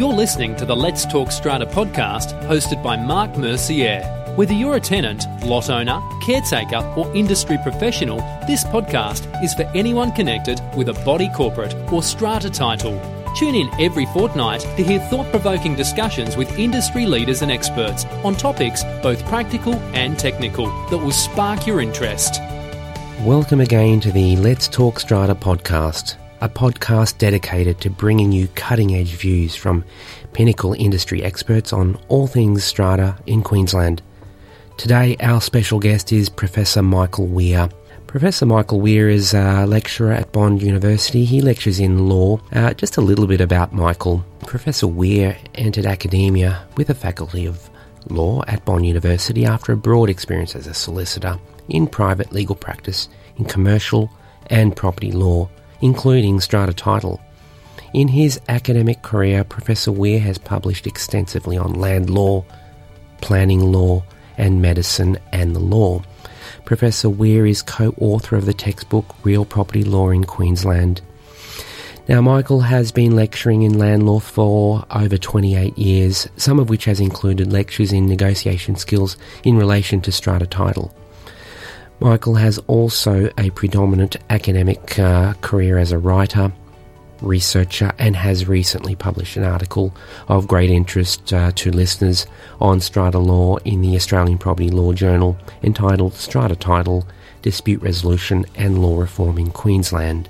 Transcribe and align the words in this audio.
You're 0.00 0.14
listening 0.14 0.56
to 0.56 0.64
the 0.64 0.74
Let's 0.74 1.04
Talk 1.04 1.30
Strata 1.30 1.66
podcast 1.66 2.32
hosted 2.44 2.82
by 2.82 2.96
Mark 2.96 3.36
Mercier. 3.36 4.00
Whether 4.34 4.54
you're 4.54 4.76
a 4.76 4.80
tenant, 4.80 5.26
lot 5.44 5.68
owner, 5.68 6.00
caretaker, 6.22 6.78
or 6.96 7.14
industry 7.14 7.58
professional, 7.62 8.16
this 8.46 8.64
podcast 8.64 9.28
is 9.44 9.52
for 9.52 9.64
anyone 9.74 10.10
connected 10.12 10.58
with 10.74 10.88
a 10.88 10.94
body 11.04 11.28
corporate 11.36 11.74
or 11.92 12.02
strata 12.02 12.48
title. 12.48 12.98
Tune 13.36 13.54
in 13.54 13.68
every 13.78 14.06
fortnight 14.06 14.62
to 14.62 14.82
hear 14.82 15.00
thought 15.00 15.26
provoking 15.26 15.76
discussions 15.76 16.34
with 16.34 16.58
industry 16.58 17.04
leaders 17.04 17.42
and 17.42 17.52
experts 17.52 18.06
on 18.24 18.34
topics 18.34 18.82
both 19.02 19.22
practical 19.26 19.74
and 19.92 20.18
technical 20.18 20.64
that 20.88 20.96
will 20.96 21.12
spark 21.12 21.66
your 21.66 21.82
interest. 21.82 22.40
Welcome 23.22 23.60
again 23.60 24.00
to 24.00 24.10
the 24.10 24.36
Let's 24.36 24.66
Talk 24.66 24.98
Strata 24.98 25.34
podcast, 25.34 26.16
a 26.40 26.48
podcast 26.48 27.18
dedicated 27.18 27.80
to 27.80 27.90
bringing 27.90 28.32
you 28.32 28.48
cutting 28.48 28.94
edge 28.94 29.14
views 29.14 29.54
from 29.54 29.84
pinnacle 30.32 30.72
industry 30.74 31.22
experts 31.22 31.72
on 31.72 31.98
all 32.08 32.26
things 32.26 32.64
strata 32.64 33.16
in 33.26 33.42
Queensland. 33.42 34.02
Today, 34.76 35.16
our 35.20 35.40
special 35.40 35.78
guest 35.78 36.12
is 36.12 36.28
Professor 36.28 36.82
Michael 36.82 37.26
Weir. 37.26 37.68
Professor 38.06 38.46
Michael 38.46 38.80
Weir 38.80 39.08
is 39.08 39.34
a 39.34 39.66
lecturer 39.66 40.12
at 40.12 40.32
Bond 40.32 40.62
University. 40.62 41.24
He 41.24 41.42
lectures 41.42 41.78
in 41.78 42.08
law. 42.08 42.40
Uh, 42.52 42.72
just 42.74 42.96
a 42.96 43.00
little 43.02 43.26
bit 43.26 43.40
about 43.40 43.72
Michael. 43.72 44.24
Professor 44.46 44.88
Weir 44.88 45.36
entered 45.54 45.86
academia 45.86 46.66
with 46.76 46.86
the 46.86 46.94
Faculty 46.94 47.46
of 47.46 47.70
Law 48.08 48.42
at 48.48 48.64
Bond 48.64 48.86
University 48.86 49.44
after 49.44 49.72
a 49.72 49.76
broad 49.76 50.08
experience 50.08 50.56
as 50.56 50.66
a 50.66 50.74
solicitor 50.74 51.38
in 51.68 51.86
private 51.86 52.32
legal 52.32 52.56
practice 52.56 53.08
in 53.36 53.44
commercial 53.44 54.10
and 54.46 54.74
property 54.74 55.12
law, 55.12 55.48
including 55.80 56.40
strata 56.40 56.72
title. 56.72 57.20
In 57.92 58.08
his 58.08 58.40
academic 58.48 59.02
career, 59.02 59.42
Professor 59.42 59.90
Weir 59.90 60.20
has 60.20 60.38
published 60.38 60.86
extensively 60.86 61.58
on 61.58 61.74
land 61.74 62.08
law, 62.08 62.44
planning 63.20 63.72
law, 63.72 64.04
and 64.38 64.62
medicine 64.62 65.18
and 65.32 65.54
the 65.54 65.60
law. 65.60 66.02
Professor 66.64 67.08
Weir 67.08 67.46
is 67.46 67.62
co 67.62 67.94
author 67.98 68.36
of 68.36 68.46
the 68.46 68.54
textbook 68.54 69.14
Real 69.24 69.44
Property 69.44 69.82
Law 69.82 70.10
in 70.10 70.24
Queensland. 70.24 71.00
Now, 72.08 72.20
Michael 72.20 72.60
has 72.60 72.90
been 72.90 73.14
lecturing 73.14 73.62
in 73.62 73.78
land 73.78 74.06
law 74.06 74.18
for 74.18 74.84
over 74.90 75.16
28 75.16 75.78
years, 75.78 76.28
some 76.36 76.58
of 76.58 76.68
which 76.68 76.84
has 76.86 76.98
included 76.98 77.52
lectures 77.52 77.92
in 77.92 78.06
negotiation 78.06 78.76
skills 78.76 79.16
in 79.44 79.56
relation 79.56 80.00
to 80.02 80.12
strata 80.12 80.46
title. 80.46 80.94
Michael 82.00 82.36
has 82.36 82.56
also 82.66 83.30
a 83.36 83.50
predominant 83.50 84.16
academic 84.30 84.98
uh, 84.98 85.34
career 85.42 85.76
as 85.76 85.92
a 85.92 85.98
writer, 85.98 86.50
researcher, 87.20 87.92
and 87.98 88.16
has 88.16 88.48
recently 88.48 88.94
published 88.94 89.36
an 89.36 89.44
article 89.44 89.94
of 90.26 90.48
great 90.48 90.70
interest 90.70 91.30
uh, 91.34 91.52
to 91.56 91.70
listeners 91.70 92.26
on 92.58 92.80
strata 92.80 93.18
law 93.18 93.58
in 93.58 93.82
the 93.82 93.96
Australian 93.96 94.38
Property 94.38 94.70
Law 94.70 94.94
Journal 94.94 95.36
entitled 95.62 96.14
Strata 96.14 96.56
Title, 96.56 97.06
Dispute 97.42 97.82
Resolution 97.82 98.46
and 98.54 98.82
Law 98.82 98.98
Reform 98.98 99.36
in 99.36 99.50
Queensland. 99.50 100.26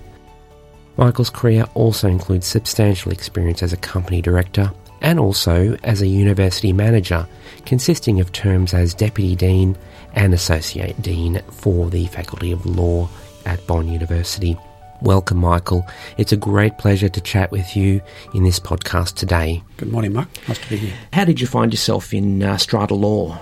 Michael's 0.96 1.30
career 1.30 1.66
also 1.74 2.08
includes 2.08 2.48
substantial 2.48 3.12
experience 3.12 3.62
as 3.62 3.72
a 3.72 3.76
company 3.76 4.20
director 4.20 4.72
and 5.02 5.20
also 5.20 5.76
as 5.84 6.02
a 6.02 6.06
university 6.06 6.72
manager, 6.72 7.26
consisting 7.64 8.20
of 8.20 8.32
terms 8.32 8.74
as 8.74 8.92
Deputy 8.92 9.36
Dean 9.36 9.78
and 10.14 10.34
Associate 10.34 11.00
Dean 11.00 11.41
for 11.50 11.91
the 11.91 12.06
Faculty 12.06 12.53
of 12.53 12.64
Law 12.66 13.08
at 13.47 13.66
Bond 13.66 13.92
University. 13.92 14.56
Welcome, 15.03 15.39
Michael. 15.39 15.86
It's 16.19 16.33
a 16.33 16.36
great 16.36 16.77
pleasure 16.77 17.08
to 17.08 17.20
chat 17.20 17.50
with 17.50 17.75
you 17.75 18.03
in 18.34 18.44
this 18.44 18.61
podcast 18.61 19.14
today. 19.14 19.62
Good 19.78 19.91
morning, 19.91 20.12
Mark. 20.12 20.28
Nice 20.47 20.58
to 20.58 20.69
be 20.69 20.77
here. 20.77 20.94
How 21.12 21.25
did 21.25 21.41
you 21.41 21.47
find 21.47 21.72
yourself 21.72 22.12
in 22.12 22.42
uh, 22.42 22.58
strata 22.58 22.94
law? 22.94 23.38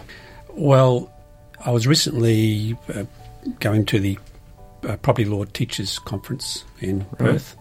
Well, 0.51 1.11
I 1.65 1.73
was 1.73 1.87
recently 1.87 2.77
uh, 2.95 3.05
going 3.59 3.87
to 3.87 3.99
the 3.99 4.19
uh, 4.87 4.97
Property 4.99 5.25
Law 5.25 5.45
Teachers 5.45 5.99
Conference 5.99 6.65
in 6.81 7.01
right. 7.01 7.19
Perth, 7.19 7.57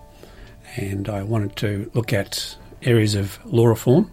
and 0.75 1.09
I 1.09 1.23
wanted 1.23 1.55
to 1.57 1.89
look 1.95 2.13
at 2.13 2.55
areas 2.83 3.15
of 3.15 3.39
law 3.45 3.65
reform. 3.65 4.11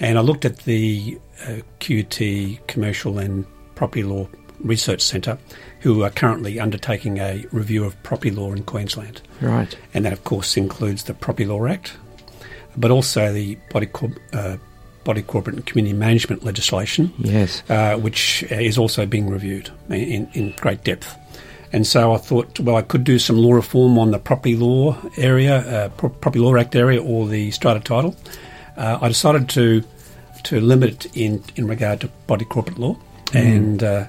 And 0.00 0.18
I 0.18 0.22
looked 0.22 0.44
at 0.44 0.58
the 0.58 1.18
uh, 1.46 1.58
QUT 1.78 2.20
Commercial 2.66 3.20
and 3.20 3.46
Property 3.74 4.02
Law 4.02 4.28
Research 4.60 5.00
Centre, 5.02 5.38
who 5.80 6.02
are 6.02 6.10
currently 6.10 6.60
undertaking 6.60 7.18
a 7.18 7.44
review 7.52 7.84
of 7.84 8.00
property 8.02 8.30
law 8.30 8.52
in 8.52 8.62
Queensland. 8.62 9.20
Right. 9.40 9.76
And 9.92 10.04
that, 10.04 10.12
of 10.12 10.24
course, 10.24 10.56
includes 10.56 11.04
the 11.04 11.14
Property 11.14 11.44
Law 11.44 11.66
Act, 11.66 11.96
but 12.76 12.90
also 12.90 13.32
the 13.32 13.56
Body, 13.70 13.88
uh, 14.32 14.56
body 15.04 15.22
Corporate 15.22 15.56
and 15.56 15.66
Community 15.66 15.96
Management 15.96 16.44
legislation, 16.44 17.12
yes, 17.18 17.62
uh, 17.68 17.96
which 17.96 18.44
is 18.44 18.78
also 18.78 19.06
being 19.06 19.28
reviewed 19.28 19.70
in, 19.90 20.28
in 20.32 20.54
great 20.60 20.84
depth. 20.84 21.16
And 21.72 21.86
so 21.86 22.12
I 22.12 22.18
thought, 22.18 22.60
well, 22.60 22.76
I 22.76 22.82
could 22.82 23.02
do 23.02 23.18
some 23.18 23.38
law 23.38 23.52
reform 23.52 23.98
on 23.98 24.10
the 24.10 24.18
property 24.18 24.56
law 24.56 24.96
area, 25.16 25.86
uh, 25.86 25.88
Property 25.88 26.38
Law 26.38 26.54
Act 26.56 26.76
area, 26.76 27.02
or 27.02 27.26
the 27.26 27.50
strata 27.50 27.80
title. 27.80 28.14
Uh, 28.76 28.98
I 29.00 29.08
decided 29.08 29.48
to 29.50 29.82
to 30.44 30.60
limit 30.60 31.06
it 31.06 31.16
in, 31.16 31.42
in 31.54 31.68
regard 31.68 32.00
to 32.00 32.08
body 32.26 32.44
corporate 32.44 32.78
law, 32.78 32.96
mm. 33.32 33.56
and 33.56 33.82
uh, 33.82 34.04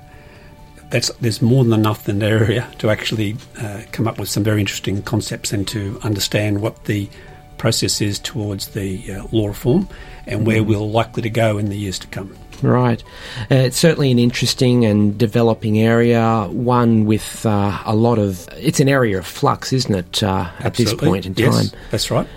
that's 0.90 1.10
there's 1.16 1.42
more 1.42 1.64
than 1.64 1.74
enough 1.74 2.08
in 2.08 2.20
the 2.20 2.26
area 2.26 2.68
to 2.78 2.90
actually 2.90 3.36
uh, 3.60 3.82
come 3.92 4.08
up 4.08 4.20
with 4.20 4.30
some 4.30 4.44
very 4.44 4.62
interesting 4.62 5.02
concepts 5.02 5.52
and 5.52 5.68
to 5.68 6.00
understand 6.04 6.62
what 6.62 6.86
the 6.86 7.10
process 7.58 8.02
is 8.02 8.20
towards 8.20 8.70
the 8.70 9.12
uh, 9.12 9.24
law 9.32 9.48
reform 9.48 9.88
and 10.28 10.46
where 10.46 10.62
mm. 10.62 10.68
we're 10.68 10.78
likely 10.78 11.22
to 11.22 11.30
go 11.30 11.58
in 11.58 11.70
the 11.70 11.78
years 11.78 11.98
to 12.00 12.08
come. 12.08 12.36
Right. 12.62 13.04
Uh, 13.52 13.56
it's 13.56 13.78
certainly 13.78 14.12
an 14.12 14.20
interesting 14.20 14.86
and 14.86 15.18
developing 15.18 15.80
area, 15.80 16.48
one 16.50 17.06
with 17.06 17.46
uh, 17.46 17.82
a 17.86 17.96
lot 17.96 18.20
of. 18.20 18.48
It's 18.58 18.80
an 18.80 18.88
area 18.88 19.18
of 19.18 19.26
flux, 19.26 19.74
isn't 19.74 19.94
it, 19.94 20.24
uh, 20.24 20.50
at 20.60 20.76
this 20.76 20.94
point 20.94 21.26
in 21.26 21.36
time? 21.36 21.46
Yes, 21.46 21.74
that's 21.92 22.12
right. 22.12 22.28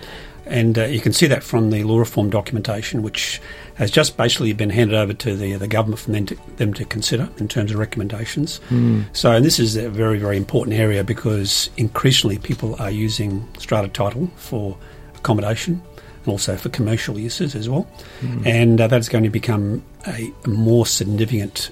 And 0.45 0.77
uh, 0.77 0.85
you 0.85 0.99
can 0.99 1.13
see 1.13 1.27
that 1.27 1.43
from 1.43 1.69
the 1.69 1.83
law 1.83 1.99
reform 1.99 2.29
documentation, 2.29 3.03
which 3.03 3.41
has 3.77 3.91
just 3.91 4.17
basically 4.17 4.53
been 4.53 4.69
handed 4.69 4.95
over 4.95 5.13
to 5.13 5.35
the 5.35 5.55
the 5.55 5.67
government 5.67 5.99
for 5.99 6.11
them 6.11 6.25
to, 6.25 6.35
them 6.57 6.73
to 6.73 6.85
consider 6.85 7.29
in 7.37 7.47
terms 7.47 7.71
of 7.71 7.77
recommendations. 7.77 8.59
Mm. 8.69 9.05
So, 9.13 9.31
and 9.31 9.45
this 9.45 9.59
is 9.59 9.75
a 9.75 9.89
very 9.89 10.17
very 10.19 10.37
important 10.37 10.77
area 10.77 11.03
because 11.03 11.69
increasingly 11.77 12.37
people 12.39 12.75
are 12.81 12.91
using 12.91 13.47
strata 13.59 13.87
title 13.87 14.29
for 14.35 14.77
accommodation 15.15 15.81
and 16.23 16.27
also 16.27 16.55
for 16.57 16.69
commercial 16.69 17.19
uses 17.19 17.55
as 17.55 17.69
well, 17.69 17.87
mm. 18.21 18.45
and 18.45 18.81
uh, 18.81 18.87
that's 18.87 19.09
going 19.09 19.23
to 19.23 19.29
become 19.29 19.83
a 20.07 20.31
more 20.47 20.85
significant 20.85 21.71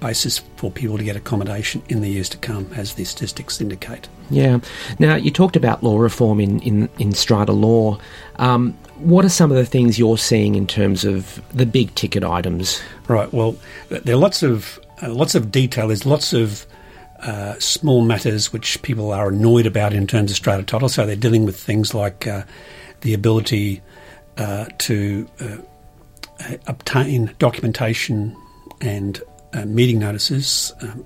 basis 0.00 0.38
for 0.56 0.70
people 0.70 0.98
to 0.98 1.04
get 1.04 1.16
accommodation 1.16 1.82
in 1.88 2.00
the 2.00 2.08
years 2.08 2.28
to 2.30 2.38
come, 2.38 2.70
as 2.76 2.94
the 2.94 3.04
statistics 3.04 3.60
indicate. 3.60 4.08
Yeah. 4.30 4.60
Now, 4.98 5.14
you 5.14 5.30
talked 5.30 5.56
about 5.56 5.82
law 5.82 5.98
reform 5.98 6.40
in, 6.40 6.60
in, 6.60 6.88
in 6.98 7.12
strata 7.12 7.52
law. 7.52 7.98
Um, 8.36 8.72
what 8.96 9.24
are 9.24 9.30
some 9.30 9.50
of 9.50 9.56
the 9.56 9.66
things 9.66 9.98
you're 9.98 10.18
seeing 10.18 10.54
in 10.54 10.66
terms 10.66 11.04
of 11.04 11.42
the 11.56 11.66
big 11.66 11.94
ticket 11.94 12.24
items? 12.24 12.80
Right. 13.08 13.32
Well, 13.32 13.56
there 13.88 14.14
are 14.14 14.18
lots 14.18 14.42
of 14.42 14.80
uh, 15.02 15.10
lots 15.10 15.34
of 15.34 15.52
detail. 15.52 15.88
There's 15.88 16.06
lots 16.06 16.32
of 16.32 16.66
uh, 17.20 17.58
small 17.58 18.02
matters 18.02 18.52
which 18.52 18.80
people 18.82 19.12
are 19.12 19.28
annoyed 19.28 19.66
about 19.66 19.92
in 19.92 20.06
terms 20.06 20.30
of 20.30 20.36
strata 20.36 20.62
title. 20.62 20.88
So 20.88 21.06
they're 21.06 21.16
dealing 21.16 21.44
with 21.44 21.58
things 21.58 21.94
like 21.94 22.26
uh, 22.26 22.44
the 23.02 23.14
ability 23.14 23.82
uh, 24.38 24.66
to 24.78 25.28
uh, 25.40 26.56
obtain 26.66 27.34
documentation 27.38 28.36
and 28.80 29.20
uh, 29.52 29.64
meeting 29.64 29.98
notices 29.98 30.72
um, 30.82 31.04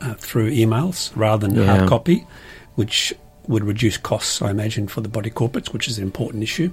uh, 0.00 0.14
through 0.14 0.50
emails 0.50 1.12
rather 1.16 1.46
than 1.46 1.56
yeah. 1.56 1.76
hard 1.76 1.88
copy, 1.88 2.26
which 2.74 3.14
would 3.48 3.64
reduce 3.64 3.96
costs, 3.96 4.40
I 4.40 4.50
imagine, 4.50 4.88
for 4.88 5.00
the 5.00 5.08
body 5.08 5.30
corporates, 5.30 5.72
which 5.72 5.88
is 5.88 5.98
an 5.98 6.04
important 6.04 6.42
issue. 6.42 6.72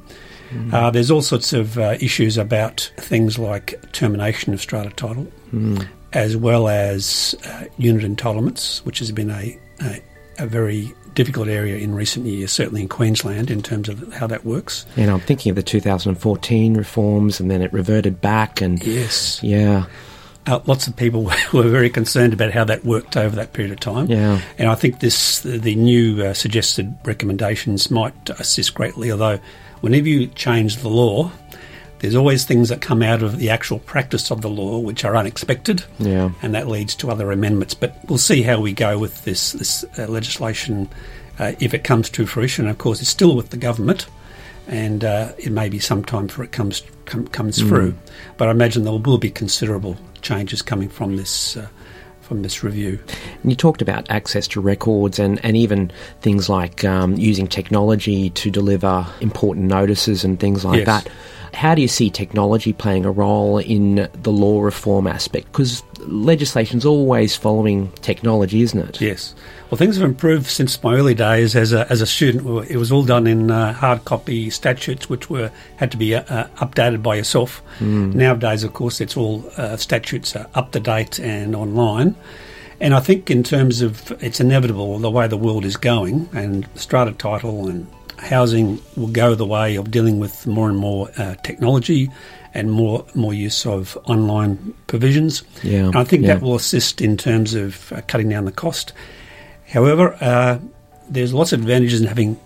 Mm. 0.52 0.74
Uh, 0.74 0.92
there's 0.92 1.12
all 1.12 1.22
sorts 1.22 1.54
of 1.54 1.78
uh, 1.78 1.98
issues 2.00 2.38
about 2.38 2.92
things 2.98 3.40
like 3.40 3.92
termination 3.92 4.54
of 4.54 4.62
strata 4.62 4.90
title, 4.92 5.28
mm. 5.54 5.88
as 6.14 6.38
well 6.38 6.68
as 6.68 7.36
uh, 7.46 7.66
unit 7.78 8.04
entitlements, 8.04 8.80
which 8.86 9.00
has 9.00 9.12
been 9.12 9.32
a, 9.32 9.58
a, 9.82 10.02
a 10.40 10.48
very 10.48 10.94
difficult 11.14 11.48
area 11.48 11.78
in 11.78 11.94
recent 11.94 12.26
years, 12.26 12.52
certainly 12.52 12.82
in 12.82 12.88
Queensland, 12.88 13.52
in 13.52 13.62
terms 13.62 13.90
of 13.90 14.14
how 14.14 14.28
that 14.28 14.46
works. 14.46 14.86
And 14.96 15.10
I'm 15.12 15.20
thinking 15.20 15.50
of 15.50 15.56
the 15.56 15.64
2014 15.64 16.76
reforms, 16.76 17.40
and 17.40 17.50
then 17.50 17.62
it 17.62 17.74
reverted 17.74 18.22
back, 18.22 18.62
and 18.62 18.84
yes, 18.84 19.42
yeah. 19.44 19.86
Uh, 20.50 20.60
lots 20.66 20.88
of 20.88 20.96
people 20.96 21.24
were 21.54 21.70
very 21.70 21.90
concerned 21.90 22.34
about 22.34 22.52
how 22.52 22.64
that 22.64 22.84
worked 22.84 23.16
over 23.16 23.36
that 23.36 23.54
period 23.54 23.72
of 23.72 23.80
time. 23.80 24.08
Yeah. 24.08 24.42
And 24.58 24.68
I 24.68 24.76
think 24.76 25.00
this 25.00 25.42
the 25.42 25.76
new 25.76 26.24
uh, 26.24 26.34
suggested 26.34 26.96
recommendations 27.04 27.92
might 27.92 28.30
assist 28.32 28.74
greatly. 28.74 29.12
Although, 29.12 29.40
whenever 29.82 30.08
you 30.08 30.28
change 30.28 30.78
the 30.78 30.90
law, 30.90 31.32
there's 32.00 32.16
always 32.16 32.46
things 32.46 32.70
that 32.70 32.82
come 32.82 33.04
out 33.04 33.22
of 33.22 33.38
the 33.38 33.50
actual 33.50 33.80
practice 33.80 34.32
of 34.32 34.42
the 34.42 34.50
law 34.50 34.80
which 34.80 35.06
are 35.06 35.16
unexpected. 35.16 35.84
Yeah. 36.00 36.32
And 36.42 36.56
that 36.56 36.68
leads 36.68 36.96
to 36.96 37.12
other 37.12 37.32
amendments. 37.32 37.76
But 37.76 37.96
we'll 38.08 38.18
see 38.18 38.42
how 38.42 38.60
we 38.60 38.74
go 38.74 38.98
with 38.98 39.24
this 39.26 39.52
this 39.52 39.86
uh, 39.98 40.08
legislation 40.08 40.90
uh, 41.38 41.54
if 41.60 41.74
it 41.76 41.84
comes 41.84 42.10
to 42.12 42.26
fruition. 42.26 42.68
Of 42.68 42.80
course, 42.80 43.02
it's 43.02 43.10
still 43.10 43.36
with 43.36 43.50
the 43.50 43.58
government. 43.58 44.08
And 44.70 45.04
uh, 45.04 45.34
it 45.38 45.52
may 45.52 45.68
be 45.70 45.80
some 45.80 46.04
time 46.06 46.28
before 46.28 46.46
it 46.46 46.52
comes 46.52 46.84
com- 47.06 47.28
comes 47.28 47.60
through. 47.60 47.96
But 48.38 48.48
I 48.48 48.52
imagine 48.52 48.84
there 48.84 48.94
will 48.94 49.18
be 49.18 49.32
considerable 49.32 49.98
changes 50.22 50.62
coming 50.62 50.90
from 50.90 51.18
this. 51.18 51.58
Uh, 51.58 51.68
from 52.22 52.44
this 52.44 52.64
review. 52.64 53.00
And 53.42 53.52
you 53.52 53.56
talked 53.56 53.82
about 53.82 54.08
access 54.12 54.48
to 54.50 54.62
records 54.62 55.18
and, 55.18 55.44
and 55.44 55.58
even 55.58 55.92
things 56.22 56.48
like 56.48 56.86
um, 56.86 57.16
using 57.16 57.48
technology 57.48 58.30
to 58.30 58.52
deliver 58.52 59.04
important 59.20 59.66
notices 59.66 60.24
and 60.24 60.40
things 60.40 60.64
like 60.64 60.86
Yes. 60.86 60.86
that. 60.86 61.10
How 61.56 61.74
do 61.74 61.82
you 61.82 61.88
see 61.88 62.12
technology 62.12 62.72
playing 62.72 63.04
a 63.06 63.10
role 63.12 63.58
in 63.58 64.08
the 64.22 64.32
law 64.32 64.62
reform 64.62 65.08
aspect? 65.08 65.52
Because 65.52 65.82
legislation's 66.00 66.86
always 66.86 67.36
following 67.36 67.92
technology, 68.02 68.62
isn't 68.62 68.80
it? 68.80 69.02
Yes. 69.02 69.36
Well, 69.70 69.78
things 69.78 69.98
have 69.98 70.06
improved 70.06 70.48
since 70.48 70.82
my 70.82 70.96
early 70.96 71.14
days 71.14 71.56
as 71.56 71.74
a, 71.74 71.90
as 71.92 72.02
a 72.02 72.08
student. 72.08 72.70
It 72.70 72.78
was 72.78 72.92
all 72.92 73.04
done 73.04 73.28
in 73.28 73.52
uh, 73.52 73.74
hard 73.74 74.06
copy 74.06 74.50
statutes, 74.50 75.10
which 75.10 75.30
were 75.30 75.52
had 75.78 75.92
to 75.92 75.98
be 75.98 76.16
uh, 76.16 76.24
uh, 76.28 76.48
updated 76.58 77.04
by 77.04 77.16
yourself. 77.16 77.62
Nowadays, 78.16 78.64
of 78.64 78.74
course, 78.74 79.00
it's 79.00 79.16
all 79.16 79.44
uh, 79.58 79.78
statutes 79.78 80.36
are 80.36 80.48
up 80.56 80.72
to 80.72 80.80
date 80.80 81.20
and 81.20 81.56
online. 81.56 82.16
And 82.82 82.94
I 82.94 83.00
think, 83.02 83.30
in 83.30 83.44
terms 83.44 83.82
of 83.82 84.12
it's 84.24 84.40
inevitable 84.40 84.98
the 85.00 85.12
way 85.12 85.28
the 85.28 85.38
world 85.38 85.66
is 85.66 85.78
going, 85.78 86.30
and 86.34 86.68
strata 86.76 87.12
title 87.12 87.68
and 87.68 87.86
housing 88.18 88.82
will 88.96 89.08
go 89.08 89.36
the 89.36 89.46
way 89.46 89.76
of 89.76 89.92
dealing 89.92 90.20
with 90.20 90.48
more 90.48 90.70
and 90.70 90.78
more 90.78 91.10
uh, 91.18 91.36
technology 91.36 92.10
and 92.54 92.72
more 92.72 93.06
more 93.14 93.34
use 93.34 93.66
of 93.66 93.98
online 94.06 94.74
provisions. 94.88 95.44
Yeah, 95.64 95.86
And 95.88 95.96
I 95.96 96.04
think 96.04 96.24
yeah. 96.24 96.34
that 96.36 96.42
will 96.44 96.56
assist 96.56 97.02
in 97.02 97.16
terms 97.18 97.54
of 97.54 97.92
uh, 97.92 98.02
cutting 98.08 98.30
down 98.30 98.46
the 98.46 98.52
cost. 98.52 98.94
However, 99.68 100.18
uh, 100.22 100.58
there's 101.10 101.34
lots 101.34 101.54
of 101.54 101.62
advantages 101.62 102.02
in 102.02 102.08
having 102.08 102.38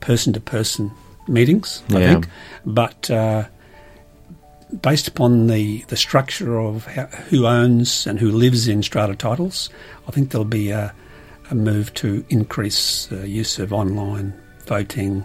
person-to-person 0.00 0.90
meetings. 1.28 1.82
I 1.90 1.98
Yeah. 2.00 2.08
think, 2.12 2.28
but 2.66 3.10
uh, 3.10 3.44
based 4.82 5.08
upon 5.08 5.46
the, 5.46 5.82
the 5.88 5.96
structure 5.96 6.58
of 6.58 6.84
how, 6.86 7.06
who 7.30 7.46
owns 7.46 8.06
and 8.06 8.18
who 8.18 8.30
lives 8.30 8.66
in 8.68 8.82
strata 8.82 9.14
titles, 9.14 9.70
I 10.08 10.10
think 10.10 10.30
there'll 10.30 10.44
be 10.44 10.70
a, 10.70 10.92
a 11.50 11.54
move 11.54 11.94
to 11.94 12.24
increase 12.28 13.08
uh, 13.12 13.18
use 13.22 13.58
of 13.58 13.72
online 13.72 14.34
voting, 14.66 15.24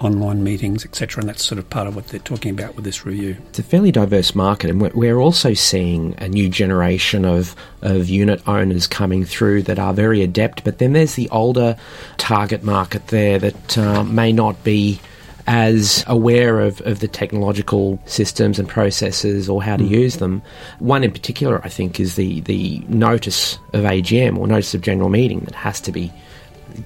online 0.00 0.44
meetings, 0.44 0.84
etc. 0.84 1.20
And 1.20 1.28
that's 1.28 1.44
sort 1.44 1.58
of 1.58 1.68
part 1.70 1.86
of 1.86 1.96
what 1.96 2.08
they're 2.08 2.20
talking 2.20 2.50
about 2.50 2.76
with 2.76 2.84
this 2.84 3.04
review. 3.04 3.36
It's 3.48 3.58
a 3.58 3.62
fairly 3.62 3.92
diverse 3.92 4.34
market, 4.34 4.70
and 4.70 4.80
we're- 4.80 5.18
also 5.18 5.52
seeing 5.52 6.14
a 6.18 6.28
new 6.28 6.48
generation 6.48 7.24
of, 7.24 7.56
of 7.82 8.08
unit 8.08 8.46
owners 8.46 8.86
coming 8.86 9.24
through 9.24 9.62
that 9.64 9.78
are 9.78 9.92
very 9.92 10.22
adept. 10.22 10.62
But 10.62 10.78
then 10.78 10.92
there's 10.92 11.14
the 11.14 11.28
older 11.30 11.76
target 12.18 12.62
market 12.62 13.08
there 13.08 13.38
that 13.40 13.76
uh, 13.76 14.04
may 14.04 14.32
not 14.32 14.62
be 14.62 15.00
as 15.48 16.04
aware 16.06 16.60
of, 16.60 16.80
of 16.82 17.00
the 17.00 17.08
technological 17.08 17.98
systems 18.04 18.58
and 18.58 18.68
processes 18.68 19.48
or 19.48 19.62
how 19.62 19.78
to 19.78 19.84
use 19.84 20.18
them. 20.18 20.42
One 20.78 21.02
in 21.02 21.10
particular, 21.10 21.60
I 21.64 21.70
think, 21.70 21.98
is 21.98 22.16
the, 22.16 22.40
the 22.42 22.80
notice 22.88 23.54
of 23.72 23.84
AGM 23.84 24.36
or 24.36 24.46
notice 24.46 24.74
of 24.74 24.82
general 24.82 25.08
meeting 25.08 25.40
that 25.40 25.54
has 25.54 25.80
to 25.80 25.90
be 25.90 26.12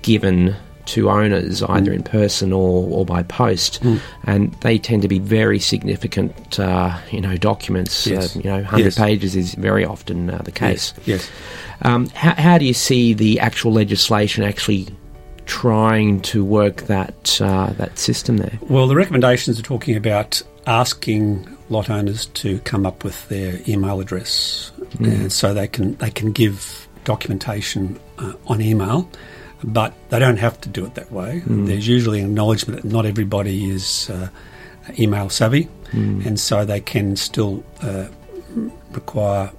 given 0.02 0.54
to 0.86 1.10
owners 1.10 1.62
either 1.62 1.92
in 1.92 2.02
person 2.02 2.52
or, 2.52 2.88
or 2.90 3.04
by 3.04 3.22
post, 3.22 3.82
and 4.24 4.52
they 4.62 4.78
tend 4.78 5.02
to 5.02 5.08
be 5.08 5.18
very 5.18 5.58
significant, 5.58 6.58
uh, 6.58 6.98
you 7.10 7.20
know, 7.20 7.36
documents. 7.36 8.06
Yes. 8.06 8.36
Uh, 8.36 8.40
you 8.40 8.50
know, 8.50 8.56
100 8.56 8.84
Yes. 8.84 8.98
pages 8.98 9.36
is 9.36 9.54
very 9.54 9.84
often 9.84 10.30
uh, 10.30 10.38
the 10.38 10.52
case. 10.52 10.92
Yes. 11.06 11.30
Um, 11.82 12.06
how, 12.10 12.34
how 12.34 12.58
do 12.58 12.64
you 12.64 12.74
see 12.74 13.14
the 13.14 13.38
actual 13.40 13.72
legislation 13.72 14.44
actually 14.44 14.88
trying 15.46 16.20
to 16.22 16.44
work 16.44 16.82
that 16.82 17.40
uh, 17.40 17.72
that 17.74 17.98
system 17.98 18.38
there? 18.38 18.58
Well, 18.62 18.86
the 18.86 18.96
recommendations 18.96 19.58
are 19.58 19.64
talking 19.64 19.96
about 19.96 20.42
asking 20.66 21.48
lot 21.68 21.90
owners 21.90 22.26
to 22.26 22.58
come 22.60 22.86
up 22.86 23.02
with 23.04 23.28
their 23.28 23.58
email 23.66 24.00
address, 24.00 24.72
and 25.00 25.32
so 25.32 25.54
they 25.54 25.66
can 25.68 25.96
they 25.96 26.10
can 26.10 26.32
give 26.32 26.88
documentation 27.04 27.98
uh, 28.18 28.32
on 28.46 28.60
email, 28.60 29.08
but 29.64 29.92
they 30.10 30.18
don't 30.18 30.38
have 30.38 30.60
to 30.62 30.68
do 30.68 30.84
it 30.86 30.94
that 30.94 31.10
way. 31.12 31.42
There's 31.46 31.86
usually 31.86 32.20
an 32.20 32.26
acknowledgement 32.26 32.82
that 32.82 32.88
not 32.88 33.06
everybody 33.06 33.70
is 33.70 34.10
uh, 34.10 34.28
email 34.98 35.28
savvy, 35.30 35.68
and 35.92 36.38
so 36.40 36.64
they 36.64 36.80
can 36.80 37.16
still 37.16 37.62
uh, 37.82 38.06
require 38.92 39.50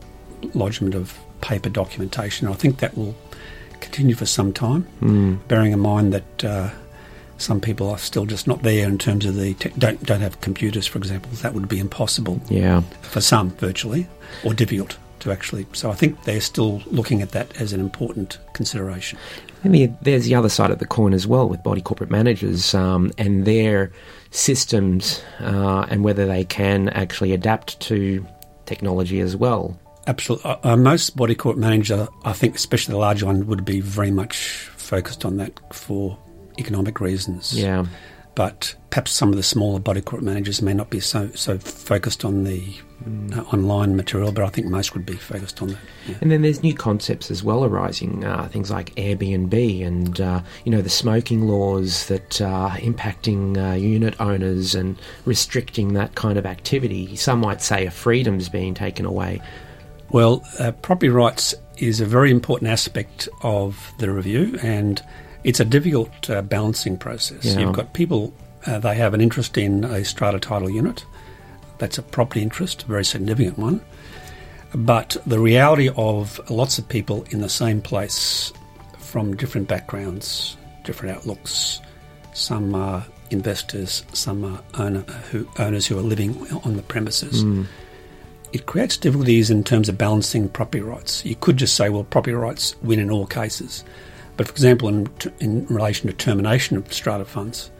lodgement 0.54 0.96
of 0.96 1.18
paper 1.42 1.70
documentation. 1.70 2.48
I 2.48 2.54
think 2.54 2.80
that 2.80 2.98
will 2.98 3.16
continue 3.80 4.16
for 4.16 4.26
some 4.26 4.54
time, 4.54 5.42
bearing 5.48 5.72
in 5.74 5.80
mind 5.80 6.14
that 6.14 6.44
uh, 6.44 6.70
some 7.38 7.60
people 7.60 7.90
are 7.90 7.98
still 7.98 8.26
just 8.26 8.48
not 8.48 8.62
there 8.64 8.88
in 8.88 8.98
terms 8.98 9.26
of 9.26 9.36
the 9.36 9.54
tech 9.56 9.74
don't 9.78 10.02
don't 10.06 10.22
have 10.22 10.40
computers, 10.42 10.88
for 10.88 10.98
example. 10.98 11.32
That 11.42 11.54
would 11.54 11.68
be 11.68 11.80
impossible 11.80 12.42
Yeah. 12.50 12.82
for 13.02 13.22
some 13.22 13.50
virtually, 13.52 14.08
or 14.44 14.54
difficult 14.54 14.98
to 15.24 15.32
actually. 15.32 15.66
So 15.74 15.90
I 15.90 15.96
think 15.96 16.24
they're 16.24 16.42
still 16.42 16.82
looking 16.88 17.22
at 17.22 17.32
that 17.32 17.60
as 17.60 17.74
an 17.74 17.80
important 17.80 18.38
consideration. 18.54 19.18
There's 19.64 20.26
the 20.26 20.36
other 20.36 20.50
side 20.50 20.72
of 20.72 20.80
the 20.80 20.86
coin 20.86 21.14
as 21.14 21.26
well 21.26 21.48
with 21.48 21.64
body 21.64 21.82
corporate 21.82 22.12
managers 22.12 22.74
um, 22.74 23.12
and 23.18 23.46
their 23.46 23.92
systems 24.32 25.24
uh, 25.40 25.86
and 25.90 26.04
whether 26.04 26.26
they 26.26 26.44
can 26.44 26.90
actually 26.90 27.32
adapt 27.32 27.80
to 27.82 28.26
technology 28.66 29.20
as 29.20 29.36
well. 29.36 29.80
Absolutely. 30.06 30.52
Uh, 30.52 30.58
uh, 30.64 30.76
most 30.76 31.16
body 31.16 31.34
corporate 31.34 31.62
manager, 31.62 32.08
I 32.26 32.34
think, 32.34 32.56
especially 32.56 32.94
the 32.94 33.00
large 33.00 33.24
one, 33.24 33.48
would 33.48 33.64
be 33.64 33.80
very 33.80 34.12
much 34.12 34.70
focused 34.76 35.24
on 35.24 35.38
that 35.38 35.58
for 35.74 36.18
economic 36.60 37.00
reasons. 37.00 37.58
Yeah. 37.58 37.86
But 38.36 38.76
perhaps 38.90 39.12
some 39.12 39.30
of 39.30 39.38
the 39.38 39.44
smaller 39.44 39.80
body 39.80 40.02
corporate 40.02 40.26
managers 40.26 40.62
may 40.62 40.74
not 40.74 40.90
be 40.90 41.00
so 41.00 41.30
so 41.36 41.58
focused 41.60 42.26
on 42.26 42.44
the 42.44 42.64
uh, 43.34 43.42
online 43.54 43.96
material, 43.96 44.32
but 44.32 44.44
I 44.44 44.50
think 44.50 44.68
most 44.68 44.94
would 44.94 45.06
be 45.06 45.16
focused 45.16 45.62
on 45.62 45.70
that. 45.70 45.78
yeah. 46.08 46.16
And 46.22 46.32
then 46.32 46.42
there's 46.42 46.64
new 46.64 46.74
concepts 46.74 47.30
as 47.32 47.44
well 47.44 47.66
arising, 47.66 48.24
uh, 48.24 48.48
things 48.48 48.72
like 48.72 48.94
Airbnb 48.96 49.86
and 49.86 50.22
uh, 50.22 50.42
you 50.64 50.72
know 50.72 50.82
the 50.82 50.90
smoking 50.90 51.48
laws 51.48 52.08
that 52.08 52.42
are 52.42 52.72
impacting 52.78 53.58
uh, 53.58 53.76
unit 53.76 54.20
owners 54.20 54.76
and 54.76 54.98
restricting 55.26 55.94
that 55.94 56.16
kind 56.16 56.38
of 56.38 56.46
activity. 56.46 57.16
Some 57.16 57.40
might 57.40 57.62
say 57.62 57.86
a 57.86 57.92
freedom's 57.92 58.50
being 58.50 58.74
taken 58.74 59.06
away. 59.06 59.42
Well, 60.10 60.44
uh, 60.60 60.72
property 60.72 61.10
rights 61.10 61.56
is 61.78 62.00
a 62.00 62.06
very 62.06 62.30
important 62.30 62.70
aspect 62.70 63.28
of 63.42 63.92
the 63.98 64.12
review, 64.12 64.58
and 64.62 65.02
it's 65.44 65.60
a 65.60 65.66
difficult 65.66 66.30
uh, 66.30 66.42
balancing 66.42 66.98
process. 66.98 67.44
Yeah. 67.46 67.60
You've 67.60 67.74
got 67.74 67.94
people, 67.94 68.34
uh, 68.68 68.80
they 68.80 68.96
have 68.96 69.14
an 69.14 69.22
interest 69.22 69.58
in 69.58 69.84
a 69.84 70.06
strata 70.06 70.40
title 70.40 70.70
unit. 70.70 71.04
That's 71.84 71.98
a 71.98 72.02
property 72.02 72.42
interest, 72.42 72.84
a 72.84 72.86
very 72.86 73.04
significant 73.04 73.58
one. 73.58 73.82
But 74.74 75.18
the 75.28 75.38
reality 75.38 75.90
of 75.98 76.40
lots 76.50 76.78
of 76.78 76.88
people 76.88 77.26
in 77.32 77.42
the 77.42 77.50
same 77.50 77.82
place 77.82 78.54
from 79.00 79.36
different 79.36 79.68
backgrounds, 79.68 80.56
different 80.86 81.18
outlooks, 81.18 81.82
some 82.32 82.74
are 82.74 83.06
investors, 83.32 84.06
some 84.14 84.46
are 84.46 84.64
owner, 84.76 85.02
who, 85.30 85.46
owners 85.60 85.86
who 85.86 86.00
are 86.00 86.02
living 86.02 86.50
on 86.64 86.78
the 86.78 86.84
premises 86.84 87.44
it 88.54 88.68
creates 88.68 88.96
difficulties 88.96 89.50
in 89.50 89.64
terms 89.64 89.90
of 89.90 89.98
balancing 89.98 90.48
property 90.48 90.82
rights. 90.82 91.26
You 91.26 91.36
could 91.36 91.58
just 91.58 91.76
say, 91.76 91.90
well, 91.90 92.04
property 92.04 92.34
rights 92.34 92.76
win 92.84 93.00
in 93.00 93.10
all 93.10 93.26
cases. 93.26 93.84
But 94.38 94.48
for 94.48 94.54
example, 94.54 94.90
in, 94.90 95.10
in 95.40 95.66
relation 95.66 96.08
to 96.08 96.14
termination 96.14 96.78
of 96.78 96.94
strata 96.94 97.26
funds, 97.26 97.72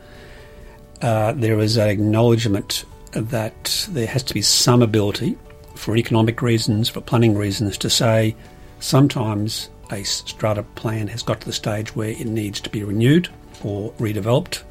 uh, 1.00 1.32
there 1.32 1.60
is 1.60 1.76
an 1.76 1.88
acknowledgement 1.88 2.84
that 3.14 3.86
there 3.90 4.06
has 4.06 4.22
to 4.24 4.34
be 4.34 4.42
some 4.42 4.82
ability 4.82 5.36
for 5.74 5.96
economic 5.96 6.42
reasons, 6.42 6.88
for 6.88 7.00
planning 7.00 7.36
reasons, 7.36 7.78
to 7.78 7.90
say 7.90 8.34
sometimes 8.80 9.68
a 9.90 10.02
strata 10.02 10.62
plan 10.62 11.08
has 11.08 11.22
got 11.22 11.40
to 11.40 11.46
the 11.46 11.52
stage 11.52 11.94
where 11.94 12.10
it 12.10 12.26
needs 12.26 12.60
to 12.60 12.70
be 12.70 12.82
renewed 12.84 13.28
or 13.62 13.92
redeveloped, 13.94 14.62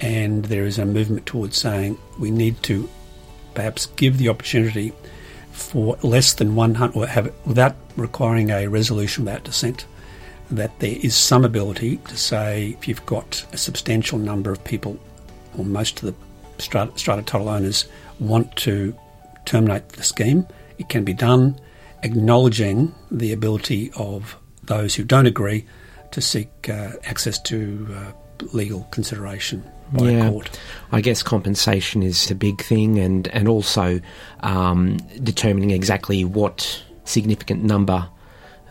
and 0.00 0.46
there 0.46 0.64
is 0.64 0.78
a 0.78 0.86
movement 0.86 1.26
towards 1.26 1.56
saying 1.56 1.98
we 2.18 2.30
need 2.30 2.60
to 2.62 2.88
perhaps 3.54 3.86
give 3.96 4.18
the 4.18 4.28
opportunity 4.28 4.92
for 5.52 5.96
less 6.02 6.32
than 6.34 6.54
100, 6.54 6.96
or 6.96 7.06
have 7.06 7.32
without 7.44 7.76
requiring 7.96 8.50
a 8.50 8.66
resolution 8.66 9.24
without 9.24 9.44
dissent, 9.44 9.84
that 10.50 10.78
there 10.80 10.96
is 11.02 11.14
some 11.14 11.44
ability 11.44 11.98
to 11.98 12.16
say 12.16 12.76
if 12.78 12.88
you've 12.88 13.04
got 13.06 13.44
a 13.52 13.56
substantial 13.56 14.18
number 14.18 14.50
of 14.50 14.64
people, 14.64 14.98
or 15.56 15.64
most 15.64 16.02
of 16.02 16.06
the 16.06 16.14
strata, 16.62 16.96
strata 16.98 17.22
title 17.22 17.48
owners 17.48 17.86
want 18.20 18.54
to 18.56 18.94
terminate 19.44 19.88
the 19.90 20.02
scheme, 20.02 20.46
it 20.78 20.88
can 20.88 21.04
be 21.04 21.12
done, 21.12 21.58
acknowledging 22.02 22.94
the 23.10 23.32
ability 23.32 23.90
of 23.96 24.36
those 24.64 24.94
who 24.94 25.04
don't 25.04 25.26
agree 25.26 25.64
to 26.12 26.20
seek 26.20 26.68
uh, 26.68 26.92
access 27.04 27.38
to 27.40 27.88
uh, 27.94 28.12
legal 28.52 28.86
consideration 28.90 29.62
by 29.92 30.10
Yeah. 30.10 30.28
court. 30.30 30.58
I 30.92 31.00
guess 31.00 31.22
compensation 31.22 32.02
is 32.02 32.30
a 32.30 32.34
big 32.34 32.62
thing, 32.62 32.98
and 32.98 33.28
and 33.28 33.48
also 33.48 34.00
um, 34.40 34.96
determining 35.22 35.70
exactly 35.70 36.24
what 36.24 36.82
significant 37.04 37.64
number 37.64 38.08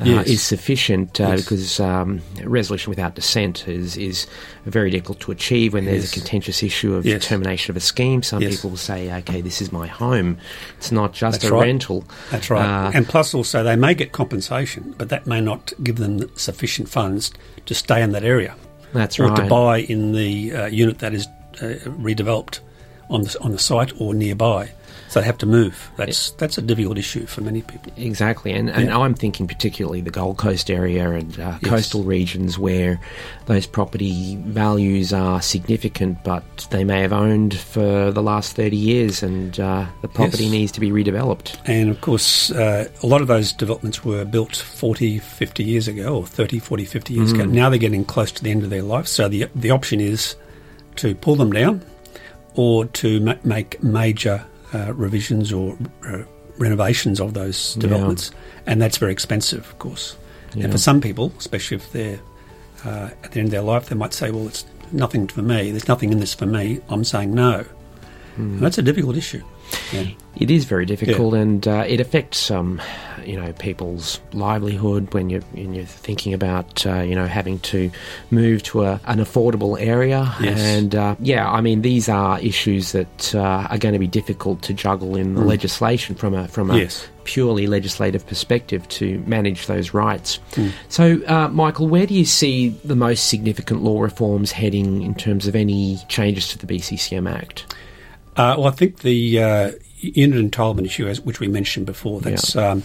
Yes. 0.06 0.28
is 0.28 0.42
sufficient 0.42 1.20
uh, 1.20 1.30
Yes. 1.30 1.42
because 1.44 1.80
um, 1.80 2.22
resolution 2.44 2.90
without 2.90 3.16
dissent 3.16 3.68
is, 3.68 3.98
is 3.98 4.28
very 4.66 4.90
difficult 4.90 5.20
to 5.22 5.32
achieve 5.32 5.74
when 5.74 5.86
there's 5.86 6.04
Yes. 6.04 6.12
a 6.12 6.20
contentious 6.20 6.64
issue 6.64 6.94
of 6.96 7.06
termination 7.22 7.72
of 7.72 7.78
a 7.78 7.80
scheme. 7.82 8.24
Some 8.24 8.42
people 8.42 8.70
will 8.72 8.78
say, 8.78 9.12
okay, 9.20 9.42
this 9.42 9.62
is 9.62 9.72
my 9.72 9.88
home. 9.88 10.38
It's 10.78 10.92
not 10.92 11.14
just 11.14 11.42
That's 11.42 11.52
a 11.52 11.54
right. 11.56 11.62
rental. 11.64 12.04
That's 12.32 12.50
right. 12.50 12.66
Uh, 12.88 12.92
and 12.94 13.08
plus, 13.08 13.34
also, 13.34 13.64
they 13.64 13.76
may 13.76 13.94
get 13.94 14.12
compensation, 14.12 14.96
but 14.98 15.10
that 15.10 15.28
may 15.28 15.42
not 15.42 15.74
give 15.84 15.98
them 15.98 16.30
sufficient 16.38 16.90
funds 16.90 17.32
to 17.66 17.74
stay 17.74 18.02
in 18.02 18.12
that 18.12 18.24
area 18.24 18.56
that's 18.94 19.20
or 19.20 19.28
right. 19.28 19.36
to 19.44 19.48
buy 19.48 19.78
in 19.78 20.12
the 20.14 20.54
uh, 20.54 20.66
unit 20.66 21.00
that 21.00 21.14
is 21.14 21.28
uh, 21.62 21.76
redeveloped 21.86 22.60
on 23.12 23.22
the, 23.24 23.38
on 23.42 23.52
the 23.52 23.60
site 23.60 23.92
or 24.02 24.14
nearby. 24.14 24.72
So 25.10 25.20
they 25.20 25.26
have 25.26 25.40
to 25.40 25.46
move. 25.46 25.90
That's 25.98 26.32
that's 26.32 26.58
a 26.58 26.62
difficult 26.62 26.98
issue 26.98 27.26
for 27.26 27.42
many 27.42 27.62
people. 27.64 27.92
Exactly, 27.98 28.54
and, 28.54 28.70
and 28.70 28.86
Yeah. 28.88 28.98
I'm 28.98 29.14
thinking 29.14 29.46
particularly 29.46 30.00
the 30.00 30.10
Gold 30.10 30.38
Coast 30.38 30.72
area 30.72 31.12
and 31.12 31.38
uh, 31.38 31.58
Yes. 31.62 31.70
coastal 31.70 32.04
regions 32.04 32.58
where 32.58 32.98
those 33.48 33.66
property 33.68 34.38
values 34.38 35.12
are 35.12 35.42
significant, 35.42 36.24
but 36.24 36.44
they 36.72 36.86
may 36.86 37.02
have 37.02 37.12
owned 37.12 37.56
for 37.58 38.10
the 38.12 38.22
last 38.24 38.56
30 38.56 38.78
years 38.78 39.22
and 39.22 39.60
uh, 39.60 39.86
the 40.02 40.08
property 40.08 40.44
Yes. 40.46 40.52
needs 40.54 40.72
to 40.74 40.80
be 40.80 40.92
redeveloped. 40.92 41.58
And 41.66 41.90
of 41.90 42.00
course, 42.00 42.50
uh, 42.52 42.88
a 43.04 43.08
lot 43.08 43.20
of 43.22 43.28
those 43.28 43.52
developments 43.52 44.06
were 44.06 44.24
built 44.24 44.56
40, 44.56 45.20
50 45.20 45.62
years 45.62 45.90
ago, 45.90 46.16
or 46.20 46.26
30, 46.26 46.60
40, 46.60 46.86
50 46.86 47.14
years 47.14 47.34
ago. 47.34 47.44
Now 47.44 47.70
they're 47.70 47.80
getting 47.80 48.06
close 48.06 48.32
to 48.32 48.42
the 48.44 48.50
end 48.52 48.64
of 48.64 48.70
their 48.70 48.82
life. 48.84 49.08
So 49.08 49.28
the, 49.28 49.50
the 49.54 49.72
option 49.72 50.00
is 50.00 50.38
to 50.98 51.16
pull 51.16 51.36
them 51.36 51.52
down 51.52 51.82
or 52.56 52.86
to 52.86 53.20
ma- 53.22 53.36
make 53.44 53.82
major 53.84 54.44
uh, 54.74 54.94
revisions 54.94 55.52
or 55.54 55.78
uh, 56.08 56.20
renovations 56.58 57.20
of 57.20 57.34
those 57.34 57.76
Yeah. 57.76 57.82
developments. 57.82 58.32
And 58.66 58.82
that's 58.82 58.98
very 58.98 59.12
expensive, 59.12 59.60
of 59.66 59.80
course. 59.80 60.16
Yeah. 60.54 60.66
And 60.66 60.72
for 60.74 60.78
some 60.78 61.02
people, 61.02 61.32
especially 61.40 61.78
if 61.78 61.92
they're 61.92 62.20
uh, 62.86 63.10
at 63.24 63.32
the 63.32 63.40
end 63.40 63.48
of 63.48 63.52
their 63.52 63.62
life, 63.62 63.88
they 63.90 63.96
might 63.96 64.14
say, 64.14 64.32
well, 64.32 64.48
it's 64.48 64.66
nothing 64.92 65.28
for 65.28 65.42
me. 65.42 65.72
There's 65.72 65.88
nothing 65.88 66.12
in 66.12 66.20
this 66.20 66.34
for 66.34 66.46
me. 66.46 66.80
I'm 66.90 67.04
saying 67.04 67.34
no. 67.34 67.66
And 68.38 68.60
that's 68.60 68.78
a 68.78 68.82
difficult 68.82 69.18
issue. 69.18 69.44
Yeah. 69.94 70.08
It 70.38 70.50
is 70.50 70.64
very 70.64 70.86
difficult, 70.86 71.34
and 71.34 71.68
uh, 71.68 71.84
it 71.86 72.00
affects 72.00 72.50
um, 72.50 72.82
you 73.26 73.36
know 73.36 73.52
people's 73.54 74.20
livelihood 74.32 75.14
when 75.14 75.30
you're 75.30 75.42
when 75.52 75.74
you're 75.74 75.86
thinking 75.86 76.34
about 76.34 76.86
uh, 76.88 77.02
you 77.02 77.16
know 77.16 77.28
having 77.28 77.60
to 77.60 77.92
move 78.32 78.64
to 78.64 78.84
a, 78.86 79.00
an 79.06 79.20
affordable 79.20 79.78
area. 79.80 80.34
Yes. 80.40 80.58
And 80.60 80.96
uh, 80.96 81.16
yeah, 81.20 81.52
I 81.52 81.60
mean 81.60 81.82
these 81.82 82.08
are 82.08 82.40
issues 82.40 82.94
that 82.94 83.36
uh, 83.36 83.68
are 83.70 83.78
going 83.78 83.92
to 83.94 84.00
be 84.00 84.08
difficult 84.08 84.62
to 84.64 84.74
juggle 84.74 85.18
in 85.18 85.36
the 85.36 85.42
legislation 85.42 86.16
from 86.16 86.34
a 86.34 86.48
from 86.48 86.70
a 86.72 86.74
Mm. 86.76 86.80
Yes. 86.80 87.08
purely 87.26 87.68
legislative 87.68 88.26
perspective 88.26 88.88
to 88.88 89.20
manage 89.28 89.68
those 89.68 89.94
rights. 89.94 90.40
Mm. 90.54 90.72
So, 90.90 91.22
uh, 91.28 91.50
Michael, 91.50 91.88
where 91.90 92.08
do 92.08 92.14
you 92.14 92.26
see 92.26 92.70
the 92.86 92.96
most 92.96 93.28
significant 93.28 93.84
law 93.84 94.02
reforms 94.02 94.52
heading 94.54 95.02
in 95.02 95.14
terms 95.14 95.46
of 95.46 95.56
any 95.56 95.98
changes 96.08 96.48
to 96.50 96.58
the 96.58 96.66
BCCM 96.66 97.30
Act? 97.30 97.76
Uh, 98.36 98.56
well, 98.58 98.68
I 98.68 98.72
think 98.72 99.00
the 99.00 99.40
uh, 99.40 99.72
unit 100.00 100.52
entitlement 100.52 100.86
issue, 100.86 101.08
as, 101.08 101.22
which 101.22 101.40
we 101.40 101.48
mentioned 101.48 101.86
before, 101.86 102.22
that's 102.22 102.56
um, 102.56 102.84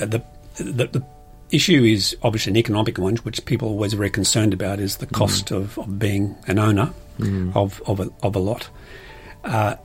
uh, 0.00 0.06
the, 0.06 0.22
the 0.56 0.86
the 0.86 1.06
issue 1.50 1.84
is 1.84 2.16
obviously 2.22 2.50
an 2.50 2.56
economic 2.56 2.98
one, 2.98 3.16
which 3.18 3.44
people 3.44 3.68
are 3.68 3.72
always 3.72 3.92
very 3.94 4.10
concerned 4.10 4.52
about, 4.52 4.80
is 4.80 4.96
the 4.96 5.06
cost 5.06 5.50
of, 5.50 5.78
of 5.78 5.98
being 5.98 6.36
an 6.46 6.58
owner 6.58 6.92
of 7.54 7.80
of 7.86 8.00
a, 8.00 8.10
of 8.22 8.36
a 8.36 8.38
lot. 8.38 8.68
Uh, 9.44 9.76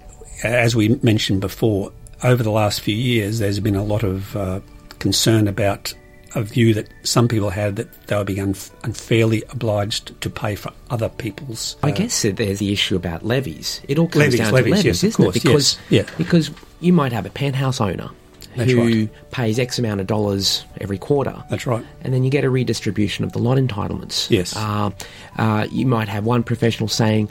as 0.43 0.75
we 0.75 0.89
mentioned 1.03 1.39
before, 1.39 1.93
over 2.23 2.43
the 2.43 2.51
last 2.51 2.81
few 2.81 2.95
years, 2.95 3.39
there's 3.39 3.59
been 3.59 3.75
a 3.75 3.83
lot 3.83 4.03
of 4.03 4.35
uh, 4.35 4.59
concern 4.99 5.47
about 5.47 5.93
a 6.35 6.43
view 6.43 6.73
that 6.73 6.87
some 7.03 7.27
people 7.27 7.49
had 7.49 7.75
that 7.75 8.07
they 8.07 8.15
were 8.15 8.23
being 8.23 8.53
unf- 8.53 8.71
unfairly 8.83 9.43
obliged 9.49 10.19
to 10.21 10.29
pay 10.29 10.55
for 10.55 10.71
other 10.89 11.09
people's. 11.09 11.75
I 11.83 11.91
uh, 11.91 11.95
guess 11.95 12.21
there's 12.21 12.59
the 12.59 12.71
issue 12.71 12.95
about 12.95 13.25
levies. 13.25 13.81
It 13.87 13.97
all 13.99 14.07
comes 14.07 14.25
Levies, 14.25 14.39
down 14.39 14.53
levies, 14.53 14.63
to 14.65 14.69
levies, 14.71 14.85
yes, 14.85 15.03
isn't 15.03 15.23
course, 15.23 15.35
it? 15.35 15.43
Because 15.43 15.79
yes, 15.89 16.07
yeah. 16.07 16.15
because 16.17 16.51
you 16.79 16.93
might 16.93 17.11
have 17.11 17.25
a 17.25 17.29
penthouse 17.29 17.81
owner 17.81 18.09
That's 18.55 18.71
who 18.71 18.81
right. 18.83 19.31
pays 19.31 19.59
X 19.59 19.79
amount 19.79 20.01
of 20.01 20.07
dollars 20.07 20.65
every 20.79 20.97
quarter. 20.97 21.43
That's 21.49 21.65
right. 21.67 21.85
And 22.01 22.13
then 22.13 22.23
you 22.23 22.29
get 22.29 22.43
a 22.43 22.49
redistribution 22.49 23.23
of 23.25 23.33
the 23.33 23.39
lot 23.39 23.57
entitlements. 23.57 24.29
Yes. 24.29 24.55
Uh, 24.55 24.91
uh, 25.37 25.67
you 25.71 25.85
might 25.85 26.07
have 26.07 26.25
one 26.25 26.43
professional 26.43 26.87
saying, 26.87 27.29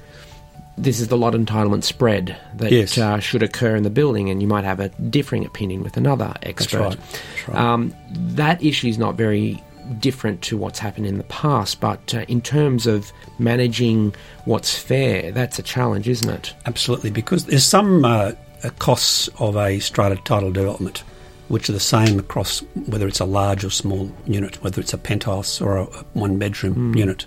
this 0.82 1.00
is 1.00 1.08
the 1.08 1.16
lot 1.16 1.34
entitlement 1.34 1.84
spread 1.84 2.37
that 2.56 2.72
Yes. 2.72 2.96
uh, 2.99 3.18
should 3.18 3.42
occur 3.42 3.76
in 3.76 3.82
the 3.82 3.90
building, 3.90 4.30
and 4.30 4.40
you 4.40 4.49
might 4.49 4.64
have 4.64 4.80
a 4.80 4.88
differing 5.10 5.44
opinion 5.44 5.82
with 5.82 5.96
another 5.96 6.34
expert. 6.42 6.78
right. 6.80 6.96
That's 6.99 7.49
right. 7.49 7.58
Um, 7.58 7.94
that 8.10 8.62
issue 8.64 8.88
is 8.88 8.99
not 8.99 9.16
very 9.16 9.62
different 9.99 10.40
to 10.42 10.56
what's 10.56 10.78
happened 10.78 11.06
in 11.06 11.18
the 11.18 11.25
past, 11.25 11.80
but 11.80 12.14
uh, 12.14 12.20
in 12.28 12.40
terms 12.40 12.87
of 12.87 13.12
managing 13.38 14.14
what's 14.44 14.78
fair, 14.78 15.32
that's 15.32 15.58
a 15.58 15.62
challenge, 15.62 16.08
isn't 16.08 16.30
it? 16.30 16.54
Absolutely, 16.66 17.10
because 17.10 17.46
there's 17.46 17.66
some 17.66 18.04
uh, 18.04 18.32
uh, 18.62 18.70
costs 18.78 19.28
of 19.38 19.56
a 19.56 19.78
strata 19.80 20.16
title 20.25 20.52
development 20.52 21.02
which 21.49 21.68
are 21.68 21.72
the 21.72 21.80
same 21.80 22.16
across 22.20 22.60
whether 22.87 23.08
it's 23.08 23.18
a 23.18 23.25
large 23.25 23.64
or 23.64 23.70
small 23.70 24.08
unit, 24.28 24.62
whether 24.62 24.80
it's 24.80 24.92
a 24.94 24.99
penthouse 24.99 25.60
or 25.60 25.78
a, 25.78 25.82
a 25.82 26.04
one 26.12 26.38
bedroom 26.38 26.94
unit. 26.94 27.26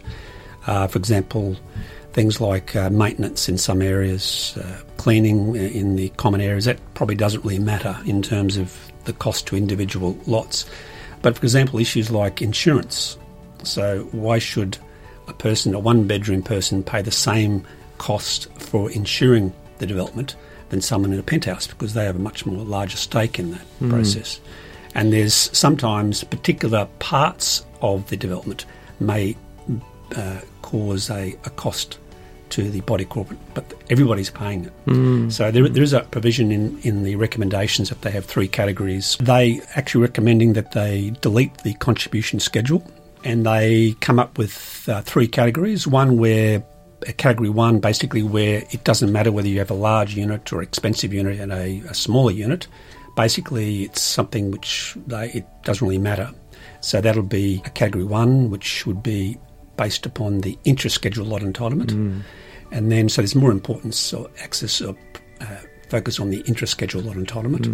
Uh, 0.65 0.88
for 0.88 0.98
example, 0.98 1.57
things 2.13 2.39
like 2.39 2.75
uh, 2.75 2.89
maintenance 2.89 3.50
in 3.50 3.58
some 3.58 3.82
areas, 3.82 4.58
uh, 4.63 4.82
cleaning 4.98 5.55
in 5.55 5.96
the 5.96 6.10
common 6.10 6.41
areas, 6.41 6.65
that 6.65 6.79
probably 6.93 7.15
doesn't 7.15 7.43
really 7.43 7.60
matter 7.60 7.98
in 8.05 8.22
terms 8.22 8.55
of 8.55 8.77
the 9.05 9.13
cost 9.13 9.48
to 9.48 9.58
individual 9.58 10.17
lots. 10.27 10.65
But 11.22 11.38
for 11.38 11.43
example, 11.43 11.79
issues 11.79 12.12
like 12.12 12.41
insurance. 12.41 13.17
So, 13.63 14.03
why 14.12 14.39
should 14.39 14.77
a 15.27 15.34
person, 15.34 15.74
a 15.74 15.79
one 15.79 16.05
bedroom 16.05 16.43
person, 16.43 16.84
pay 16.84 17.01
the 17.01 17.12
same 17.12 17.65
cost 17.98 18.48
for 18.60 18.91
insuring 18.91 19.53
the 19.79 19.86
development 19.86 20.36
than 20.70 20.82
someone 20.82 21.13
in 21.13 21.20
a 21.20 21.24
penthouse 21.24 21.65
because 21.65 21.93
they 21.93 22.05
have 22.05 22.15
a 22.15 22.20
much 22.20 22.46
more 22.46 22.63
larger 22.63 22.98
stake 22.98 23.39
in 23.39 23.51
that 23.51 23.89
process? 23.89 24.39
And 24.96 25.12
there's 25.12 25.34
sometimes 25.34 26.24
particular 26.24 26.88
parts 27.00 27.65
of 27.82 28.08
the 28.10 28.17
development 28.17 28.65
may 29.00 29.36
uh, 30.15 30.41
cause 30.62 31.10
a, 31.10 31.36
a 31.46 31.50
cost 31.51 31.98
to 32.53 32.69
the 32.69 32.81
body 32.81 33.05
corporate, 33.05 33.39
but 33.53 33.65
everybody's 33.89 34.29
paying 34.29 34.65
it. 34.65 34.74
So 35.31 35.51
there, 35.51 35.67
there 35.67 35.83
is 35.83 35.93
a 35.93 36.01
provision 36.01 36.51
in, 36.51 36.79
in 36.81 37.03
the 37.03 37.15
recommendations 37.15 37.89
that 37.89 38.01
they 38.01 38.12
have 38.12 38.25
three 38.25 38.48
categories. 38.48 39.17
They 39.19 39.62
actually 39.75 40.01
recommending 40.01 40.53
that 40.53 40.72
they 40.72 41.13
delete 41.22 41.57
the 41.60 41.74
contribution 41.75 42.39
schedule 42.39 42.83
and 43.24 43.45
they 43.45 43.95
come 44.01 44.19
up 44.19 44.38
with 44.38 44.88
uh, 44.88 45.01
three 45.01 45.27
categories. 45.27 45.88
One 45.88 46.17
where 46.17 46.63
a 47.07 47.13
category 47.13 47.50
one, 47.50 47.79
basically 47.79 48.24
where 48.24 48.63
it 48.72 48.83
doesn't 48.83 49.12
matter 49.12 49.31
whether 49.31 49.48
you 49.48 49.60
have 49.60 49.72
a 49.72 49.75
large 49.75 50.15
unit 50.15 50.53
or 50.53 50.62
expensive 50.62 51.13
unit 51.13 51.39
and 51.39 51.51
a, 51.51 51.81
a 51.89 51.93
smaller 51.93 52.31
unit. 52.31 52.67
Basically, 53.15 53.83
it's 53.83 54.01
something 54.01 54.51
which 54.51 54.95
they, 55.07 55.29
it 55.31 55.45
doesn't 55.63 55.86
really 55.86 56.00
matter. 56.00 56.29
So 56.81 57.01
that'll 57.01 57.24
be 57.24 57.62
a 57.65 57.69
category 57.69 58.05
one, 58.05 58.50
which 58.50 58.86
would 58.86 59.01
be 59.01 59.38
based 59.77 60.06
upon 60.06 60.42
the 60.42 60.58
interest 60.63 60.96
schedule 60.96 61.25
lot 61.25 61.42
entitlement. 61.42 61.92
And 62.72 62.92
then, 62.92 63.10
so 63.10 63.22
there's 63.22 63.36
more 63.36 63.51
importance 63.51 64.13
or 64.13 64.30
access 64.42 64.82
or 64.82 64.96
uh, 65.42 65.46
focus 65.89 66.20
on 66.20 66.30
the 66.32 66.42
interest 66.48 66.72
schedule 66.72 67.01
lot 67.01 67.15
entitlement. 67.15 67.65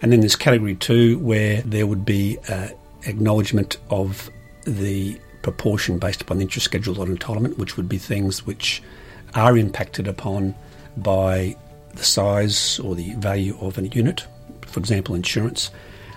And 0.00 0.12
then 0.12 0.20
there's 0.20 0.36
category 0.36 0.74
two, 0.74 1.18
where 1.18 1.60
there 1.62 1.86
would 1.86 2.04
be 2.04 2.38
uh, 2.48 2.68
acknowledgement 3.04 3.76
of 3.90 4.30
the 4.64 5.18
proportion 5.42 5.98
based 5.98 6.20
upon 6.22 6.38
the 6.38 6.44
interest 6.44 6.64
schedule 6.64 6.94
lot 6.94 7.08
entitlement, 7.08 7.58
which 7.58 7.76
would 7.76 7.88
be 7.88 7.98
things 7.98 8.46
which 8.46 8.82
are 9.34 9.56
impacted 9.58 10.08
upon 10.08 10.54
by 10.96 11.54
the 11.94 12.04
size 12.04 12.78
or 12.80 12.94
the 12.94 13.14
value 13.14 13.56
of 13.60 13.76
a 13.78 13.86
unit, 13.88 14.26
for 14.62 14.80
example, 14.80 15.14
insurance. 15.14 15.70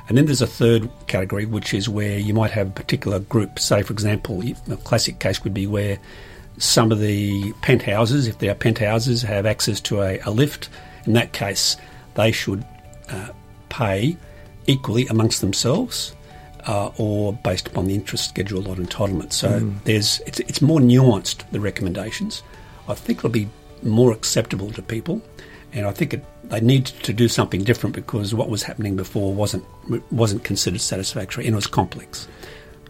And 0.08 0.18
then 0.18 0.26
there's 0.26 0.42
a 0.42 0.48
third 0.48 0.90
category, 1.08 1.46
which 1.46 1.74
is 1.74 1.88
where 1.88 2.18
you 2.18 2.34
might 2.34 2.52
have 2.52 2.68
a 2.68 2.72
particular 2.72 3.20
group. 3.20 3.60
Say, 3.60 3.82
for 3.84 3.94
example, 3.94 4.42
a 4.44 4.78
classic 4.78 5.20
case 5.20 5.44
would 5.44 5.54
be 5.54 5.68
where 5.68 6.00
some 6.58 6.92
of 6.92 7.00
the 7.00 7.54
penthouses, 7.62 8.28
if 8.28 8.40
they 8.40 8.50
are 8.50 8.56
penthouses, 8.56 9.22
have 9.22 9.46
access 9.46 9.80
to 9.82 10.02
a, 10.02 10.20
a 10.20 10.32
lift. 10.32 10.70
In 11.06 11.14
that 11.14 11.34
case, 11.34 11.78
they 12.16 12.32
should 12.32 12.66
uh, 13.10 13.30
pay 13.70 14.18
equally 14.68 15.08
amongst 15.08 15.42
themselves 15.42 16.14
uh, 16.68 16.92
or 16.98 17.34
based 17.34 17.68
upon 17.68 17.88
the 17.88 17.96
interest 17.96 18.30
schedule 18.30 18.62
lot 18.62 18.78
entitlement. 18.78 19.34
So 19.34 19.60
there's 19.86 20.20
it's, 20.28 20.40
it's 20.42 20.62
more 20.62 20.80
nuanced, 20.80 21.50
the 21.52 21.60
recommendations. 21.60 22.44
I 22.88 22.94
think 22.94 23.20
it'll 23.20 23.30
be 23.30 23.50
more 23.82 24.12
acceptable 24.12 24.72
to 24.72 24.82
people. 24.82 25.22
And 25.74 25.88
I 25.88 25.92
think 25.92 26.14
it, 26.14 26.26
they 26.52 26.60
need 26.62 26.86
to 26.86 27.14
do 27.14 27.28
something 27.28 27.64
different 27.64 27.96
because 27.96 28.36
what 28.36 28.50
was 28.50 28.62
happening 28.64 28.96
before 28.96 29.34
wasn't 29.34 29.66
wasn't 30.12 30.44
considered 30.44 30.82
satisfactory 30.82 31.46
and 31.46 31.54
it 31.54 31.56
was 31.56 31.68
complex. 31.68 32.28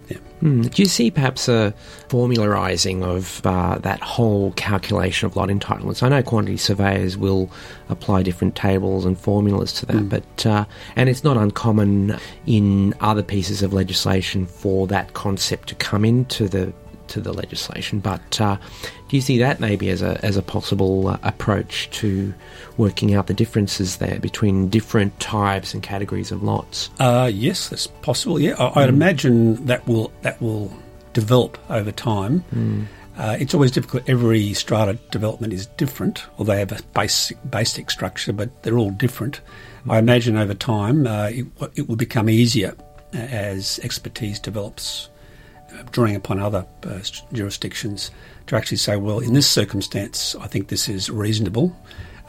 Yeah. 0.10 0.18
Hmm. 0.41 0.63
Do 0.63 0.82
you 0.82 0.88
see 0.89 1.10
perhaps 1.10 1.48
a 1.48 1.74
formularising 2.10 3.01
of 3.03 3.46
uh, 3.46 3.77
that 3.80 4.01
whole 4.01 4.51
calculation 4.53 5.25
of 5.27 5.38
lot 5.38 5.48
entitlements? 5.50 6.03
I 6.03 6.10
know 6.10 6.22
quantity 6.22 6.58
surveyors 6.58 7.15
will 7.18 7.50
apply 7.88 8.24
different 8.24 8.56
tables 8.56 9.06
and 9.06 9.18
formulas 9.18 9.72
to 9.74 9.86
that, 9.86 9.96
Mm. 9.96 10.10
but 10.10 10.46
uh, 10.46 10.65
and 10.98 11.08
it's 11.08 11.24
not 11.24 11.38
uncommon 11.38 12.18
in 12.46 12.94
other 13.00 13.24
pieces 13.24 13.63
of 13.63 13.72
legislation 13.72 14.46
for 14.46 14.86
that 14.88 15.13
concept 15.13 15.70
to 15.70 15.75
come 15.75 16.03
into 16.03 16.50
the 16.50 16.74
to 17.12 17.22
the 17.22 17.34
legislation. 17.34 18.00
But 18.00 18.41
uh, 18.41 18.58
do 19.10 19.15
you 19.15 19.22
see 19.22 19.38
that 19.39 19.60
maybe 19.60 19.89
as 19.89 20.01
a 20.01 20.24
as 20.25 20.38
a 20.38 20.41
possible 20.41 21.08
uh, 21.08 21.18
approach 21.24 21.89
to 21.91 22.34
working 22.77 23.13
out 23.13 23.27
the 23.27 23.34
differences 23.34 23.98
there 23.98 24.20
between 24.20 24.70
different 24.70 25.20
types 25.20 25.74
and 25.74 25.84
categories 25.84 26.32
of 26.32 26.44
lots? 26.44 26.89
Uh, 27.00 27.30
yes, 27.34 27.70
that's 27.70 27.88
possible. 27.88 28.39
Yeah, 28.39 28.56
I, 28.58 28.82
I'd 28.82 28.89
imagine 28.89 29.65
that 29.65 29.88
will 29.88 30.12
that 30.22 30.41
will 30.41 30.72
develop 31.13 31.58
over 31.70 31.91
time. 31.91 32.44
Uh, 33.18 33.38
it's 33.39 33.53
always 33.53 33.72
difficult. 33.72 34.03
Every 34.10 34.53
strata 34.53 34.98
development 35.12 35.53
is 35.53 35.68
different, 35.77 36.24
or 36.38 36.46
they 36.46 36.60
have 36.60 36.72
a 36.72 36.82
basic 36.94 37.38
basic 37.50 37.91
structure, 37.91 38.34
but 38.34 38.63
they're 38.63 38.77
all 38.77 38.91
different. 38.91 39.41
I 39.89 39.98
imagine 40.00 40.38
over 40.38 40.53
time 40.53 41.06
uh, 41.06 41.27
it, 41.27 41.46
it 41.75 41.89
will 41.89 41.98
become 41.98 42.30
easier 42.30 42.75
uh, 43.13 43.18
as 43.18 43.80
expertise 43.84 44.39
develops, 44.39 45.10
drawing 45.92 46.16
upon 46.16 46.40
other 46.40 46.66
uh, 46.84 47.00
jurisdictions 47.34 48.12
to 48.48 48.56
actually 48.56 48.78
say, 48.78 48.96
well, 48.96 49.20
in 49.20 49.34
this 49.34 49.48
circumstance, 49.48 50.36
I 50.40 50.48
think 50.48 50.68
this 50.68 50.90
is 50.90 51.10
reasonable. 51.10 51.75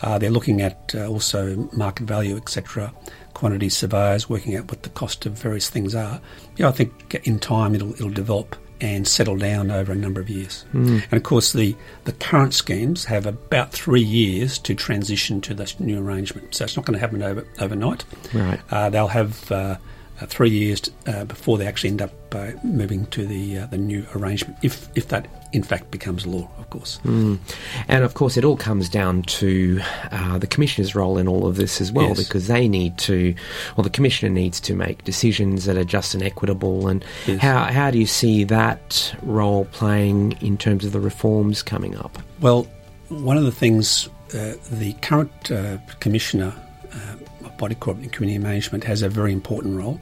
Uh, 0.03 0.19
they're 0.19 0.31
looking 0.31 0.61
at 0.61 0.95
uh, 0.95 1.07
also 1.07 1.69
market 1.73 2.07
value, 2.07 2.37
etc., 2.37 2.93
quantity 3.35 3.69
surveyors, 3.69 4.29
working 4.29 4.57
out 4.57 4.71
what 4.71 4.83
the 4.83 4.89
cost 4.91 5.27
of 5.27 5.33
various 5.33 5.71
things 5.71 5.95
are. 5.95 6.21
Yeah, 6.57 6.69
I 6.69 6.73
think 6.73 7.15
in 7.25 7.39
time 7.39 7.75
it'll 7.75 7.93
it'll 7.95 8.11
develop 8.11 8.57
and 8.81 9.07
settle 9.07 9.37
down 9.37 9.71
over 9.71 9.93
a 9.93 9.95
number 9.95 10.21
of 10.21 10.29
years. 10.29 10.65
And 10.73 11.13
of 11.13 11.23
course, 11.23 11.53
the 11.53 11.77
the 12.05 12.13
current 12.13 12.53
schemes 12.53 13.05
have 13.05 13.27
about 13.27 13.73
three 13.73 14.03
years 14.03 14.59
to 14.61 14.75
transition 14.75 15.41
to 15.43 15.55
this 15.55 15.79
new 15.79 16.01
arrangement. 16.01 16.55
So 16.55 16.65
it's 16.65 16.77
not 16.77 16.85
going 16.85 16.95
to 16.95 17.01
happen 17.01 17.23
over 17.23 17.47
overnight. 17.61 18.05
Right. 18.35 18.61
Uh, 18.71 18.91
they'll 18.91 19.09
have 19.09 19.51
uh, 19.53 19.77
three 20.27 20.51
years 20.51 20.83
uh, 21.07 21.25
before 21.25 21.59
they 21.59 21.67
actually 21.67 21.91
end 21.91 22.03
up 22.03 22.13
uh, 22.35 22.51
moving 22.63 23.07
to 23.07 23.27
the 23.27 23.59
uh, 23.59 23.67
the 23.67 23.79
new 23.79 24.05
arrangement, 24.15 24.57
if 24.63 24.89
if 24.95 25.09
that 25.09 25.27
in 25.53 25.63
fact 25.63 25.91
becomes 25.91 26.27
law, 26.27 26.49
of 26.59 26.71
course. 26.71 26.99
And 27.05 28.05
of 28.05 28.15
course, 28.15 28.37
it 28.39 28.45
all 28.45 28.57
comes 28.57 28.89
down 28.89 29.23
to 29.25 29.81
uh, 30.11 30.39
the 30.39 30.47
commissioner's 30.47 30.95
role 30.95 31.19
in 31.19 31.29
all 31.29 31.47
of 31.47 31.57
this 31.57 31.81
as 31.81 31.93
well, 31.93 32.09
Yes. 32.09 32.27
because 32.27 32.47
they 32.47 32.69
need 32.69 32.97
to, 32.99 33.35
well, 33.77 33.85
the 33.85 33.91
commissioner 33.91 34.31
needs 34.33 34.61
to 34.61 34.75
make 34.75 35.05
decisions 35.05 35.67
that 35.67 35.77
are 35.77 35.85
just 35.85 36.15
and 36.15 36.23
equitable. 36.23 36.89
And 36.89 37.05
Yes. 37.27 37.41
how 37.41 37.65
how 37.65 37.91
do 37.91 37.99
you 37.99 38.07
see 38.07 38.45
that 38.45 39.15
role 39.23 39.67
playing 39.73 40.39
in 40.41 40.57
terms 40.57 40.85
of 40.87 40.93
the 40.93 41.01
reforms 41.01 41.63
coming 41.63 41.97
up? 41.99 42.19
Well, 42.41 42.67
one 43.09 43.37
of 43.37 43.45
the 43.45 43.53
things 43.53 44.09
uh, 44.35 44.55
the 44.71 44.95
current 45.03 45.51
uh, 45.51 45.77
commissioner 46.01 46.55
uh, 46.95 47.47
of 47.47 47.57
body 47.59 47.75
corporate 47.75 48.05
and 48.05 48.13
community 48.13 48.39
management 48.43 48.85
has 48.85 49.03
a 49.03 49.09
very 49.11 49.33
important 49.33 49.77
role. 49.77 50.01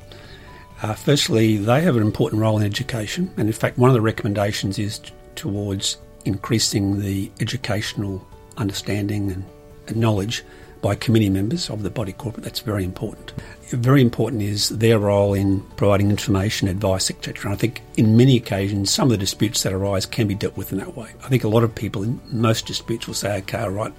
Uh, 0.83 0.95
firstly, 0.95 1.59
they 1.59 1.83
have 1.83 1.97
an 1.97 2.03
important 2.03 2.41
role 2.41 2.57
in 2.57 2.65
education, 2.65 3.31
and 3.37 3.49
in 3.49 3.53
fact, 3.53 3.77
one 3.77 3.91
of 3.91 3.95
the 3.95 4.01
recommendations 4.01 4.79
is 4.79 4.99
t- 4.99 5.13
towards 5.35 5.99
increasing 6.25 7.01
the 7.01 7.31
educational 7.41 8.27
understanding 8.57 9.31
and, 9.31 9.45
and 9.89 9.97
knowledge 9.97 10.43
by 10.81 10.95
committee 10.95 11.29
members 11.29 11.69
of 11.69 11.83
the 11.83 11.91
body 11.91 12.13
corporate. 12.13 12.45
That's 12.45 12.61
very 12.61 12.85
important. 12.85 13.33
Very 13.69 14.01
important 14.01 14.43
is 14.43 14.71
their 14.71 14.99
role 14.99 15.35
in 15.35 15.61
providing 15.77 16.11
information, 16.11 16.69
advice, 16.69 17.11
etc. 17.11 17.53
I 17.53 17.57
think 17.57 17.83
in 17.99 18.17
many 18.17 18.37
occasions, 18.37 18.91
some 18.91 19.09
of 19.09 19.11
the 19.11 19.19
disputes 19.19 19.63
that 19.63 19.75
arise 19.75 20.07
can 20.07 20.27
be 20.27 20.35
dealt 20.35 20.57
with 20.57 20.73
in 20.73 20.79
that 20.79 20.97
way. 20.97 21.11
I 21.23 21.29
think 21.29 21.45
a 21.45 21.49
lot 21.49 21.63
of 21.63 21.75
people 21.75 22.03
in 22.03 22.21
most 22.31 22.67
disputes 22.67 23.07
will 23.07 23.15
say, 23.15 23.39
okay, 23.39 23.59
all 23.59 23.71
right, 23.71 23.93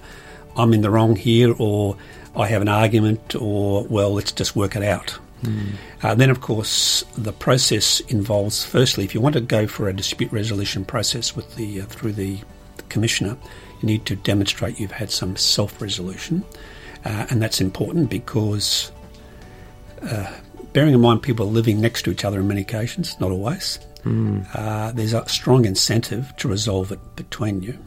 I'm 0.56 0.72
in 0.72 0.82
the 0.82 0.90
wrong 0.90 1.14
here, 1.14 1.54
or 1.58 1.96
I 2.34 2.48
have 2.48 2.62
an 2.62 2.68
argument, 2.68 3.36
or 3.36 3.84
well, 3.84 4.14
let's 4.14 4.32
just 4.32 4.56
work 4.56 4.74
it 4.74 4.82
out. 4.82 5.18
Uh, 6.02 6.14
then, 6.14 6.30
of 6.30 6.40
course, 6.40 7.04
the 7.16 7.32
process 7.32 8.00
involves. 8.00 8.64
Firstly, 8.64 9.04
if 9.04 9.14
you 9.14 9.20
want 9.20 9.34
to 9.34 9.40
go 9.40 9.66
for 9.66 9.88
a 9.88 9.92
dispute 9.92 10.32
resolution 10.32 10.84
process 10.84 11.34
with 11.34 11.56
the 11.56 11.80
uh, 11.80 11.86
through 11.86 12.12
the, 12.12 12.38
commissioner, 12.88 13.38
you 13.80 13.86
need 13.86 14.04
to 14.04 14.14
demonstrate 14.14 14.78
you've 14.78 14.92
had 14.92 15.10
some 15.10 15.34
self-resolution, 15.34 16.44
uh, 17.06 17.26
and 17.30 17.40
that's 17.40 17.60
important 17.60 18.10
because, 18.10 18.92
uh, 20.02 20.30
bearing 20.74 20.92
in 20.92 21.00
mind, 21.00 21.22
people 21.22 21.46
are 21.46 21.50
living 21.50 21.80
next 21.80 22.02
to 22.02 22.10
each 22.10 22.22
other 22.22 22.40
in 22.40 22.48
many 22.48 22.60
occasions, 22.60 23.18
not 23.18 23.30
always. 23.30 23.78
Uh, 24.54 24.92
there's 24.92 25.14
a 25.14 25.26
strong 25.28 25.64
incentive 25.64 26.34
to 26.36 26.48
resolve 26.48 26.92
it 26.92 27.00
between 27.16 27.62
you. 27.62 27.78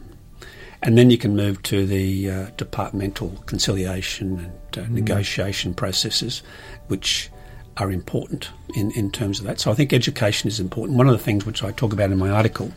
And 0.82 0.96
then 0.96 1.10
you 1.10 1.18
can 1.18 1.36
move 1.36 1.62
to 1.64 1.86
the 1.86 2.30
uh, 2.30 2.46
departmental 2.56 3.30
conciliation 3.46 4.52
and 4.74 4.84
uh, 4.84 4.88
negotiation 4.88 5.74
processes, 5.74 6.42
which 6.88 7.30
are 7.76 7.90
important 7.90 8.50
in, 8.74 8.90
in 8.92 9.10
terms 9.10 9.38
of 9.38 9.46
that. 9.46 9.60
So 9.60 9.70
I 9.70 9.74
think 9.74 9.92
education 9.92 10.48
is 10.48 10.60
important. 10.60 10.98
One 10.98 11.08
of 11.08 11.12
the 11.12 11.22
things 11.22 11.44
which 11.44 11.62
I 11.62 11.72
talk 11.72 11.92
about 11.92 12.10
in 12.10 12.18
my 12.18 12.30
article 12.30 12.72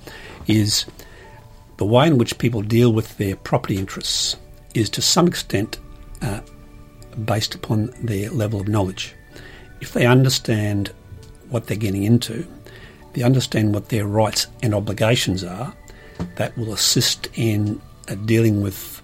is 0.47 0.85
the 1.77 1.85
way 1.85 2.07
in 2.07 2.17
which 2.17 2.37
people 2.37 2.61
deal 2.61 2.91
with 2.91 3.17
their 3.17 3.35
property 3.35 3.77
interests 3.77 4.35
is 4.73 4.89
to 4.91 5.01
some 5.01 5.27
extent 5.27 5.79
uh, 6.21 6.41
based 7.25 7.55
upon 7.55 7.93
their 8.03 8.29
level 8.29 8.59
of 8.59 8.67
knowledge. 8.67 9.15
If 9.81 9.93
they 9.93 10.05
understand 10.05 10.91
what 11.49 11.67
they're 11.67 11.77
getting 11.77 12.03
into, 12.03 12.45
they 13.13 13.23
understand 13.23 13.73
what 13.73 13.89
their 13.89 14.05
rights 14.05 14.47
and 14.61 14.75
obligations 14.75 15.43
are, 15.43 15.73
that 16.35 16.57
will 16.57 16.73
assist 16.73 17.29
in 17.35 17.81
uh, 18.09 18.15
dealing 18.25 18.61
with 18.61 18.98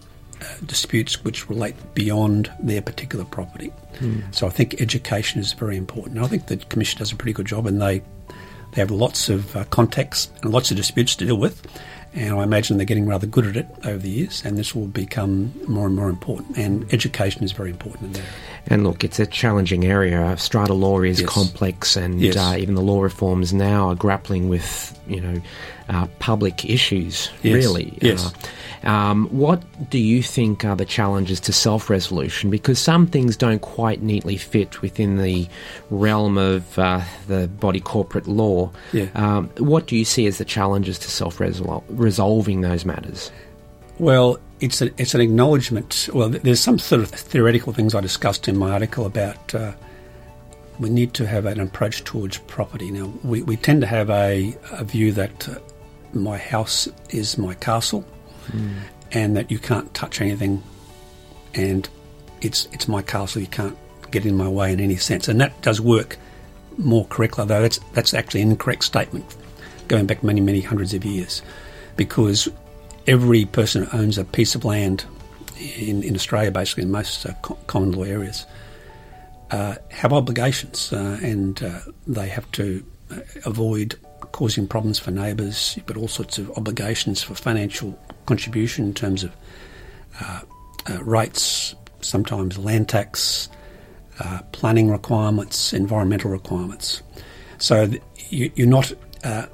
disputes 0.65 1.23
which 1.23 1.49
relate 1.49 1.75
beyond 1.93 2.51
their 2.59 2.81
particular 2.81 3.25
property. 3.25 3.71
So 4.31 4.45
I 4.45 4.49
think 4.49 4.81
education 4.81 5.39
is 5.39 5.53
very 5.53 5.77
important. 5.77 6.17
And 6.17 6.25
I 6.25 6.27
think 6.27 6.47
the 6.47 6.57
Commission 6.57 6.99
does 6.99 7.11
a 7.13 7.15
pretty 7.15 7.31
good 7.33 7.45
job, 7.47 7.65
and 7.65 7.81
they 7.81 8.01
they 8.73 8.81
have 8.81 8.91
lots 8.91 9.29
of 9.29 9.55
uh, 9.55 9.63
contacts 9.65 10.29
and 10.43 10.51
lots 10.51 10.69
of 10.69 10.75
disputes 10.75 11.15
to 11.17 11.25
deal 11.25 11.37
with. 11.37 11.65
And 12.13 12.33
I 12.35 12.43
imagine 12.43 12.77
they're 12.77 12.85
getting 12.85 13.07
rather 13.07 13.27
good 13.27 13.45
at 13.45 13.55
it 13.57 13.67
over 13.85 13.97
the 13.97 14.09
years, 14.09 14.41
and 14.45 14.57
this 14.57 14.73
will 14.75 14.87
become 14.87 15.53
more 15.67 15.85
and 15.87 15.95
more 15.95 16.09
important. 16.09 16.57
And 16.57 16.93
education 16.93 17.43
is 17.43 17.51
very 17.53 17.69
important 17.69 18.03
in 18.03 18.11
there. 18.13 18.25
And 18.67 18.83
look, 18.85 19.03
it's 19.03 19.19
a 19.19 19.25
challenging 19.25 19.85
area. 19.85 20.35
Strata 20.37 20.73
law 20.73 21.01
is 21.01 21.19
Yes. 21.21 21.29
complex, 21.29 21.95
and 21.97 22.19
Yes. 22.21 22.35
uh, 22.37 22.55
even 22.57 22.75
the 22.75 22.81
law 22.81 23.01
reforms 23.01 23.53
now 23.53 23.89
are 23.89 23.95
grappling 23.95 24.47
with, 24.49 24.97
you 25.07 25.19
know, 25.21 25.41
uh, 25.89 26.07
public 26.19 26.65
issues. 26.65 27.29
Yes. 27.43 27.53
Really, 27.53 27.97
Yes. 28.01 28.33
Uh, 28.83 28.89
um, 28.89 29.27
what 29.29 29.63
do 29.89 29.97
you 29.97 30.21
think 30.21 30.63
are 30.63 30.75
the 30.75 30.85
challenges 30.85 31.39
to 31.41 31.53
self-resolution? 31.53 32.51
Because 32.51 32.77
some 32.77 33.07
things 33.07 33.35
don't 33.35 33.61
quite 33.61 34.03
neatly 34.03 34.37
fit 34.37 34.83
within 34.83 35.17
the 35.17 35.47
realm 35.89 36.37
of 36.37 36.77
uh, 36.77 37.01
the 37.27 37.47
body 37.47 37.79
corporate 37.79 38.27
law. 38.27 38.71
Yeah. 38.93 39.07
Um, 39.15 39.49
what 39.57 39.87
do 39.87 39.95
you 39.95 40.05
see 40.05 40.27
as 40.27 40.37
the 40.37 40.45
challenges 40.45 40.99
to 40.99 41.09
self-resolving 41.09 42.61
those 42.61 42.85
matters? 42.85 43.31
Well, 43.97 44.37
it's 44.59 44.81
a, 44.81 44.91
it's 45.01 45.15
an 45.15 45.21
acknowledgement. 45.21 46.09
Well, 46.13 46.29
there's 46.29 46.59
some 46.59 46.77
sort 46.77 47.01
of 47.01 47.09
theoretical 47.09 47.73
things 47.73 47.95
I 47.95 48.01
discussed 48.01 48.47
in 48.47 48.55
my 48.55 48.71
article 48.71 49.05
about 49.07 49.55
uh, 49.55 49.73
we 50.79 50.89
need 50.89 51.13
to 51.15 51.25
have 51.25 51.45
an 51.45 51.59
approach 51.59 52.03
towards 52.03 52.37
property. 52.39 52.91
Now, 52.91 53.11
we, 53.23 53.41
we 53.41 53.55
tend 53.57 53.81
to 53.81 53.87
have 53.87 54.09
a, 54.09 54.55
a 54.71 54.83
view 54.83 55.11
that 55.13 55.49
uh, 55.49 55.55
my 56.15 56.37
house 56.37 56.87
is 57.09 57.37
my 57.37 57.53
castle 57.55 58.05
and 59.11 59.35
that 59.37 59.51
you 59.51 59.59
can't 59.59 59.93
touch 59.93 60.21
anything 60.21 60.63
and 61.53 61.87
it's, 62.41 62.67
it's 62.71 62.87
my 62.87 63.01
castle, 63.01 63.41
you 63.41 63.47
can't 63.47 63.77
get 64.11 64.25
in 64.25 64.35
my 64.35 64.47
way 64.47 64.71
in 64.73 64.79
any 64.79 64.95
sense. 64.95 65.27
And 65.27 65.39
that 65.41 65.61
does 65.61 65.81
work 65.81 66.17
more 66.77 67.05
correctly, 67.07 67.45
though 67.45 67.61
that's, 67.61 67.79
that's 67.93 68.13
actually 68.13 68.41
an 68.41 68.51
incorrect 68.51 68.83
statement 68.83 69.25
going 69.87 70.05
back 70.05 70.23
many, 70.23 70.41
many 70.41 70.61
hundreds 70.61 70.93
of 70.93 71.05
years 71.05 71.41
because 71.95 72.49
every 73.07 73.45
person 73.45 73.83
who 73.83 73.97
owns 73.97 74.17
a 74.17 74.25
piece 74.25 74.55
of 74.55 74.65
land 74.65 75.05
in, 75.77 76.03
in 76.03 76.15
Australia, 76.15 76.51
basically 76.51 76.83
in 76.83 76.91
most 76.91 77.25
uh, 77.25 77.33
co- 77.41 77.57
common 77.67 77.91
law 77.91 78.03
areas, 78.03 78.45
uh, 79.51 79.75
have 79.89 80.11
obligations 80.11 80.91
uh, 80.91 81.19
and 81.21 81.61
uh, 81.63 81.79
they 82.07 82.27
have 82.27 82.49
to 82.51 82.83
uh, 83.11 83.19
avoid 83.45 83.97
causing 84.31 84.67
problems 84.67 84.99
for 84.99 85.11
neighbours. 85.11 85.75
You've 85.75 85.85
got 85.85 85.97
all 85.97 86.07
sorts 86.07 86.37
of 86.37 86.49
obligations 86.57 87.23
for 87.23 87.35
financial 87.35 87.97
contribution 88.25 88.85
in 88.85 88.93
terms 88.93 89.23
of 89.23 89.35
uh, 90.19 90.41
uh, 90.89 91.03
rates, 91.03 91.75
sometimes 92.01 92.57
land 92.57 92.89
tax, 92.89 93.49
uh, 94.19 94.41
planning 94.51 94.89
requirements, 94.89 95.73
environmental 95.73 96.31
requirements. 96.31 97.01
So 97.57 97.87
th- 97.87 98.01
you, 98.29 98.51
you're 98.55 98.67
not 98.67 98.91
uh, 99.23 99.47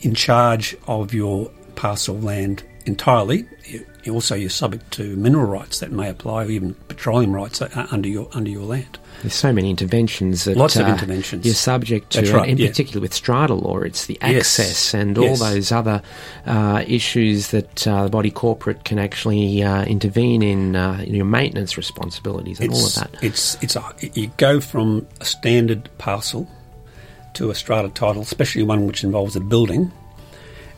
in 0.00 0.14
charge 0.14 0.76
of 0.86 1.14
your 1.14 1.50
parcel 1.74 2.18
land 2.18 2.62
entirely. 2.86 3.46
You, 3.64 3.86
you 4.04 4.12
also, 4.12 4.34
you're 4.34 4.50
subject 4.50 4.90
to 4.92 5.16
mineral 5.16 5.46
rights 5.46 5.80
that 5.80 5.90
may 5.90 6.08
apply, 6.10 6.44
or 6.44 6.50
even 6.50 6.74
petroleum 6.88 7.34
rights 7.34 7.62
uh, 7.62 7.86
under 7.90 8.08
your 8.08 8.28
under 8.32 8.50
your 8.50 8.64
land. 8.64 8.98
There's 9.24 9.32
so 9.34 9.54
many 9.54 9.70
interventions 9.70 10.44
that 10.44 10.54
Lots 10.54 10.76
of 10.76 10.84
uh, 10.86 10.90
interventions. 10.90 11.46
you're 11.46 11.54
subject 11.54 12.10
to, 12.12 12.30
right, 12.34 12.46
in 12.46 12.58
yeah. 12.58 12.68
particular 12.68 13.00
with 13.00 13.14
strata 13.14 13.54
law, 13.54 13.78
it's 13.78 14.04
the 14.04 14.18
Yes. 14.20 14.60
access 14.60 14.92
and 14.92 15.16
all 15.16 15.24
Yes. 15.24 15.40
those 15.40 15.72
other 15.72 16.02
uh, 16.44 16.84
issues 16.86 17.48
that 17.48 17.86
uh, 17.88 18.02
the 18.04 18.10
body 18.10 18.30
corporate 18.30 18.84
can 18.84 18.98
actually 18.98 19.62
uh, 19.62 19.82
intervene 19.86 20.42
in, 20.42 20.76
uh, 20.76 21.02
in 21.06 21.14
your 21.14 21.24
maintenance 21.24 21.78
responsibilities 21.78 22.60
and 22.60 22.70
all 22.70 22.84
of 22.84 22.94
that. 22.96 23.16
it's 23.22 23.56
it's 23.62 23.76
a, 23.76 23.82
you 24.12 24.30
go 24.36 24.60
from 24.60 25.06
a 25.22 25.24
standard 25.24 25.88
parcel 25.96 26.46
to 27.32 27.48
a 27.50 27.54
strata 27.54 27.88
title, 27.88 28.20
especially 28.20 28.62
one 28.62 28.86
which 28.86 29.02
involves 29.04 29.36
a 29.36 29.40
building, 29.40 29.90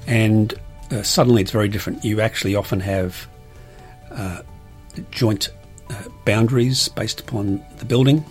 and 0.06 0.54
uh, 0.92 1.02
suddenly 1.02 1.42
it's 1.42 1.50
very 1.50 1.66
different. 1.68 2.04
You 2.04 2.20
actually 2.20 2.54
often 2.54 2.78
have 2.78 3.26
uh, 4.12 4.42
joint 5.10 5.48
uh, 5.90 5.94
boundaries 6.24 6.86
based 6.90 7.18
upon 7.18 7.60
the 7.78 7.84
building. 7.84 8.24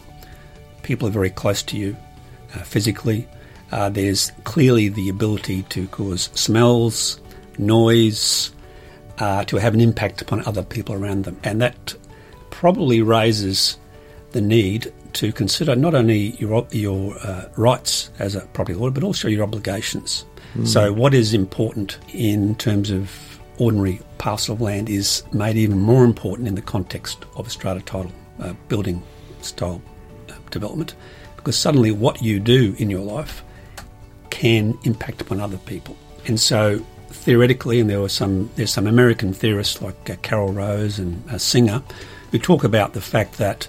People 0.86 1.08
are 1.08 1.12
very 1.12 1.32
close 1.32 1.64
to 1.64 1.78
you 1.78 1.98
uh, 2.54 2.60
physically. 2.60 3.28
Uh, 3.72 3.90
there's 3.90 4.32
clearly 4.44 4.88
the 4.88 5.10
ability 5.10 5.64
to 5.64 5.88
cause 5.88 6.30
smells, 6.36 7.20
noise, 7.58 8.54
uh, 9.18 9.44
to 9.46 9.58
have 9.58 9.74
an 9.74 9.82
impact 9.82 10.22
upon 10.22 10.46
other 10.46 10.62
people 10.62 10.94
around 10.94 11.24
them, 11.26 11.40
and 11.44 11.60
that 11.60 11.96
probably 12.52 13.02
raises 13.02 13.80
the 14.34 14.42
need 14.42 14.94
to 15.14 15.32
consider 15.32 15.76
not 15.76 15.96
only 15.96 16.36
your 16.38 16.68
your 16.70 17.18
uh, 17.26 17.50
rights 17.58 18.12
as 18.20 18.36
a 18.36 18.42
property 18.54 18.78
holder, 18.78 18.94
but 18.94 19.04
also 19.04 19.28
your 19.28 19.42
obligations. 19.42 20.24
So, 20.64 20.94
what 20.94 21.16
is 21.16 21.34
important 21.34 21.98
in 22.14 22.56
terms 22.56 22.92
of 22.92 23.12
ordinary 23.58 24.00
parcel 24.20 24.54
of 24.54 24.62
land 24.62 24.88
is 24.88 25.24
made 25.34 25.58
even 25.58 25.80
more 25.80 26.06
important 26.06 26.48
in 26.48 26.54
the 26.54 26.62
context 26.62 27.26
of 27.36 27.48
a 27.48 27.50
strata 27.50 27.82
title 27.82 28.12
uh, 28.40 28.54
building 28.70 29.02
style 29.42 29.82
development, 30.60 30.96
because 31.36 31.58
suddenly 31.58 31.92
what 31.92 32.22
you 32.22 32.40
do 32.40 32.76
in 32.78 32.90
your 32.90 33.06
life 33.18 33.44
can 34.30 34.78
impact 34.84 35.22
upon 35.22 35.40
other 35.40 35.60
people, 35.72 35.96
and 36.28 36.40
so 36.40 36.80
theoretically, 37.10 37.80
and 37.80 37.90
there 37.90 38.02
were 38.02 38.16
some 38.22 38.50
there's 38.56 38.74
some 38.74 38.88
American 38.88 39.34
theorists 39.34 39.82
like 39.82 40.10
uh, 40.10 40.16
Carol 40.22 40.52
Rose 40.52 41.00
and 41.00 41.12
uh, 41.30 41.38
Singer 41.38 41.82
who 42.32 42.40
talk 42.40 42.64
about 42.64 42.94
the 42.94 43.02
fact 43.02 43.38
that 43.38 43.68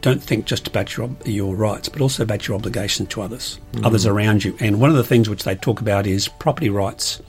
don't 0.00 0.22
think 0.22 0.44
just 0.44 0.68
about 0.68 0.96
your 0.96 1.08
your 1.24 1.56
rights, 1.56 1.88
but 1.88 2.00
also 2.00 2.22
about 2.22 2.46
your 2.46 2.56
obligations 2.56 3.08
to 3.08 3.22
others, 3.22 3.58
others 3.82 4.06
around 4.06 4.44
you. 4.44 4.56
And 4.60 4.80
one 4.80 4.90
of 4.90 4.96
the 4.96 5.08
things 5.08 5.28
which 5.28 5.44
they 5.44 5.56
talk 5.56 5.80
about 5.80 6.06
is 6.06 6.28
property 6.28 6.70
rights 6.70 7.20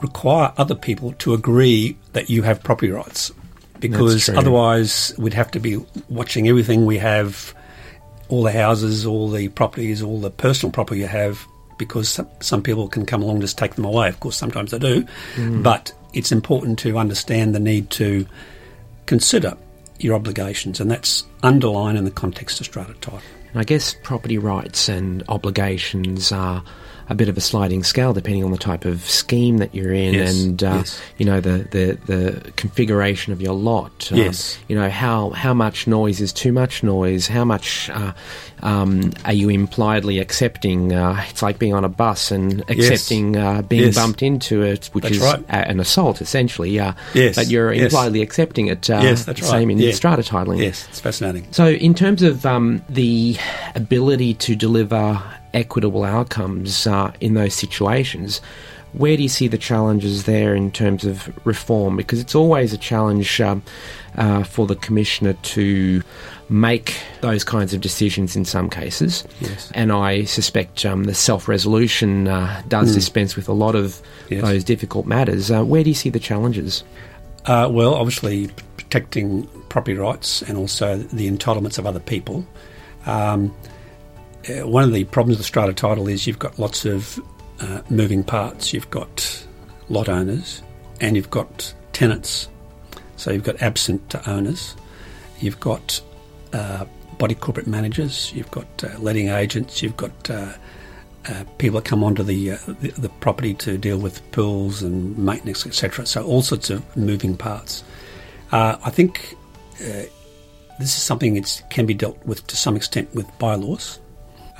require 0.00 0.52
other 0.56 0.74
people 0.74 1.12
to 1.18 1.34
agree 1.34 1.96
that 2.12 2.28
you 2.28 2.42
have 2.42 2.62
property 2.62 2.90
rights, 2.90 3.32
because 3.80 4.28
otherwise 4.28 5.14
we'd 5.18 5.34
have 5.34 5.50
to 5.52 5.60
be 5.60 5.78
watching 6.08 6.48
everything 6.48 6.86
we 6.86 6.98
have, 6.98 7.54
all 8.28 8.42
the 8.42 8.52
houses, 8.52 9.06
all 9.06 9.28
the 9.30 9.48
properties, 9.48 10.02
all 10.02 10.20
the 10.20 10.30
personal 10.30 10.72
property 10.72 11.00
you 11.00 11.06
have. 11.06 11.46
Because 11.78 12.08
some, 12.08 12.28
some 12.40 12.60
people 12.60 12.88
can 12.88 13.06
come 13.06 13.22
along 13.22 13.36
and 13.36 13.42
just 13.42 13.56
take 13.56 13.76
them 13.76 13.84
away. 13.84 14.08
Of 14.08 14.18
course, 14.18 14.36
sometimes 14.36 14.72
they 14.72 14.80
do, 14.80 15.06
mm. 15.36 15.62
but 15.62 15.92
it's 16.12 16.32
important 16.32 16.80
to 16.80 16.98
understand 16.98 17.54
the 17.54 17.60
need 17.60 17.88
to 17.90 18.26
consider 19.06 19.56
your 20.00 20.16
obligations, 20.16 20.80
and 20.80 20.90
that's 20.90 21.24
underlined 21.44 21.96
in 21.96 22.04
the 22.04 22.10
context 22.10 22.60
of 22.60 22.66
strata 22.66 22.94
title. 22.94 23.20
And 23.52 23.60
I 23.60 23.64
guess 23.64 23.94
property 24.02 24.38
rights 24.38 24.88
and 24.88 25.22
obligations 25.28 26.32
are 26.32 26.62
a 27.10 27.14
bit 27.14 27.28
of 27.28 27.36
a 27.36 27.40
sliding 27.40 27.82
scale 27.82 28.12
depending 28.12 28.44
on 28.44 28.50
the 28.50 28.58
type 28.58 28.84
of 28.84 29.08
scheme 29.08 29.58
that 29.58 29.74
you're 29.74 29.92
in 29.92 30.14
Yes, 30.14 30.42
and 30.44 30.62
uh, 30.62 30.74
yes. 30.76 31.00
you 31.16 31.24
know 31.26 31.40
the, 31.40 31.66
the, 31.70 31.98
the 32.06 32.52
configuration 32.52 33.32
of 33.32 33.40
your 33.40 33.54
lot. 33.54 34.10
Uh, 34.12 34.16
Yes. 34.16 34.58
You 34.68 34.76
know 34.76 34.90
how 34.90 35.30
how 35.30 35.54
much 35.54 35.86
noise 35.86 36.20
is 36.20 36.32
too 36.32 36.52
much 36.52 36.82
noise. 36.82 37.26
How 37.28 37.44
much 37.44 37.88
uh, 37.90 38.12
um, 38.62 39.12
are 39.24 39.32
you 39.32 39.48
impliedly 39.48 40.18
accepting? 40.18 40.92
Uh, 40.92 41.24
it's 41.30 41.42
like 41.42 41.58
being 41.58 41.74
on 41.74 41.84
a 41.84 41.88
bus 41.88 42.30
and 42.30 42.60
accepting 42.68 43.36
uh, 43.36 43.62
being 43.62 43.84
Yes. 43.84 43.94
bumped 43.94 44.22
into 44.22 44.62
it, 44.62 44.90
which 44.92 45.04
That's 45.04 45.16
is 45.16 45.22
right. 45.22 45.40
a- 45.48 45.68
an 45.68 45.80
assault 45.80 46.20
essentially. 46.20 46.70
Yes, 46.70 47.36
But 47.36 47.48
you're 47.48 47.72
impliedly 47.72 48.20
accepting 48.22 48.66
it. 48.66 48.90
Uh, 48.90 49.00
Yes, 49.02 49.24
that's 49.24 49.40
right. 49.42 49.50
Same 49.50 49.70
in 49.70 49.78
Yeah. 49.78 49.92
strata 49.92 50.22
titling. 50.22 50.60
Yes, 50.60 50.86
it's 50.90 51.00
fascinating. 51.00 51.46
So, 51.52 51.68
in 51.68 51.94
terms 51.94 52.22
of 52.22 52.44
um, 52.44 52.82
the 52.88 53.36
ability 53.74 54.34
to 54.34 54.54
deliver 54.56 55.22
equitable 55.54 56.04
outcomes 56.04 56.86
uh, 56.86 57.12
in 57.20 57.34
those 57.34 57.54
situations, 57.54 58.40
where 58.92 59.16
do 59.16 59.22
you 59.22 59.28
see 59.28 59.48
the 59.48 59.58
challenges 59.58 60.24
there 60.24 60.54
in 60.54 60.70
terms 60.70 61.04
of 61.04 61.30
reform? 61.46 61.96
Because 61.96 62.20
it's 62.20 62.34
always 62.34 62.72
a 62.72 62.78
challenge 62.78 63.40
um, 63.40 63.62
uh, 64.16 64.42
for 64.44 64.66
the 64.66 64.76
commissioner 64.76 65.34
to 65.34 66.02
make 66.48 66.98
those 67.20 67.44
kinds 67.44 67.74
of 67.74 67.80
decisions 67.80 68.34
in 68.34 68.44
some 68.44 68.70
cases. 68.70 69.24
Yes. 69.40 69.70
And 69.74 69.92
I 69.92 70.24
suspect 70.24 70.86
um, 70.86 71.04
the 71.04 71.14
self 71.14 71.48
resolution 71.48 72.28
uh, 72.28 72.62
does 72.68 72.94
dispense 72.94 73.36
with 73.36 73.48
a 73.48 73.52
lot 73.52 73.74
of. 73.74 74.00
Yes. 74.30 74.42
those 74.42 74.64
difficult 74.64 75.06
matters. 75.06 75.50
Uh, 75.50 75.64
where 75.64 75.82
do 75.82 75.88
you 75.88 75.94
see 75.94 76.10
the 76.10 76.20
challenges? 76.20 76.84
Uh, 77.46 77.66
well, 77.70 77.94
obviously, 77.94 78.48
protecting 78.76 79.46
property 79.70 79.96
rights 79.96 80.42
and 80.42 80.58
also 80.58 80.98
the 80.98 81.30
entitlements 81.30 81.78
of 81.78 81.86
other 81.86 82.00
people. 82.00 82.46
Um, 83.06 83.54
uh, 84.48 84.66
one 84.66 84.84
of 84.84 84.92
the 84.92 85.04
problems 85.04 85.38
with 85.38 85.46
strata 85.46 85.72
title 85.72 86.08
is 86.08 86.26
you've 86.26 86.38
got 86.38 86.58
lots 86.58 86.84
of 86.84 87.18
uh, 87.60 87.82
moving 87.90 88.22
parts. 88.22 88.72
You've 88.72 88.90
got 88.90 89.46
lot 89.88 90.08
owners 90.08 90.62
and 91.00 91.16
you've 91.16 91.30
got 91.30 91.72
tenants. 91.92 92.48
So 93.16 93.30
you've 93.30 93.44
got 93.44 93.60
absent 93.60 94.14
owners. 94.28 94.76
You've 95.40 95.60
got 95.60 96.00
uh, 96.52 96.84
body 97.18 97.34
corporate 97.34 97.66
managers. 97.66 98.32
You've 98.32 98.50
got 98.50 98.66
uh, 98.84 98.98
letting 98.98 99.28
agents. 99.28 99.82
You've 99.82 99.96
got 99.96 100.30
uh, 100.30 100.52
people 101.58 101.80
that 101.80 101.84
come 101.84 102.02
onto 102.02 102.22
the, 102.22 102.50
the 102.80 102.92
the 102.96 103.08
property 103.20 103.52
to 103.54 103.76
deal 103.76 103.98
with 103.98 104.22
pools 104.32 104.82
and 104.82 105.18
maintenance, 105.18 105.66
etc. 105.66 106.06
So 106.06 106.24
all 106.24 106.42
sorts 106.42 106.70
of 106.70 106.96
moving 106.96 107.36
parts. 107.36 107.84
I 108.50 108.90
think 108.90 109.36
this 109.78 110.96
is 110.96 111.02
something 111.02 111.34
that 111.34 111.62
can 111.70 111.84
be 111.86 111.94
dealt 111.94 112.24
with 112.24 112.46
to 112.46 112.56
some 112.56 112.76
extent 112.76 113.14
with 113.14 113.26
bylaws. 113.38 113.98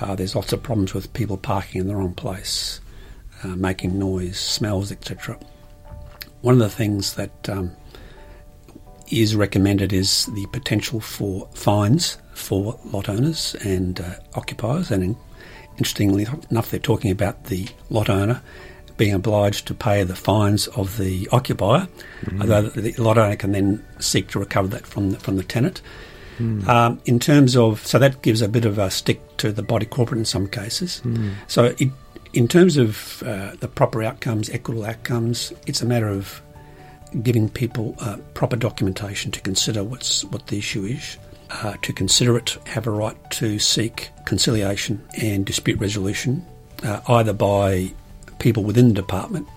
Uh, 0.00 0.14
there's 0.14 0.36
lots 0.36 0.52
of 0.52 0.62
problems 0.62 0.94
with 0.94 1.12
people 1.12 1.36
parking 1.36 1.80
in 1.80 1.88
the 1.88 1.96
wrong 1.96 2.14
place, 2.14 2.80
uh, 3.42 3.48
making 3.48 3.98
noise, 3.98 4.38
smells, 4.38 4.92
etc. 4.92 5.38
One 6.40 6.54
of 6.54 6.60
the 6.60 6.70
things 6.70 7.14
that 7.14 7.48
um, 7.48 7.72
is 9.10 9.34
recommended 9.34 9.92
is 9.92 10.26
the 10.26 10.46
potential 10.52 11.00
for 11.00 11.48
fines 11.54 12.18
for 12.34 12.78
lot 12.84 13.08
owners 13.08 13.56
and 13.64 14.00
uh, 14.00 14.14
occupiers. 14.34 14.90
And 14.90 15.02
in, 15.02 15.16
interestingly 15.78 16.26
enough, 16.50 16.70
they're 16.70 16.80
talking 16.80 17.10
about 17.10 17.44
the 17.44 17.68
lot 17.90 18.08
owner 18.08 18.40
being 18.96 19.14
obliged 19.14 19.66
to 19.66 19.74
pay 19.74 20.02
the 20.02 20.16
fines 20.16 20.66
of 20.68 20.98
the 20.98 21.28
occupier, 21.30 21.88
although 22.40 22.62
the 22.62 22.92
lot 23.00 23.16
owner 23.16 23.36
can 23.36 23.52
then 23.52 23.84
seek 24.00 24.28
to 24.28 24.40
recover 24.40 24.68
that 24.68 24.86
from 24.86 25.12
the, 25.12 25.18
from 25.18 25.36
the 25.36 25.44
tenant. 25.44 25.80
Um, 26.68 27.00
in 27.04 27.18
terms 27.18 27.56
of, 27.56 27.86
so 27.86 27.98
that 27.98 28.22
gives 28.22 28.42
a 28.42 28.48
bit 28.48 28.64
of 28.64 28.78
a 28.78 28.90
stick 28.90 29.36
to 29.38 29.52
the 29.52 29.62
body 29.62 29.86
corporate 29.86 30.18
in 30.18 30.24
some 30.24 30.46
cases. 30.48 31.02
So, 31.46 31.74
it, 31.78 31.90
in 32.32 32.46
terms 32.48 32.76
of 32.76 33.22
uh, 33.24 33.56
the 33.60 33.68
proper 33.68 34.02
outcomes, 34.02 34.50
equitable 34.50 34.84
outcomes, 34.84 35.52
it's 35.66 35.82
a 35.82 35.86
matter 35.86 36.08
of 36.08 36.40
giving 37.22 37.48
people 37.48 37.94
uh, 38.00 38.18
proper 38.34 38.56
documentation 38.56 39.30
to 39.32 39.40
consider 39.40 39.82
what's 39.82 40.24
what 40.24 40.46
the 40.48 40.58
issue 40.58 40.84
is, 40.84 41.16
uh, 41.50 41.74
to 41.82 41.92
consider 41.92 42.36
it, 42.36 42.58
have 42.66 42.86
a 42.86 42.90
right 42.90 43.16
to 43.30 43.58
seek 43.58 44.10
conciliation 44.26 45.02
and 45.20 45.46
dispute 45.46 45.80
resolution, 45.80 46.44
uh, 46.84 47.00
either 47.08 47.32
by 47.32 47.90
people 48.38 48.62
within 48.62 48.88
the 48.88 48.94
department 48.94 49.48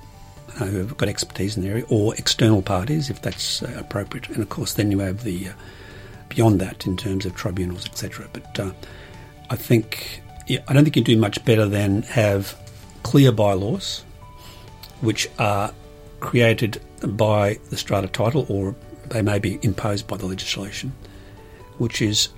uh, 0.60 0.66
who 0.66 0.78
have 0.78 0.98
got 0.98 1.10
expertise 1.10 1.58
in 1.58 1.64
the 1.64 1.70
area, 1.70 1.86
or 1.90 2.16
external 2.16 2.62
parties 2.62 3.10
if 3.10 3.22
that's 3.22 3.62
uh, 3.62 3.76
appropriate. 3.78 4.30
And 4.30 4.40
of 4.40 4.50
course, 4.50 4.74
then 4.76 4.92
you 4.92 5.00
have 5.00 5.24
the 5.24 5.50
uh, 5.50 5.54
beyond 6.34 6.60
that 6.62 6.88
in 6.88 6.98
terms 6.98 7.26
of 7.26 7.36
tribunals, 7.36 7.86
etc. 7.86 8.28
But 8.32 8.60
uh, 8.60 8.72
I 9.50 9.56
think 9.56 10.22
yeah, 10.48 10.60
I 10.68 10.74
don't 10.74 10.84
think 10.84 10.96
you 10.96 11.04
do 11.04 11.18
much 11.18 11.44
better 11.46 11.66
than 11.66 12.04
have 12.04 12.58
clear 13.04 13.32
bylaws, 13.32 14.04
which 15.02 15.30
are 15.40 15.74
created 16.20 16.82
by 17.02 17.60
the 17.70 17.78
strata 17.78 18.08
title, 18.08 18.46
or 18.50 18.76
they 19.08 19.22
may 19.22 19.40
be 19.40 19.60
imposed 19.62 20.08
by 20.08 20.18
the 20.18 20.26
legislation, 20.26 20.94
which 21.78 22.02
is 22.02 22.30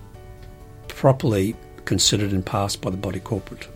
properly 0.88 1.56
considered 1.86 2.32
and 2.32 2.46
passed 2.46 2.82
by 2.82 2.90
the 2.90 2.98
body 2.98 3.20
corporate. 3.20 3.68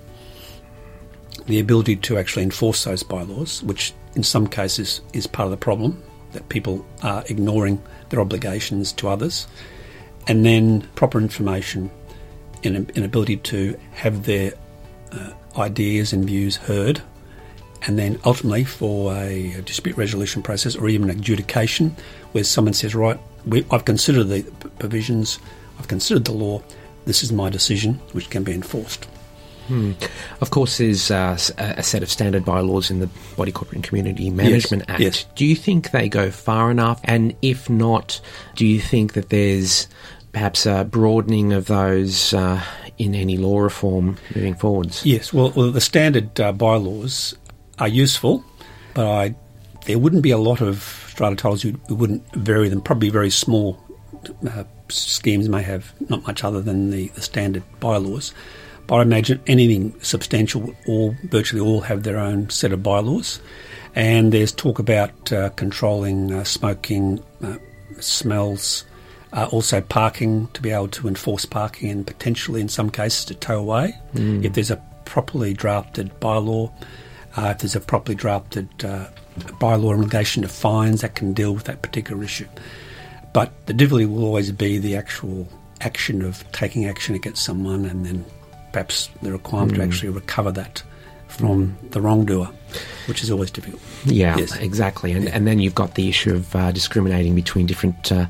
The 1.46 1.60
ability 1.60 1.98
to 1.98 2.18
actually 2.18 2.44
enforce 2.44 2.84
those 2.84 3.04
bylaws, 3.04 3.64
which 3.64 3.94
in 4.16 4.24
some 4.24 4.48
cases 4.48 5.02
is 5.14 5.28
part 5.28 5.46
of 5.46 5.52
the 5.52 5.58
problem, 5.58 6.02
that 6.32 6.50
people 6.50 6.86
are 7.04 7.24
ignoring 7.30 7.82
their 8.10 8.20
obligations 8.20 8.92
to 8.94 9.10
others, 9.10 9.48
and 10.28 10.46
then 10.46 10.82
proper 10.96 11.20
information 11.20 11.90
and 12.64 12.98
an 12.98 13.04
ability 13.04 13.38
to 13.38 13.78
have 13.92 14.26
their 14.26 14.52
uh, 15.12 15.32
ideas 15.58 16.14
and 16.14 16.26
views 16.26 16.56
heard 16.56 17.02
and 17.84 17.98
then 17.98 18.20
ultimately 18.26 18.64
for 18.64 19.14
a, 19.16 19.62
dispute 19.66 19.98
resolution 19.98 20.42
process 20.42 20.76
or 20.76 20.90
even 20.90 21.10
adjudication 21.10 21.96
where 22.32 22.44
someone 22.44 22.74
says, 22.74 22.96
right, 22.96 23.20
we, 23.46 23.66
I've 23.72 23.86
considered 23.86 24.26
the 24.26 24.44
provisions, 24.80 25.40
I've 25.80 25.88
considered 25.88 26.26
the 26.26 26.34
law, 26.34 26.62
this 27.06 27.24
is 27.24 27.32
my 27.32 27.50
decision, 27.50 27.96
which 28.12 28.30
can 28.30 28.44
be 28.44 28.54
enforced. 28.54 29.06
Hmm. 29.68 29.94
Of 30.40 30.50
course, 30.50 30.78
there's 30.78 31.12
uh, 31.12 31.38
a 31.58 31.84
set 31.84 32.02
of 32.02 32.10
standard 32.10 32.46
bylaws 32.46 32.90
in 32.90 33.00
the 33.00 33.10
Body 33.36 33.52
Corporate 33.52 33.76
and 33.76 33.84
Community 33.84 34.30
Management 34.30 34.86
Act. 34.88 35.02
yes. 35.02 35.26
Do 35.36 35.46
you 35.46 35.56
think 35.56 35.92
they 35.92 36.08
go 36.08 36.32
far 36.32 36.72
enough? 36.72 37.02
And 37.04 37.36
if 37.42 37.70
not, 37.70 38.22
do 38.56 38.66
you 38.66 38.80
think 38.80 39.14
that 39.14 39.28
there's 39.30 39.88
perhaps 40.32 40.66
a 40.66 40.84
broadening 40.84 41.54
of 41.54 41.66
those 41.66 42.34
uh, 42.34 42.62
in 42.98 43.16
any 43.16 43.38
law 43.38 43.60
reform 43.60 44.18
moving 44.36 44.56
forwards? 44.56 45.06
Yes, 45.06 45.34
well, 45.34 45.52
well 45.52 45.72
the 45.72 45.82
standard 45.82 46.40
uh, 46.40 46.52
bylaws 46.52 47.36
are 47.80 47.88
useful, 47.88 48.44
but 48.94 49.08
I, 49.08 49.36
there 49.86 50.00
wouldn't 50.00 50.24
be 50.24 50.32
a 50.32 50.38
lot 50.38 50.62
of 50.62 50.84
strata 51.10 51.36
titles 51.36 51.62
who 51.62 51.74
wouldn't 51.90 52.24
vary 52.36 52.70
them. 52.70 52.82
Probably 52.82 53.10
very 53.10 53.30
small 53.30 53.80
uh, 54.50 54.64
schemes 54.90 55.50
may 55.50 55.64
have 55.64 55.94
not 56.10 56.26
much 56.26 56.44
other 56.44 56.62
than 56.62 56.92
the, 56.92 57.08
the 57.10 57.22
standard 57.22 57.64
bylaws. 57.80 58.34
But 58.88 58.96
I 58.96 59.02
imagine 59.02 59.42
anything 59.48 59.94
substantial, 60.02 60.74
all 60.88 61.16
virtually 61.24 61.62
all 61.62 61.82
have 61.82 62.04
their 62.04 62.18
own 62.18 62.50
set 62.50 62.72
of 62.72 62.82
bylaws. 62.84 63.42
And 63.96 64.32
there's 64.32 64.52
talk 64.52 64.80
about 64.80 65.32
uh, 65.34 65.50
controlling 65.50 66.32
uh, 66.32 66.44
smoking, 66.44 67.22
uh, 67.44 67.58
smells, 68.00 68.86
uh, 69.34 69.48
also 69.52 69.82
parking 69.82 70.48
to 70.54 70.62
be 70.62 70.72
able 70.72 70.88
to 70.90 71.08
enforce 71.08 71.46
parking 71.46 71.90
and 71.90 72.08
potentially 72.08 72.62
in 72.62 72.70
some 72.70 72.90
cases 72.90 73.26
to 73.26 73.36
tow 73.36 73.60
away. 73.60 73.96
If 74.46 74.54
there's 74.54 74.72
a 74.72 74.82
properly 75.06 75.54
drafted 75.54 76.12
bylaw, 76.20 76.72
uh, 77.36 77.50
if 77.50 77.60
there's 77.60 77.76
a 77.76 77.80
properly 77.80 78.16
drafted 78.16 78.68
uh, 78.84 79.08
bylaw 79.60 79.94
in 79.94 80.02
relation 80.02 80.42
to 80.44 80.48
fines 80.50 81.02
that 81.02 81.16
can 81.16 81.34
deal 81.34 81.54
with 81.54 81.66
that 81.66 81.82
particular 81.82 82.24
issue. 82.24 82.48
But 83.34 83.52
the 83.68 83.74
difficulty 83.74 84.06
will 84.06 84.24
always 84.24 84.52
be 84.52 84.80
the 84.80 84.96
actual 84.96 85.48
action 85.82 86.24
of 86.24 86.50
taking 86.52 86.86
action 86.86 87.14
against 87.14 87.44
someone 87.44 87.86
and 87.86 88.06
then 88.06 88.26
perhaps 88.72 89.10
the 89.22 89.32
requirement 89.32 89.76
to 89.76 89.84
actually 89.84 90.10
recover 90.10 90.52
that 90.52 90.82
from 91.28 91.78
the 91.92 92.02
wrongdoer, 92.02 92.50
which 93.08 93.24
is 93.24 93.32
always 93.32 93.52
difficult. 93.52 93.82
Yeah, 94.06 94.38
Yes. 94.38 94.56
exactly. 94.58 95.12
And, 95.14 95.28
and 95.30 95.48
then 95.48 95.60
you've 95.60 95.76
got 95.76 95.96
the 95.96 96.10
issue 96.10 96.34
of 96.36 96.56
uh, 96.56 96.72
discriminating 96.72 97.36
between 97.36 97.66
different 97.66 98.12
uh, 98.12 98.26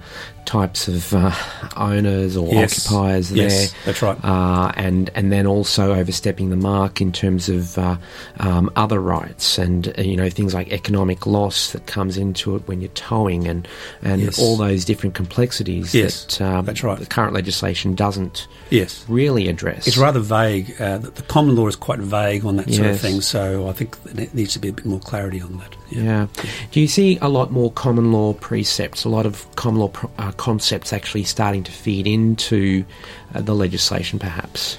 types 0.45 0.87
of 0.87 1.13
uh, 1.13 1.31
owners 1.75 2.37
or 2.37 2.53
Yes. 2.53 2.85
occupiers 2.87 3.31
Yes, 3.31 3.71
there. 3.71 3.79
that's 3.85 4.01
right. 4.01 4.17
Uh, 4.23 4.71
and, 4.75 5.09
and 5.15 5.31
then 5.31 5.45
also 5.45 5.93
overstepping 5.93 6.49
the 6.51 6.55
mark 6.55 7.01
in 7.01 7.11
terms 7.11 7.49
of 7.49 7.77
uh, 7.77 7.97
um, 8.39 8.69
other 8.75 8.99
rights 9.01 9.57
and, 9.57 9.93
uh, 9.97 10.01
you 10.01 10.15
know, 10.15 10.29
things 10.29 10.53
like 10.53 10.71
economic 10.71 11.25
loss 11.25 11.71
that 11.73 11.85
comes 11.87 12.17
into 12.17 12.55
it 12.55 12.65
when 12.67 12.79
you're 12.79 12.87
towing 12.91 13.47
and, 13.47 13.67
and 14.01 14.29
all 14.39 14.55
those 14.57 14.85
different 14.85 15.15
complexities 15.15 15.93
Yes, 15.93 16.23
that 16.37 16.41
um, 16.41 16.65
that's 16.65 16.83
right. 16.83 16.97
the 16.97 17.05
current 17.05 17.33
legislation 17.33 17.95
doesn't 17.95 18.47
Yes. 18.69 19.03
really 19.09 19.47
address. 19.49 19.87
It's 19.87 19.97
rather 19.97 20.19
vague. 20.19 20.79
Uh, 20.79 20.97
the, 20.99 21.11
the 21.11 21.21
common 21.23 21.55
law 21.55 21.67
is 21.67 21.75
quite 21.75 21.99
vague 21.99 22.45
on 22.45 22.55
that 22.57 22.71
sort 22.73 22.87
of 22.87 22.99
thing, 22.99 23.21
so 23.21 23.67
I 23.67 23.73
think 23.73 23.97
there 24.27 24.41
needs 24.41 24.53
to 24.53 24.59
be 24.59 24.67
a 24.69 24.73
bit 24.73 24.85
more 24.85 24.99
clarity 24.99 25.41
on 25.41 25.57
that. 25.57 25.75
Yeah. 25.89 26.27
Do 26.71 26.79
you 26.79 26.87
see 26.87 27.17
a 27.21 27.29
lot 27.29 27.51
more 27.51 27.71
common 27.71 28.11
law 28.11 28.33
precepts, 28.33 29.03
a 29.03 29.09
lot 29.09 29.25
of 29.25 29.53
common 29.55 29.81
law 29.81 29.87
pro- 29.89 30.11
uh, 30.17 30.31
concepts 30.33 30.93
actually 30.93 31.23
starting 31.23 31.63
to 31.63 31.71
feed 31.71 32.07
into 32.07 32.85
uh, 33.33 33.41
the 33.41 33.53
legislation, 33.53 34.19
perhaps? 34.19 34.77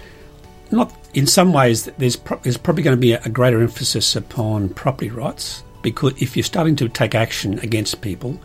Not 0.71 0.95
in 1.15 1.27
some 1.27 1.53
ways. 1.53 1.87
There's 1.99 2.17
pro- 2.17 2.39
there's 2.39 2.57
probably 2.57 2.83
going 2.83 2.97
to 2.97 3.01
be 3.01 3.13
a, 3.13 3.23
a 3.25 3.29
greater 3.29 3.61
emphasis 3.61 4.15
upon 4.17 4.69
property 4.71 5.11
rights 5.11 5.63
because 5.83 6.21
if 6.21 6.37
you're 6.37 6.45
starting 6.45 6.77
to 6.77 6.89
take 6.89 7.15
action 7.15 7.59
against 7.61 8.01
people, 8.01 8.39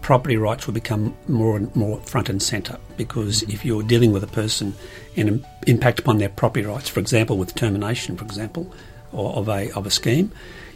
property 0.00 0.36
rights 0.36 0.66
will 0.66 0.74
become 0.74 1.14
more 1.28 1.56
and 1.56 1.74
more 1.76 2.00
front 2.00 2.28
and 2.28 2.42
centre. 2.42 2.78
Because 2.96 3.42
if 3.44 3.64
you're 3.64 3.82
dealing 3.82 4.12
with 4.12 4.24
a 4.24 4.28
person 4.28 4.74
and 5.16 5.28
im- 5.28 5.46
impact 5.66 5.98
upon 5.98 6.18
their 6.18 6.28
property 6.28 6.64
rights, 6.64 6.88
for 6.88 7.00
example, 7.00 7.36
with 7.36 7.54
termination, 7.54 8.16
for 8.16 8.24
example, 8.24 8.72
or 9.12 9.34
of 9.34 9.48
a 9.48 9.70
of 9.72 9.86
a 9.86 9.90
scheme, 9.90 10.30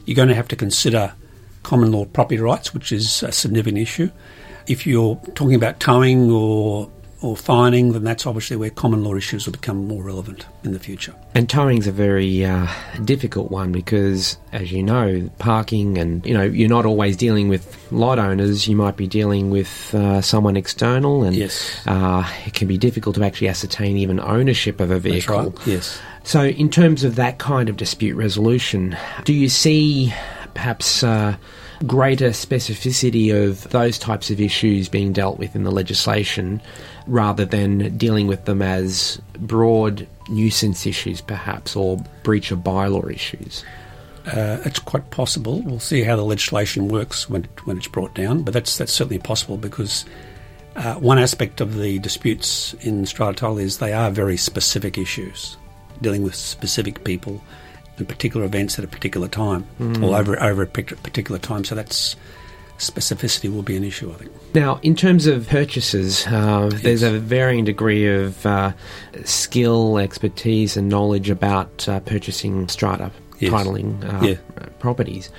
you're 0.04 0.16
going 0.16 0.28
to 0.28 0.34
have 0.34 0.48
to 0.48 0.56
consider 0.56 1.12
common 1.62 1.92
law 1.92 2.04
property 2.04 2.38
rights, 2.38 2.74
which 2.74 2.92
is 2.92 3.22
a 3.22 3.32
significant 3.32 3.78
issue. 3.78 4.10
If 4.66 4.86
you're 4.86 5.16
talking 5.34 5.54
about 5.54 5.80
towing 5.80 6.30
or 6.30 6.90
or 7.22 7.34
fining, 7.38 7.92
then 7.92 8.04
that's 8.04 8.26
obviously 8.26 8.54
where 8.54 8.68
common 8.68 9.02
law 9.02 9.14
issues 9.14 9.46
will 9.46 9.52
become 9.52 9.88
more 9.88 10.02
relevant 10.02 10.44
in 10.62 10.72
the 10.72 10.78
future. 10.78 11.14
And 11.34 11.48
towing's 11.48 11.86
a 11.86 11.92
very 11.92 12.44
uh, 12.44 12.66
difficult 13.02 13.50
one 13.50 13.72
because, 13.72 14.36
as 14.52 14.70
you 14.70 14.82
know, 14.82 15.30
parking 15.38 15.96
and 15.96 16.24
you 16.26 16.34
know 16.34 16.42
you're 16.42 16.68
not 16.68 16.84
always 16.84 17.16
dealing 17.16 17.48
with 17.48 17.64
lot 17.90 18.18
owners. 18.18 18.68
You 18.68 18.76
might 18.76 18.98
be 18.98 19.06
dealing 19.06 19.50
with 19.50 19.94
uh, 19.94 20.20
someone 20.20 20.54
external, 20.58 21.22
and 21.24 21.34
Yes. 21.34 21.80
uh, 21.86 22.30
it 22.46 22.52
can 22.52 22.68
be 22.68 22.76
difficult 22.76 23.16
to 23.16 23.24
actually 23.24 23.48
ascertain 23.48 23.96
even 23.96 24.20
ownership 24.20 24.78
of 24.80 24.90
a 24.90 24.98
vehicle. 24.98 25.50
right. 25.50 25.66
Yes. 25.66 25.98
So, 26.24 26.44
in 26.44 26.70
terms 26.70 27.04
of 27.04 27.16
that 27.16 27.38
kind 27.38 27.68
of 27.68 27.76
dispute 27.76 28.16
resolution, 28.16 28.96
do 29.24 29.32
you 29.32 29.48
see 29.48 30.12
perhaps 30.54 31.02
uh, 31.02 31.36
greater 31.86 32.30
specificity 32.30 33.30
of 33.34 33.68
those 33.70 33.98
types 33.98 34.30
of 34.30 34.40
issues 34.40 34.88
being 34.88 35.12
dealt 35.12 35.38
with 35.38 35.54
in 35.54 35.64
the 35.64 35.70
legislation 35.70 36.62
rather 37.06 37.44
than 37.44 37.96
dealing 37.98 38.26
with 38.26 38.46
them 38.46 38.62
as 38.62 39.20
broad 39.38 40.06
nuisance 40.28 40.86
issues, 40.86 41.20
perhaps, 41.20 41.76
or 41.76 41.98
breach 42.22 42.50
of 42.50 42.60
bylaw 42.60 43.12
issues? 43.12 43.64
Uh, 44.26 44.58
it's 44.64 44.78
quite 44.78 45.10
possible. 45.10 45.60
We'll 45.60 45.80
see 45.80 46.02
how 46.02 46.16
the 46.16 46.24
legislation 46.24 46.88
works 46.88 47.28
when 47.28 47.46
when 47.64 47.76
it's 47.76 47.88
brought 47.88 48.14
down, 48.14 48.42
but 48.42 48.54
that's 48.54 48.78
that's 48.78 48.92
certainly 48.92 49.18
possible 49.18 49.58
because 49.58 50.06
uh, 50.76 50.94
one 50.94 51.18
aspect 51.18 51.60
of 51.60 51.76
the 51.76 51.98
disputes 51.98 52.72
in 52.80 53.04
strata 53.04 53.34
title 53.34 53.58
is 53.58 53.78
they 53.78 53.92
are 53.92 54.10
very 54.10 54.38
specific 54.38 54.96
issues, 54.96 55.58
dealing 56.02 56.22
with 56.22 56.34
specific 56.34 57.04
people 57.04 57.42
and 57.96 58.08
particular 58.08 58.44
events 58.44 58.78
at 58.78 58.84
a 58.84 58.88
particular 58.88 59.28
time, 59.28 59.66
or 60.02 60.16
over 60.16 60.40
over 60.42 60.62
a 60.62 60.66
particular 60.66 61.38
time. 61.38 61.64
So 61.64 61.74
that's 61.74 62.16
specificity 62.78 63.52
will 63.52 63.62
be 63.62 63.76
an 63.76 63.84
issue, 63.84 64.10
I 64.10 64.14
think. 64.14 64.32
Now, 64.54 64.80
in 64.82 64.96
terms 64.96 65.26
of 65.28 65.48
purchases, 65.48 66.26
uh, 66.26 66.70
there's 66.82 67.04
a 67.04 67.18
varying 67.20 67.64
degree 67.64 68.06
of 68.08 68.44
uh, 68.44 68.72
skill, 69.24 69.98
expertise, 69.98 70.76
and 70.76 70.88
knowledge 70.88 71.30
about 71.30 71.88
uh, 71.88 72.00
purchasing 72.00 72.66
strata 72.68 73.10
Yes. 73.38 73.52
titling 73.52 74.02
uh, 74.04 74.26
Yeah. 74.26 74.34
properties. 74.78 75.30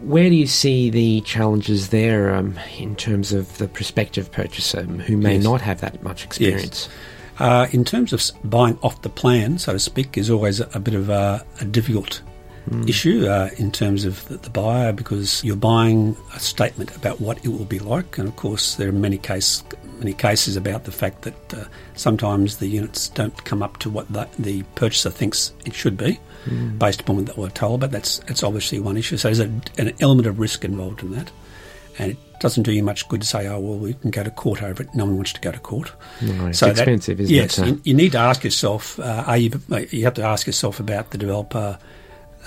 Where 0.00 0.28
do 0.30 0.34
you 0.34 0.46
see 0.46 0.88
the 0.90 1.20
challenges 1.22 1.88
there 1.88 2.34
um, 2.34 2.58
in 2.78 2.96
terms 2.96 3.32
of 3.32 3.58
the 3.58 3.68
prospective 3.68 4.32
purchaser 4.32 4.82
who 4.82 5.16
may 5.18 5.34
Yes. 5.34 5.44
not 5.44 5.60
have 5.60 5.80
that 5.82 6.02
much 6.02 6.24
experience? 6.24 6.88
Uh, 7.40 7.66
in 7.72 7.84
terms 7.84 8.12
of 8.12 8.22
buying 8.44 8.78
off 8.82 9.00
the 9.02 9.08
plan, 9.08 9.58
so 9.58 9.72
to 9.72 9.78
speak, 9.78 10.18
is 10.18 10.30
always 10.30 10.60
a, 10.60 10.78
bit 10.78 10.94
of 10.94 11.08
a, 11.08 11.44
a 11.60 11.64
difficult 11.64 12.22
issue 12.86 13.26
uh, 13.26 13.48
in 13.56 13.72
terms 13.72 14.04
of 14.04 14.26
the, 14.28 14.36
the 14.36 14.50
buyer 14.50 14.92
because 14.92 15.42
you're 15.42 15.56
buying 15.56 16.16
a 16.34 16.38
statement 16.38 16.94
about 16.94 17.20
what 17.20 17.38
it 17.44 17.48
will 17.48 17.64
be 17.64 17.78
like, 17.78 18.18
and 18.18 18.28
of 18.28 18.36
course 18.36 18.76
there 18.76 18.88
are 18.88 18.92
many 18.92 19.18
case 19.18 19.64
many 19.98 20.12
cases 20.14 20.56
about 20.56 20.84
the 20.84 20.92
fact 20.92 21.22
that 21.22 21.54
uh, 21.54 21.64
sometimes 21.94 22.56
the 22.56 22.66
units 22.66 23.08
don't 23.10 23.44
come 23.44 23.62
up 23.62 23.78
to 23.78 23.90
what 23.90 24.10
the, 24.12 24.26
the 24.38 24.62
purchaser 24.74 25.10
thinks 25.10 25.52
it 25.66 25.74
should 25.74 25.96
be, 25.96 26.18
based 26.78 27.02
upon 27.02 27.16
what 27.16 27.26
they 27.26 27.40
were 27.40 27.50
told. 27.50 27.80
But 27.80 27.90
that's 27.90 28.18
that's 28.20 28.42
obviously 28.42 28.80
one 28.80 28.96
issue. 28.96 29.16
So 29.16 29.28
there's 29.28 29.40
a, 29.40 29.50
an 29.78 29.92
element 30.00 30.26
of 30.26 30.38
risk 30.38 30.64
involved 30.64 31.02
in 31.02 31.12
that. 31.12 31.30
And 32.00 32.12
it 32.12 32.40
doesn't 32.40 32.62
do 32.62 32.72
you 32.72 32.82
much 32.82 33.06
good 33.08 33.20
to 33.20 33.26
say, 33.26 33.46
oh, 33.46 33.60
well, 33.60 33.76
we 33.76 33.92
can 33.92 34.10
go 34.10 34.22
to 34.22 34.30
court 34.30 34.62
over 34.62 34.82
it. 34.82 34.94
No 34.94 35.04
one 35.04 35.16
wants 35.16 35.34
to 35.34 35.40
go 35.40 35.52
to 35.52 35.58
court. 35.58 35.92
No, 36.22 36.46
it's 36.46 36.60
that- 36.60 36.70
expensive, 36.70 37.20
isn't 37.20 37.34
yes, 37.34 37.58
it? 37.58 37.66
you, 37.66 37.80
you 37.84 37.94
need 37.94 38.12
to 38.12 38.18
ask 38.18 38.42
yourself, 38.42 38.98
uh, 38.98 39.24
are 39.26 39.36
you, 39.36 39.50
you 39.90 40.04
have 40.04 40.14
to 40.14 40.22
ask 40.22 40.46
yourself 40.46 40.80
about 40.80 41.10
the 41.10 41.18
developer 41.18 41.78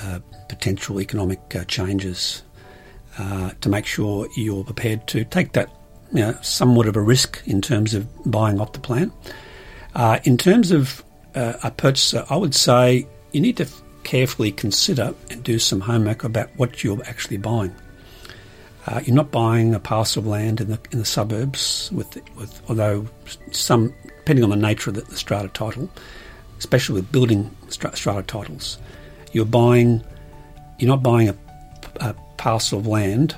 uh, 0.02 0.20
potential 0.50 1.00
economic 1.00 1.56
uh, 1.56 1.64
changes 1.66 2.42
uh, 3.20 3.52
to 3.62 3.70
make 3.70 3.86
sure 3.86 4.28
you're 4.36 4.64
prepared 4.64 5.06
to 5.08 5.24
take 5.26 5.54
that, 5.54 5.70
you 6.12 6.22
know, 6.22 6.36
somewhat 6.42 6.88
of 6.88 6.96
a 6.96 7.02
risk 7.02 7.44
in 7.46 7.62
terms 7.62 7.94
of 7.94 8.08
buying 8.26 8.60
off 8.60 8.74
the 8.74 8.80
plan. 8.80 9.12
Uh, 9.94 10.20
in 10.24 10.36
terms 10.36 10.72
of 10.72 11.04
uh, 11.36 11.54
a 11.64 11.70
purchaser, 11.70 12.26
I 12.32 12.38
would 12.38 12.56
say 12.56 13.06
you 13.32 13.42
need 13.42 13.58
to 13.58 13.68
carefully 14.04 14.52
consider 14.52 15.14
and 15.30 15.44
do 15.44 15.60
some 15.60 15.80
homework 15.80 16.24
about 16.24 16.50
what 16.58 16.84
you're 16.84 17.04
actually 17.06 17.38
buying. 17.38 17.74
Uh, 18.86 19.02
you're 19.06 19.16
not 19.16 19.32
buying 19.32 19.74
a 19.74 19.80
parcel 19.80 20.22
of 20.22 20.28
land 20.28 20.60
in 20.60 20.70
the 20.70 20.80
in 20.92 21.00
the 21.00 21.06
suburbs 21.06 21.90
with 21.94 22.18
with 22.36 22.62
although 22.70 23.08
some 23.52 23.94
depending 24.18 24.44
on 24.44 24.50
the 24.50 24.56
nature 24.56 24.90
of 24.90 24.96
the, 24.96 25.02
the 25.02 25.16
strata 25.16 25.48
title, 25.50 25.90
especially 26.58 26.96
with 26.96 27.12
building 27.12 27.56
stra- 27.70 27.96
strata 27.96 28.24
titles, 28.24 28.78
you're 29.32 29.46
buying 29.46 30.04
you're 30.80 30.90
not 30.90 31.04
buying 31.04 31.30
a, 31.30 31.36
a 32.02 32.14
parcel 32.38 32.80
of 32.80 32.88
land 32.88 33.36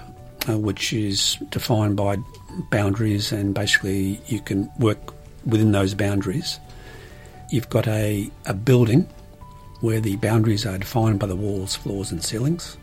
uh, 0.50 0.58
which 0.58 0.94
is 0.94 1.38
defined 1.50 1.96
by 1.96 2.18
boundaries 2.72 3.32
and 3.32 3.54
basically 3.54 4.20
you 4.28 4.40
can 4.40 4.70
work 4.80 5.14
within 5.46 5.72
those 5.72 5.94
boundaries. 5.94 6.60
You've 7.50 7.70
got 7.70 7.88
a, 7.88 8.30
a 8.46 8.54
building 8.54 9.08
where 9.82 10.00
the 10.00 10.16
boundaries 10.18 10.66
are 10.66 10.78
defined 10.78 11.20
by 11.20 11.28
the 11.28 11.36
walls, 11.36 11.76
floors, 11.76 12.12
and 12.12 12.24
ceilings. 12.24 12.78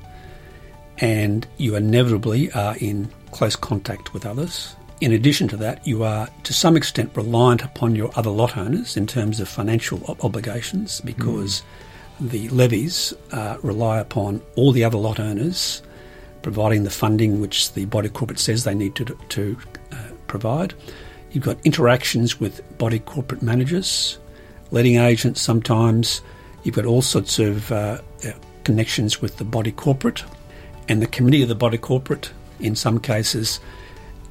And 1.03 1.49
you 1.59 1.75
inevitably 1.75 2.51
are 2.53 2.77
in 2.77 3.11
close 3.33 3.57
contact 3.57 4.15
with 4.15 4.25
others. 4.25 4.77
In 5.01 5.13
addition 5.13 5.49
to 5.49 5.57
that, 5.57 5.85
you 5.85 6.05
are 6.05 6.29
to 6.45 6.53
some 6.53 6.77
extent 6.77 7.11
reliant 7.17 7.65
upon 7.65 7.97
your 7.97 8.13
other 8.15 8.31
lot 8.31 8.57
owners 8.57 8.97
in 8.97 9.09
terms 9.09 9.41
of 9.41 9.49
financial 9.49 10.17
obligations 10.23 11.01
because 11.01 11.63
mm. 12.21 12.31
the 12.31 12.49
levies 12.51 13.13
uh, 13.33 13.57
rely 13.65 13.99
upon 13.99 14.41
all 14.55 14.71
the 14.71 14.85
other 14.85 14.97
lot 14.97 15.19
owners 15.19 15.83
providing 16.43 16.85
the 16.85 16.91
funding 16.91 17.41
which 17.41 17.73
the 17.73 17.85
body 17.87 18.09
corporate 18.09 18.39
says 18.39 18.63
they 18.63 18.75
need 18.75 18.95
to, 18.95 19.05
to 19.29 19.57
uh, 19.91 19.97
provide. 20.29 20.73
You've 21.33 21.45
got 21.45 21.59
interactions 21.65 22.39
with 22.39 22.79
body 22.79 23.01
corporate 23.01 23.43
managers, 23.43 24.19
letting 24.71 24.97
agents 24.97 25.41
sometimes. 25.41 26.21
You've 26.63 26.77
got 26.77 26.85
all 26.85 27.03
sorts 27.03 27.41
of 27.41 27.73
uh, 27.73 28.01
uh 28.25 28.33
connections 28.63 29.21
with 29.21 29.39
the 29.39 29.45
body 29.45 29.73
corporate 29.73 30.23
and 30.89 31.01
the 31.01 31.07
committee 31.07 31.43
of 31.43 31.49
the 31.49 31.55
body 31.55 31.79
corporate 31.79 32.33
in 32.61 32.75
some 32.75 32.99
cases 32.99 33.61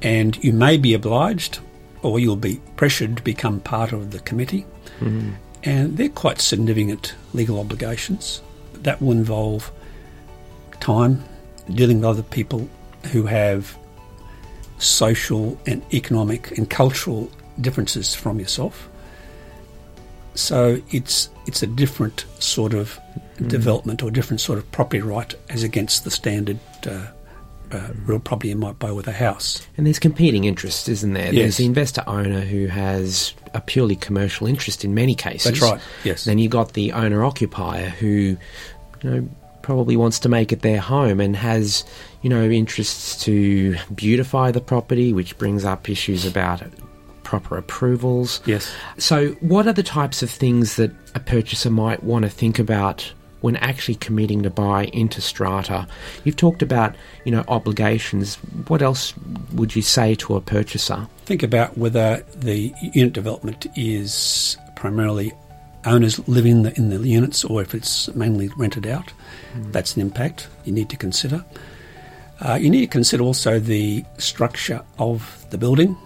and 0.02 0.42
you 0.42 0.52
may 0.52 0.76
be 0.76 0.94
obliged 0.94 1.60
or 2.02 2.18
you'll 2.18 2.36
be 2.36 2.60
pressured 2.76 3.16
to 3.16 3.22
become 3.22 3.60
part 3.60 3.92
of 3.92 4.10
the 4.10 4.18
committee. 4.20 4.66
Mm. 5.00 5.34
And 5.62 5.96
they're 5.96 6.08
quite 6.08 6.40
significant 6.40 7.14
legal 7.32 7.60
obligations. 7.60 8.42
That 8.74 9.00
will 9.00 9.12
involve 9.12 9.70
time 10.80 11.22
dealing 11.72 11.98
with 11.98 12.06
other 12.06 12.22
people 12.24 12.68
who 13.12 13.26
have 13.26 13.76
social 14.78 15.56
and 15.66 15.82
economic 15.94 16.58
and 16.58 16.68
cultural 16.68 17.30
differences 17.60 18.14
from 18.14 18.40
yourself. 18.40 18.88
So 20.34 20.80
it's 20.90 21.28
it's 21.46 21.62
a 21.62 21.66
different 21.66 22.24
sort 22.38 22.74
of 22.74 22.98
mm. 23.38 23.48
development 23.48 24.02
or 24.02 24.10
different 24.10 24.40
sort 24.40 24.58
of 24.58 24.70
property 24.72 25.00
right 25.00 25.34
as 25.48 25.62
against 25.62 26.04
the 26.04 26.10
standard 26.10 26.58
uh, 26.86 27.06
uh, 27.72 27.88
real 28.04 28.20
property 28.20 28.48
you 28.48 28.56
might 28.56 28.78
buy 28.78 28.92
with 28.92 29.08
a 29.08 29.12
house. 29.12 29.66
And 29.76 29.86
there's 29.86 29.98
competing 29.98 30.44
interests, 30.44 30.88
isn't 30.88 31.14
there? 31.14 31.26
Yes. 31.26 31.34
There's 31.34 31.56
the 31.58 31.66
investor 31.66 32.04
owner 32.06 32.40
who 32.40 32.66
has 32.66 33.34
a 33.54 33.60
purely 33.60 33.96
commercial 33.96 34.46
interest 34.46 34.84
in 34.84 34.94
many 34.94 35.14
cases. 35.14 35.60
That's 35.60 35.72
right. 35.72 35.80
Yes. 36.04 36.24
Then 36.24 36.38
you've 36.38 36.52
got 36.52 36.74
the 36.74 36.92
owner 36.92 37.24
occupier 37.24 37.88
who, 37.88 38.36
you 39.02 39.10
know, 39.10 39.28
probably 39.62 39.96
wants 39.96 40.18
to 40.20 40.28
make 40.28 40.52
it 40.52 40.60
their 40.60 40.80
home 40.80 41.20
and 41.20 41.36
has, 41.36 41.84
you 42.20 42.28
know, 42.28 42.42
interests 42.42 43.24
to 43.24 43.76
beautify 43.94 44.50
the 44.50 44.60
property, 44.60 45.12
which 45.12 45.38
brings 45.38 45.64
up 45.64 45.88
issues 45.88 46.26
about 46.26 46.62
proper 47.32 47.56
approvals. 47.56 48.42
Yes. 48.44 48.70
So, 48.98 49.28
what 49.40 49.66
are 49.66 49.72
the 49.72 49.82
types 49.82 50.22
of 50.22 50.30
things 50.30 50.76
that 50.76 50.90
a 51.14 51.20
purchaser 51.20 51.70
might 51.70 52.04
want 52.04 52.24
to 52.26 52.30
think 52.30 52.58
about 52.58 53.10
when 53.40 53.56
actually 53.56 53.94
committing 53.94 54.42
to 54.42 54.50
buy 54.50 54.84
into 54.92 55.20
strata. 55.20 55.88
You've 56.22 56.36
talked 56.36 56.62
about, 56.62 56.94
you 57.24 57.32
know, 57.32 57.42
obligations. 57.48 58.36
What 58.68 58.82
else 58.82 59.14
would 59.54 59.74
you 59.74 59.82
say 59.82 60.14
to 60.16 60.36
a 60.36 60.40
purchaser? 60.40 61.08
Think 61.24 61.42
about 61.42 61.76
whether 61.76 62.22
the 62.36 62.72
unit 62.80 63.14
development 63.14 63.66
is 63.76 64.56
primarily 64.76 65.32
owners 65.86 66.20
living 66.28 66.58
in 66.58 66.62
the, 66.62 66.76
in 66.76 66.90
the 66.90 67.08
units 67.08 67.44
or 67.44 67.62
if 67.62 67.74
it's 67.74 68.14
mainly 68.14 68.48
rented 68.58 68.86
out. 68.86 69.12
Mm. 69.56 69.72
That's 69.72 69.96
an 69.96 70.02
impact 70.02 70.48
you 70.64 70.72
need 70.72 70.90
to 70.90 70.96
consider. 70.96 71.44
Uh, 72.40 72.58
you 72.60 72.70
need 72.70 72.80
to 72.80 72.86
consider 72.86 73.22
also 73.22 73.58
the 73.58 74.04
structure 74.18 74.82
of 74.98 75.46
the 75.50 75.58
building. 75.58 75.96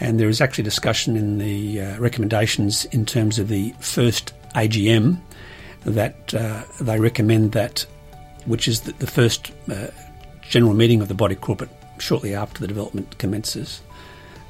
And 0.00 0.20
there 0.20 0.28
is 0.28 0.40
actually 0.40 0.64
discussion 0.64 1.16
in 1.16 1.38
the 1.38 1.80
uh, 1.80 1.98
recommendations 1.98 2.84
in 2.86 3.06
terms 3.06 3.38
of 3.38 3.48
the 3.48 3.74
first 3.80 4.32
AGM 4.54 5.18
that 5.84 6.34
uh, 6.34 6.64
they 6.80 6.98
recommend 6.98 7.52
that, 7.52 7.86
which 8.44 8.68
is 8.68 8.82
the, 8.82 8.92
the 8.92 9.06
first 9.06 9.52
uh, 9.70 9.86
general 10.42 10.74
meeting 10.74 11.00
of 11.00 11.08
the 11.08 11.14
body 11.14 11.34
corporate 11.34 11.70
shortly 11.98 12.34
after 12.34 12.60
the 12.60 12.66
development 12.66 13.18
commences. 13.18 13.80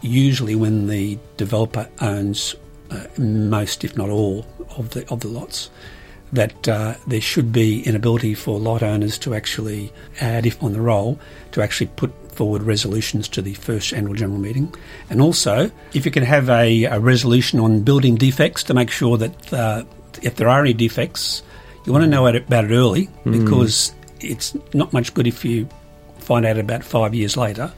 Usually, 0.01 0.55
when 0.55 0.89
the 0.89 1.19
developer 1.37 1.89
owns 2.01 2.55
uh, 2.91 3.07
most, 3.19 3.85
if 3.85 3.97
not 3.97 4.11
all, 4.11 4.47
of 4.77 4.91
the 4.91 5.09
of 5.11 5.21
the 5.21 5.29
lots, 5.29 5.71
that 6.33 6.69
uh, 6.69 6.95
there 7.07 7.21
should 7.21 7.53
be 7.53 7.87
an 7.87 7.97
ability 7.97 8.35
for 8.35 8.59
lot 8.59 8.83
owners 8.83 9.19
to 9.19 9.35
actually 9.35 9.93
add, 10.21 10.47
if 10.47 10.63
on 10.63 10.73
the 10.73 10.81
roll, 10.81 11.19
to 11.53 11.63
actually 11.63 11.87
put 11.87 12.13
forward 12.37 12.63
resolutions 12.63 13.29
to 13.29 13.43
the 13.43 13.55
first 13.55 13.93
annual 13.93 14.15
general 14.15 14.39
meeting. 14.39 14.73
And 15.11 15.21
also, 15.21 15.71
if 15.95 16.05
you 16.05 16.13
can 16.13 16.23
have 16.23 16.49
a, 16.49 16.85
a 16.85 17.01
resolution 17.01 17.59
on 17.59 17.81
building 17.83 18.17
defects 18.17 18.63
to 18.65 18.75
make 18.75 18.91
sure 18.91 19.17
that 19.17 19.53
uh, 19.53 19.85
if 20.23 20.37
there 20.37 20.49
are 20.49 20.61
any 20.61 20.75
defects, 20.75 21.43
you 21.85 21.93
want 21.93 22.05
to 22.05 22.11
know 22.11 22.27
about 22.27 22.63
it 22.63 22.73
early 22.73 23.09
mm. 23.25 23.45
because 23.45 23.95
it's 24.21 24.57
not 24.75 24.93
much 24.93 25.15
good 25.15 25.27
if 25.27 25.45
you 25.45 25.69
find 26.19 26.45
out 26.45 26.59
about 26.59 26.85
five 26.85 27.15
years 27.15 27.37
later. 27.37 27.73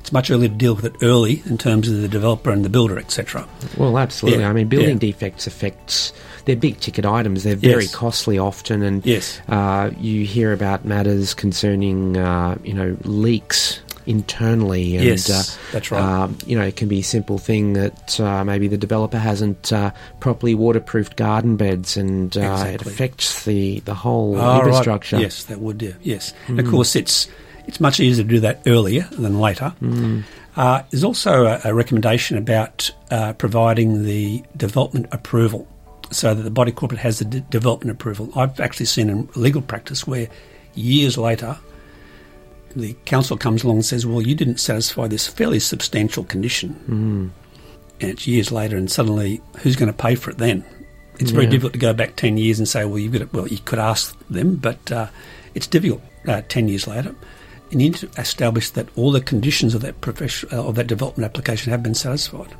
It's 0.00 0.12
much 0.12 0.30
earlier 0.30 0.50
to 0.50 0.54
deal 0.54 0.74
with 0.74 0.84
it 0.84 0.96
early 1.02 1.42
in 1.46 1.56
terms 1.56 1.88
of 1.88 2.02
the 2.02 2.08
developer 2.08 2.50
and 2.50 2.62
the 2.62 2.68
builder, 2.68 2.98
etc. 2.98 3.48
Well, 3.78 3.96
absolutely. 3.96 4.42
Yeah. 4.42 4.50
I 4.50 4.52
mean, 4.52 4.68
building 4.68 4.96
yeah. 4.96 5.12
defects 5.12 5.46
affects 5.46 6.12
they're 6.44 6.56
big 6.56 6.78
ticket 6.80 7.06
items. 7.06 7.42
They're 7.42 7.56
very 7.56 7.84
yes. 7.84 7.94
costly 7.94 8.38
often, 8.38 8.82
and 8.82 9.04
yes. 9.06 9.40
uh, 9.48 9.90
you 9.98 10.26
hear 10.26 10.52
about 10.52 10.84
matters 10.84 11.32
concerning 11.32 12.18
uh, 12.18 12.58
you 12.62 12.74
know 12.74 12.96
leaks 13.04 13.80
internally. 14.06 14.96
And, 14.96 15.04
yes, 15.04 15.30
uh, 15.30 15.42
that's 15.72 15.90
right. 15.90 16.00
Uh, 16.00 16.28
you 16.46 16.58
know, 16.58 16.64
it 16.64 16.76
can 16.76 16.88
be 16.88 17.00
a 17.00 17.04
simple 17.04 17.38
thing 17.38 17.74
that 17.74 18.20
uh, 18.20 18.44
maybe 18.44 18.68
the 18.68 18.76
developer 18.76 19.18
hasn't 19.18 19.72
uh, 19.72 19.90
properly 20.20 20.54
waterproofed 20.54 21.16
garden 21.16 21.56
beds, 21.56 21.96
and 21.96 22.36
uh, 22.36 22.40
exactly. 22.40 22.74
it 22.74 22.82
affects 22.82 23.44
the 23.44 23.80
the 23.80 23.94
whole 23.94 24.36
oh, 24.36 24.58
infrastructure. 24.58 25.16
Right. 25.16 25.22
Yes, 25.22 25.44
that 25.44 25.60
would. 25.60 25.82
Yeah. 25.82 25.92
Yes, 26.02 26.32
mm. 26.46 26.50
and 26.50 26.60
of 26.60 26.68
course 26.68 26.96
it's 26.96 27.28
it's 27.66 27.80
much 27.80 28.00
easier 28.00 28.24
to 28.24 28.28
do 28.28 28.40
that 28.40 28.62
earlier 28.66 29.08
than 29.12 29.40
later. 29.40 29.74
Mm. 29.80 30.24
Uh, 30.56 30.82
there's 30.90 31.04
also 31.04 31.46
a, 31.46 31.60
a 31.64 31.74
recommendation 31.74 32.38
about 32.38 32.90
providing 33.38 34.04
the 34.04 34.42
development 34.56 35.06
approval 35.10 35.66
so 36.10 36.34
that 36.34 36.42
the 36.42 36.50
body 36.50 36.70
corporate 36.70 37.00
has 37.00 37.18
the 37.18 37.24
development 37.24 37.90
approval. 37.90 38.30
I've 38.36 38.60
actually 38.60 38.86
seen 38.86 39.10
in 39.10 39.28
legal 39.34 39.62
practice 39.62 40.06
where 40.06 40.28
years 40.74 41.18
later 41.18 41.58
the 42.76 42.94
council 43.04 43.36
comes 43.36 43.64
along 43.64 43.76
and 43.76 43.84
says, 43.84 44.06
well, 44.06 44.22
you 44.22 44.34
didn't 44.34 44.58
satisfy 44.58 45.06
this 45.06 45.26
fairly 45.26 45.60
substantial 45.60 46.24
condition. 46.24 46.74
Mm. 46.88 47.30
And 48.00 48.10
it's 48.10 48.26
years 48.26 48.50
later, 48.50 48.76
and 48.76 48.90
suddenly, 48.90 49.40
who's 49.58 49.76
going 49.76 49.92
to 49.92 49.96
pay 49.96 50.14
for 50.14 50.30
it 50.30 50.38
then? 50.38 50.64
It's 51.18 51.30
yeah. 51.30 51.36
very 51.36 51.46
difficult 51.46 51.74
to 51.74 51.78
go 51.78 51.92
back 51.92 52.16
10 52.16 52.36
years 52.36 52.58
and 52.58 52.68
say, 52.68 52.84
well, 52.84 52.98
you've 52.98 53.12
got 53.12 53.20
to, 53.20 53.28
well, 53.36 53.48
you 53.48 53.58
could 53.58 53.78
ask 53.78 54.16
them, 54.28 54.56
but 54.56 54.90
uh, 54.90 55.06
it's 55.54 55.66
difficult 55.66 56.02
uh, 56.26 56.42
10 56.48 56.68
years 56.68 56.86
later. 56.86 57.14
You 57.70 57.78
need 57.78 57.94
to 57.96 58.10
establish 58.18 58.70
that 58.70 58.88
all 58.96 59.12
the 59.12 59.20
conditions 59.20 59.74
of 59.74 59.80
that 59.82 60.00
profession, 60.00 60.48
uh, 60.52 60.64
of 60.66 60.74
that 60.74 60.86
development 60.86 61.24
application 61.24 61.70
have 61.70 61.82
been 61.82 61.94
satisfied. 61.94 62.54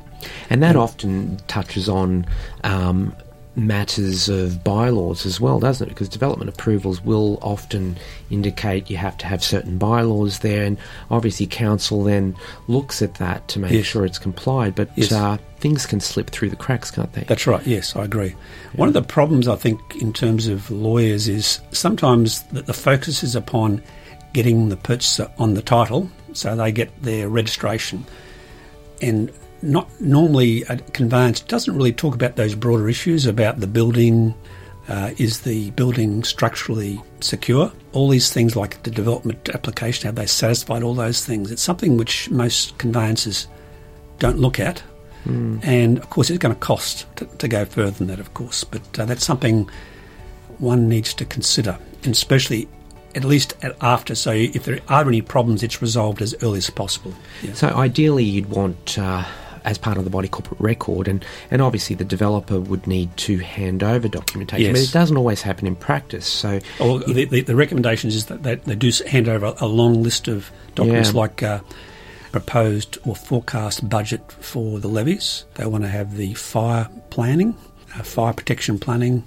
And 0.49 0.63
that 0.63 0.75
often 0.75 1.37
touches 1.47 1.87
on 1.89 2.25
um, 2.63 3.15
matters 3.55 4.27
of 4.29 4.63
bylaws 4.63 5.25
as 5.25 5.39
well, 5.39 5.59
doesn't 5.59 5.87
it? 5.87 5.89
Because 5.89 6.09
development 6.09 6.49
approvals 6.49 7.01
will 7.01 7.39
often 7.41 7.97
indicate 8.29 8.89
you 8.89 8.97
have 8.97 9.17
to 9.17 9.25
have 9.25 9.43
certain 9.43 9.77
bylaws 9.77 10.39
there, 10.39 10.63
and 10.63 10.77
obviously 11.09 11.47
council 11.47 12.03
then 12.03 12.35
looks 12.67 13.01
at 13.01 13.15
that 13.15 13.47
to 13.49 13.59
make 13.59 13.71
yes. 13.71 13.85
sure 13.85 14.05
it's 14.05 14.19
complied. 14.19 14.75
But 14.75 14.89
yes. 14.95 15.11
uh, 15.11 15.37
things 15.57 15.85
can 15.85 15.99
slip 15.99 16.29
through 16.29 16.49
the 16.49 16.55
cracks, 16.55 16.91
can't 16.91 17.11
they? 17.13 17.23
That's 17.23 17.47
right. 17.47 17.65
Yes, 17.65 17.95
I 17.95 18.03
agree. 18.03 18.29
Yeah. 18.29 18.35
One 18.75 18.87
of 18.87 18.93
the 18.93 19.01
problems 19.01 19.47
I 19.47 19.55
think 19.55 19.79
in 20.01 20.13
terms 20.13 20.47
of 20.47 20.69
lawyers 20.69 21.27
is 21.27 21.61
sometimes 21.71 22.43
that 22.49 22.65
the 22.65 22.73
focus 22.73 23.23
is 23.23 23.35
upon 23.35 23.81
getting 24.33 24.69
the 24.69 24.77
purchaser 24.77 25.31
on 25.37 25.53
the 25.53 25.61
title, 25.61 26.09
so 26.33 26.55
they 26.55 26.71
get 26.71 26.91
their 27.01 27.29
registration, 27.29 28.05
and 29.01 29.31
not 29.65 29.89
normally 29.99 30.63
a 30.63 30.77
conveyance 30.77 31.41
doesn't 31.41 31.75
really 31.75 31.93
talk 31.93 32.15
about 32.15 32.35
those 32.35 32.55
broader 32.55 32.87
issues 32.87 33.25
about 33.25 33.59
the 33.59 33.67
building. 33.67 34.33
Uh, 34.87 35.11
is 35.17 35.41
the 35.41 35.71
building 35.71 36.23
structurally 36.23 37.01
secure? 37.19 37.71
All 37.93 38.07
these 38.07 38.31
things, 38.31 38.55
like 38.55 38.83
the 38.83 38.91
development 38.91 39.49
application, 39.49 40.05
have 40.05 40.15
they 40.15 40.27
satisfied 40.27 40.83
all 40.83 40.93
those 40.93 41.25
things? 41.25 41.51
It's 41.51 41.63
something 41.63 41.97
which 41.97 42.29
most 42.29 42.77
conveyances 42.77 43.47
don't 44.19 44.37
look 44.37 44.59
at. 44.59 44.83
Mm. 45.25 45.65
And 45.65 45.97
of 45.97 46.11
course, 46.11 46.29
it's 46.29 46.37
going 46.37 46.53
to 46.53 46.61
cost 46.61 47.07
to, 47.15 47.25
to, 47.25 47.47
go 47.47 47.65
further 47.65 47.89
than 47.89 48.07
that, 48.07 48.19
of 48.19 48.35
course. 48.35 48.63
But 48.63 48.99
uh, 48.99 49.05
that's 49.05 49.25
something 49.25 49.67
one 50.59 50.87
needs 50.87 51.15
to 51.15 51.25
consider, 51.25 51.79
and 52.03 52.11
especially 52.11 52.67
at 53.15 53.23
least 53.23 53.55
at 53.63 53.75
after. 53.81 54.13
So 54.13 54.29
if 54.29 54.65
there 54.65 54.79
are 54.87 55.07
any 55.07 55.23
problems, 55.23 55.63
it's 55.63 55.81
resolved 55.81 56.21
as 56.21 56.35
early 56.43 56.59
as 56.59 56.69
possible. 56.69 57.15
Yeah. 57.41 57.53
So 57.53 57.69
ideally, 57.69 58.23
you'd 58.23 58.51
want. 58.51 58.99
Uh 58.99 59.25
as 59.65 59.77
part 59.77 59.97
of 59.97 60.03
the 60.03 60.09
body 60.09 60.27
corporate 60.27 60.59
record, 60.59 61.07
and, 61.07 61.25
and 61.51 61.61
obviously 61.61 61.95
the 61.95 62.05
developer 62.05 62.59
would 62.59 62.87
need 62.87 63.15
to 63.17 63.39
hand 63.39 63.83
over 63.83 64.07
documentation, 64.07 64.67
yes. 64.67 64.73
but 64.73 64.89
it 64.89 64.93
doesn't 64.93 65.17
always 65.17 65.41
happen 65.41 65.67
in 65.67 65.75
practice. 65.75 66.25
So, 66.25 66.59
well, 66.79 66.99
the, 66.99 67.25
the, 67.25 67.41
the, 67.41 67.55
recommendations 67.55 68.15
is 68.15 68.27
that 68.27 68.43
they, 68.43 68.55
they, 68.55 68.75
do 68.75 68.91
hand 69.07 69.27
over 69.27 69.55
a 69.59 69.67
long 69.67 70.03
list 70.03 70.27
of 70.27 70.51
documents 70.75 71.11
yeah. 71.11 71.19
like. 71.19 71.43
Uh, 71.43 71.59
proposed 72.31 72.97
or 73.05 73.15
forecast 73.15 73.87
budget 73.87 74.29
for 74.29 74.81
the 74.81 74.89
levies. 74.89 75.45
They 75.53 75.65
want 75.65 75.85
to 75.85 75.87
have 75.87 76.17
the 76.17 76.33
fire 76.33 76.89
planning, 77.09 77.55
uh, 77.97 78.03
fire 78.03 78.33
protection 78.33 78.77
planning, 78.77 79.25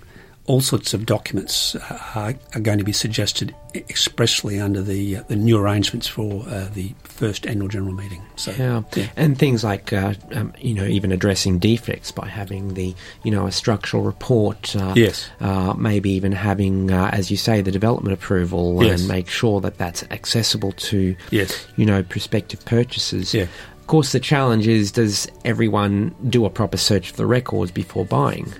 all 0.48 0.62
sorts 0.62 0.94
of 0.94 1.04
documents 1.04 1.76
are, 1.76 2.34
are, 2.54 2.60
going 2.60 2.78
to 2.78 2.84
be 2.84 2.92
suggested 2.92 3.54
expressly 3.74 4.58
under 4.58 4.80
the 4.80 5.18
uh, 5.18 5.22
the 5.28 5.36
new 5.36 5.58
arrangements 5.58 6.06
for 6.06 6.42
uh, 6.48 6.66
the 6.72 6.94
first 7.04 7.46
annual 7.46 7.68
general 7.68 7.92
meeting. 7.92 8.22
So, 8.36 8.52
yeah, 8.52 8.82
yeah. 8.96 9.08
and 9.14 9.38
things 9.38 9.62
like 9.62 9.92
uh, 9.92 10.14
um, 10.32 10.54
you 10.58 10.72
know 10.72 10.86
even 10.86 11.12
addressing 11.12 11.58
defects 11.58 12.10
by 12.10 12.26
having 12.26 12.74
the 12.74 12.94
you 13.22 13.30
know 13.30 13.46
a 13.46 13.52
structural 13.52 14.02
report. 14.02 14.74
Uh, 14.74 14.94
yes, 14.96 15.28
uh, 15.40 15.74
maybe 15.74 16.10
even 16.10 16.32
having, 16.32 16.90
uh, 16.90 17.10
as 17.12 17.30
you 17.30 17.36
say, 17.36 17.60
the 17.60 17.70
development 17.70 18.14
approval 18.14 18.82
yes. 18.82 19.00
and 19.00 19.08
make 19.08 19.28
sure 19.28 19.60
that 19.60 19.76
that's 19.76 20.02
accessible 20.10 20.72
to 20.72 21.14
yes. 21.30 21.66
you 21.76 21.84
know 21.84 22.02
prospective 22.02 22.64
purchasers. 22.64 23.34
Yeah. 23.34 23.46
Of 23.76 23.86
course, 23.86 24.12
the 24.12 24.20
challenge 24.20 24.66
is: 24.66 24.92
does 24.92 25.28
everyone 25.44 26.14
do 26.30 26.46
a 26.46 26.50
proper 26.50 26.78
search 26.78 27.10
for 27.10 27.16
the 27.18 27.26
records 27.26 27.70
before 27.70 28.06
buying? 28.06 28.50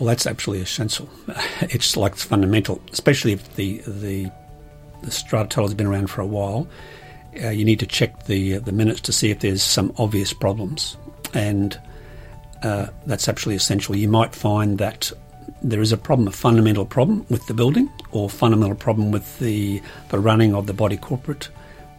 Well, 0.00 0.06
that's 0.06 0.26
absolutely 0.26 0.62
essential. 0.62 1.08
It's 1.60 1.94
like 1.94 2.12
it's 2.12 2.24
fundamental, 2.24 2.80
especially 2.90 3.32
if 3.32 3.54
the 3.56 3.82
the 3.86 4.30
the 5.02 5.10
strata 5.10 5.48
title 5.48 5.64
has 5.64 5.74
been 5.74 5.86
around 5.86 6.08
for 6.08 6.22
a 6.22 6.26
while. 6.26 6.66
Uh, 7.44 7.50
you 7.50 7.66
need 7.66 7.78
to 7.80 7.86
check 7.86 8.24
the 8.24 8.56
uh, 8.56 8.60
the 8.60 8.72
minutes 8.72 9.02
to 9.02 9.12
see 9.12 9.30
if 9.30 9.40
there's 9.40 9.62
some 9.62 9.92
obvious 9.98 10.32
problems, 10.32 10.96
and 11.34 11.78
uh, 12.62 12.86
that's 13.04 13.28
absolutely 13.28 13.56
essential. 13.56 13.94
You 13.94 14.08
might 14.08 14.34
find 14.34 14.78
that 14.78 15.12
there 15.62 15.82
is 15.82 15.92
a 15.92 15.98
problem, 15.98 16.26
a 16.28 16.32
fundamental 16.32 16.86
problem 16.86 17.26
with 17.28 17.46
the 17.46 17.54
building, 17.54 17.90
or 18.10 18.30
fundamental 18.30 18.76
problem 18.76 19.10
with 19.10 19.38
the 19.38 19.82
the 20.08 20.18
running 20.18 20.54
of 20.54 20.66
the 20.66 20.72
body 20.72 20.96
corporate. 20.96 21.50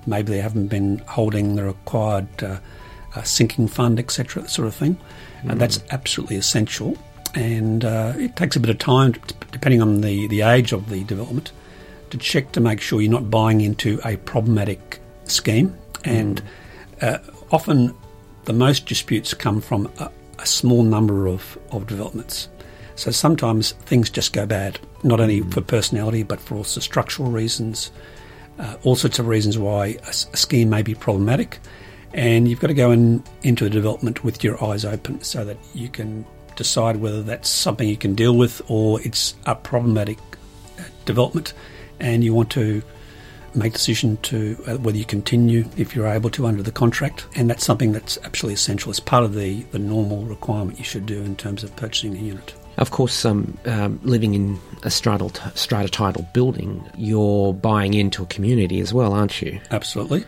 Maybe 0.08 0.32
they 0.32 0.42
haven't 0.42 0.70
been 0.70 0.98
holding 1.08 1.56
the 1.56 1.66
required 1.66 2.44
uh, 2.44 2.58
uh, 3.16 3.22
sinking 3.22 3.68
fund, 3.68 4.00
etc., 4.00 4.48
sort 4.48 4.68
of 4.68 4.74
thing. 4.74 4.96
Mm. 5.44 5.52
And 5.52 5.62
that's 5.62 5.84
absolutely 5.92 6.38
essential 6.38 6.98
and 7.34 7.86
uh, 7.86 8.14
it 8.18 8.36
takes 8.36 8.56
a 8.56 8.60
bit 8.60 8.70
of 8.70 8.78
time, 8.78 9.14
depending 9.52 9.82
on 9.82 10.02
the, 10.02 10.28
the 10.28 10.42
age 10.42 10.72
of 10.72 10.90
the 10.90 11.04
development, 11.04 11.52
to 12.10 12.18
check 12.18 12.52
to 12.54 12.60
make 12.60 12.82
sure 12.82 13.02
you're 13.02 13.12
not 13.12 13.30
buying 13.30 13.62
into 13.62 14.00
a 14.04 14.18
problematic 14.18 15.00
scheme. 15.26 15.78
And 16.04 16.42
mm. 17.00 17.04
uh, 17.04 17.20
often, 17.52 17.96
the 18.46 18.54
most 18.54 18.86
disputes 18.86 19.34
come 19.34 19.62
from 19.62 19.92
a, 20.00 20.12
a, 20.40 20.46
small 20.46 20.84
number 20.84 21.28
of, 21.28 21.58
of 21.72 21.88
developments. 21.88 22.50
So 22.96 23.12
sometimes 23.12 23.72
things 23.72 24.10
just 24.10 24.34
go 24.34 24.46
bad, 24.46 24.80
not 25.04 25.20
only 25.20 25.42
mm. 25.42 25.54
for 25.54 25.62
personality, 25.62 26.24
but 26.24 26.42
for 26.42 26.56
also 26.56 26.80
structural 26.82 27.32
reasons, 27.32 27.92
uh, 28.60 28.76
all 28.84 28.96
sorts 28.96 29.20
of 29.20 29.28
reasons 29.28 29.58
why 29.58 29.98
a, 30.06 30.10
a 30.10 30.38
scheme 30.38 30.70
may 30.70 30.82
be 30.82 30.96
problematic. 30.96 31.60
And 32.14 32.48
you've 32.48 32.60
got 32.60 32.68
to 32.68 32.74
go 32.74 32.92
in, 32.92 33.24
into 33.42 33.64
the 33.64 33.70
development 33.70 34.24
with 34.24 34.44
your 34.44 34.62
eyes 34.62 34.84
open 34.84 35.22
so 35.22 35.46
that 35.46 35.58
you 35.74 35.88
can 35.88 36.26
decide 36.62 36.98
whether 36.98 37.24
that's 37.24 37.50
something 37.50 37.90
you 37.90 37.98
can 37.98 38.14
deal 38.14 38.38
with 38.38 38.62
or 38.68 39.02
it's 39.02 39.34
a 39.46 39.56
problematic 39.56 40.20
uh, 40.78 40.84
development 41.06 41.54
and 42.00 42.24
you 42.24 42.34
want 42.34 42.52
to 42.52 42.84
make 43.56 43.74
decision 43.74 44.18
to 44.18 44.56
uh, 44.68 44.78
whether 44.78 44.98
you 44.98 45.06
continue 45.06 45.66
if 45.76 45.96
you're 45.96 46.08
able 46.08 46.30
to 46.30 46.46
under 46.46 46.62
the 46.62 46.72
contract 46.72 47.26
and 47.36 47.50
that's 47.50 47.66
something 47.66 47.92
that's 47.92 48.18
absolutely 48.24 48.54
essential 48.54 48.92
as 48.92 49.00
part 49.00 49.24
of 49.24 49.34
the, 49.34 49.64
the 49.72 49.80
normal 49.80 50.24
requirement 50.26 50.78
you 50.78 50.86
should 50.86 51.06
do 51.06 51.20
in 51.22 51.36
terms 51.36 51.64
of 51.64 51.76
purchasing 51.76 52.16
a 52.16 52.20
unit. 52.20 52.54
Of 52.78 52.92
course, 52.92 53.26
um, 53.26 53.58
um, 53.66 54.00
living 54.04 54.34
in 54.34 54.60
a 54.84 54.90
strata, 54.90 55.52
strata 55.56 55.90
title 55.90 56.28
building, 56.34 56.88
you're 56.96 57.54
buying 57.54 57.94
into 57.94 58.24
a 58.24 58.26
community 58.28 58.80
as 58.80 58.94
well, 58.94 59.14
aren't 59.14 59.42
you? 59.42 59.60
Absolutely. 59.72 60.26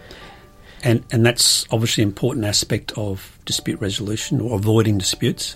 And, 0.83 1.03
and 1.11 1.25
that's 1.25 1.65
obviously 1.71 2.03
an 2.03 2.09
important 2.09 2.45
aspect 2.45 2.91
of 2.97 3.39
dispute 3.45 3.79
resolution 3.79 4.41
or 4.41 4.57
avoiding 4.57 4.97
disputes. 4.97 5.55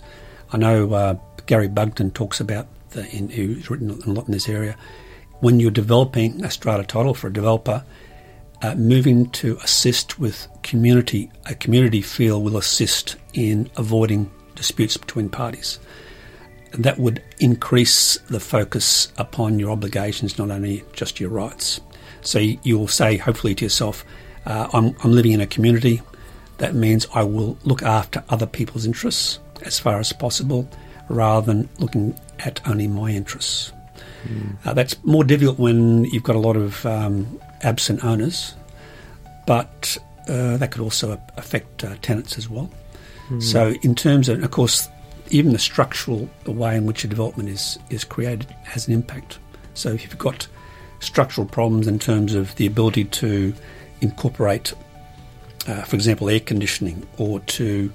I 0.52 0.58
know 0.58 0.94
uh, 0.94 1.16
Gary 1.46 1.68
Bugden 1.68 2.12
talks 2.12 2.40
about, 2.40 2.68
the, 2.92 3.06
in, 3.10 3.30
who's 3.30 3.70
written 3.70 3.90
a 3.90 4.10
lot 4.10 4.28
in 4.28 4.32
this 4.32 4.48
area, 4.48 4.78
when 5.40 5.60
you're 5.60 5.72
developing 5.72 6.44
a 6.44 6.52
strata 6.52 6.84
title 6.84 7.14
for 7.14 7.28
a 7.28 7.34
developer, 7.34 7.84
uh, 8.62 8.76
moving 8.76 9.30
to 9.32 9.58
assist 9.64 10.20
with 10.20 10.48
community, 10.64 11.30
a 11.46 11.54
community 11.54 12.02
feel 12.02 12.42
will 12.42 12.58
assist 12.58 13.16
in 13.34 13.70
avoiding 13.78 14.32
disputes 14.56 14.98
between 14.98 15.30
parties. 15.30 15.80
That 16.74 16.98
would 16.98 17.24
increase 17.40 18.18
the 18.30 18.40
focus 18.40 19.12
upon 19.18 19.60
your 19.60 19.72
obligations, 19.72 20.38
not 20.38 20.50
only 20.50 20.84
just 20.94 21.20
your 21.20 21.30
rights. 21.30 21.80
So 22.22 22.40
you 22.40 22.80
will 22.80 22.88
say, 22.88 23.18
hopefully, 23.18 23.54
to 23.56 23.66
yourself, 23.66 24.04
uh, 24.46 24.68
I'm, 24.74 24.96
I'm 25.04 25.12
living 25.12 25.34
in 25.34 25.42
a 25.42 25.48
community. 25.48 26.02
That 26.58 26.74
means 26.74 27.06
I 27.14 27.24
will 27.24 27.58
look 27.64 27.84
after 27.84 28.24
other 28.30 28.48
people's 28.48 28.86
interests 28.86 29.40
as 29.66 29.80
far 29.80 30.00
as 30.00 30.14
possible 30.14 30.68
rather 31.10 31.46
than 31.46 31.70
looking 31.80 32.18
at 32.40 32.60
only 32.68 32.88
my 32.88 33.12
interests. 33.12 33.72
Mm. 34.26 34.58
Uh, 34.66 34.74
that's 34.74 35.02
more 35.04 35.24
difficult 35.24 35.60
when 35.60 36.06
you've 36.06 36.24
got 36.24 36.36
a 36.36 36.40
lot 36.40 36.58
of 36.58 36.86
um, 36.86 37.40
absent 37.62 38.04
owners, 38.04 38.56
but 39.46 39.98
uh, 40.28 40.58
that 40.58 40.72
could 40.72 40.82
also 40.82 41.20
affect 41.38 41.84
uh, 41.84 41.96
tenants 42.02 42.38
as 42.38 42.50
well. 42.50 42.70
Mm. 43.30 43.42
So, 43.42 43.74
in 43.82 43.96
terms 43.96 44.30
of, 44.30 44.44
of 44.44 44.52
course, 44.52 44.88
even 45.30 45.54
the 45.54 45.60
structural 45.60 46.30
way 46.46 46.76
in 46.76 46.86
which 46.86 47.04
a 47.04 47.08
development 47.08 47.50
is, 47.50 47.78
is 47.90 48.04
created 48.04 48.48
has 48.64 48.88
an 48.88 48.94
impact. 48.94 49.40
So, 49.74 49.90
if 49.90 50.04
you've 50.04 50.18
got 50.18 50.48
structural 51.00 51.48
problems 51.48 51.88
in 51.88 52.00
terms 52.00 52.34
of 52.34 52.56
the 52.56 52.66
ability 52.66 53.06
to 53.06 53.54
incorporate, 54.02 54.74
uh, 55.68 55.84
for 55.84 55.96
example, 55.96 56.30
air 56.30 56.40
conditioning 56.40 57.06
or 57.18 57.40
to 57.42 57.92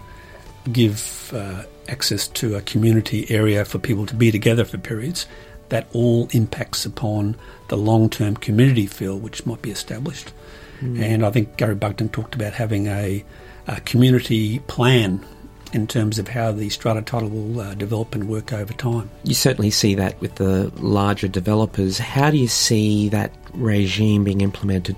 give 0.71 1.33
uh, 1.35 1.63
access 1.89 2.29
to 2.29 2.57
a 2.57 2.61
community 2.63 3.27
area 3.31 3.65
for 3.65 3.79
people 3.79 4.07
to 4.07 4.15
be 4.15 4.31
together 4.31 4.65
for 4.65 4.79
periods, 4.79 5.27
that 5.71 5.87
all 5.93 6.29
impacts 6.33 6.85
upon 6.85 7.35
the 7.69 7.77
long 7.77 8.11
term 8.11 8.37
community 8.37 8.87
feel 8.87 9.19
which 9.19 9.47
might 9.47 9.63
be 9.63 9.71
established. 9.71 10.33
Mm. 10.81 11.01
And 11.01 11.27
I 11.27 11.31
think 11.31 11.57
Gary 11.57 11.75
Bugden 11.75 12.11
talked 12.11 12.35
about 12.35 12.53
having 12.53 12.87
a, 12.89 13.25
a, 13.67 13.81
community 13.81 14.59
plan 14.61 15.25
in 15.73 15.87
terms 15.87 16.19
of 16.19 16.29
how 16.29 16.53
the 16.53 16.69
strata 16.69 17.01
title 17.01 17.31
will 17.31 17.61
uh, 17.61 17.75
develop 17.75 18.15
and 18.15 18.29
work 18.29 18.53
over 18.53 18.73
time. 18.75 19.09
You 19.25 19.35
certainly 19.35 19.71
see 19.71 19.95
that 19.95 20.21
with 20.21 20.35
the 20.35 20.71
larger 20.77 21.29
developers. 21.29 21.99
How 21.99 22.31
do 22.31 22.37
you 22.37 22.49
see 22.49 23.09
that 23.09 23.33
regime 23.55 24.25
being 24.25 24.43
implemented 24.43 24.97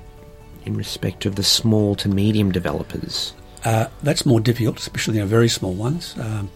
in 0.65 0.77
respect 0.77 1.27
of 1.27 1.37
the 1.37 1.45
small 1.45 1.95
to 1.97 2.09
medium 2.09 2.51
developers? 2.51 3.35
Uh, 3.65 3.87
that's 4.03 4.27
more 4.27 4.41
difficult, 4.41 4.79
especially 4.79 5.19
in 5.19 5.25
a 5.25 5.27
very 5.27 5.49
small 5.49 5.73
ones. 5.73 6.15
Um, 6.19 6.51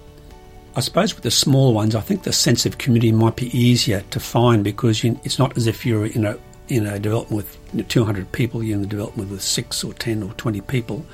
I 0.76 0.80
suppose 0.80 1.14
with 1.14 1.24
the 1.24 1.30
small 1.30 1.72
ones, 1.72 1.94
I 1.94 2.00
think 2.00 2.22
the 2.22 2.32
sense 2.32 2.66
of 2.66 2.78
community 2.78 3.12
might 3.12 3.34
be 3.34 3.56
easier 3.58 4.02
to 4.10 4.20
find 4.20 4.62
because 4.62 5.02
you, 5.02 5.18
it's 5.24 5.38
not 5.38 5.56
as 5.56 5.66
if 5.66 5.84
you're 5.84 6.06
in 6.06 6.24
a 6.24 6.38
in 6.68 6.86
a 6.86 6.98
development 6.98 7.46
with 7.74 7.88
200 7.88 8.30
people. 8.32 8.62
You're 8.62 8.76
in 8.76 8.82
the 8.82 8.88
development 8.88 9.30
with 9.30 9.42
six 9.42 9.82
or 9.82 9.94
10 9.94 10.22
or 10.22 10.32
20 10.34 10.60
people. 10.62 11.04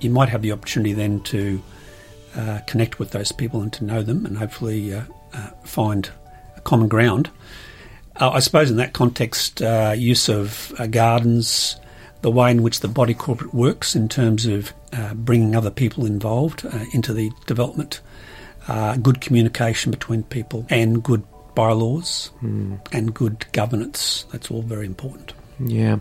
You 0.00 0.10
might 0.10 0.28
have 0.28 0.42
the 0.42 0.52
opportunity 0.52 0.92
then 0.92 1.20
to 1.24 1.60
uh, 2.36 2.60
connect 2.68 2.98
with 3.00 3.10
those 3.10 3.32
people 3.32 3.62
and 3.62 3.72
to 3.74 3.84
know 3.84 4.02
them, 4.02 4.24
and 4.26 4.38
hopefully 4.38 4.94
uh, 4.94 5.02
uh, 5.34 5.50
find 5.64 6.08
a 6.56 6.60
common 6.60 6.86
ground. 6.86 7.30
Uh, 8.14 8.30
I 8.30 8.38
suppose 8.38 8.70
in 8.70 8.76
that 8.76 8.92
context, 8.92 9.60
uh, 9.60 9.94
use 9.96 10.28
of 10.28 10.72
gardens 10.90 11.76
the 12.22 12.30
way 12.30 12.50
in 12.50 12.62
which 12.62 12.80
the 12.80 12.88
body 12.88 13.14
corporate 13.14 13.52
works 13.52 13.94
in 13.94 14.08
terms 14.08 14.46
of 14.46 14.72
uh, 14.96 15.14
bringing 15.14 15.54
other 15.54 15.70
people 15.70 16.06
involved 16.06 16.64
uh, 16.64 16.84
into 16.92 17.12
the 17.12 17.30
development, 17.46 18.00
uh, 18.68 18.96
good 18.96 19.20
communication 19.20 19.90
between 19.90 20.22
people, 20.24 20.66
and 20.70 21.02
good 21.02 21.22
bylaws 21.54 22.30
mm. 22.42 22.78
and 22.92 23.14
good 23.14 23.46
governance. 23.52 24.26
That's 24.32 24.50
all 24.50 24.62
very 24.62 24.86
important. 24.86 25.32
Yeah. 25.58 25.98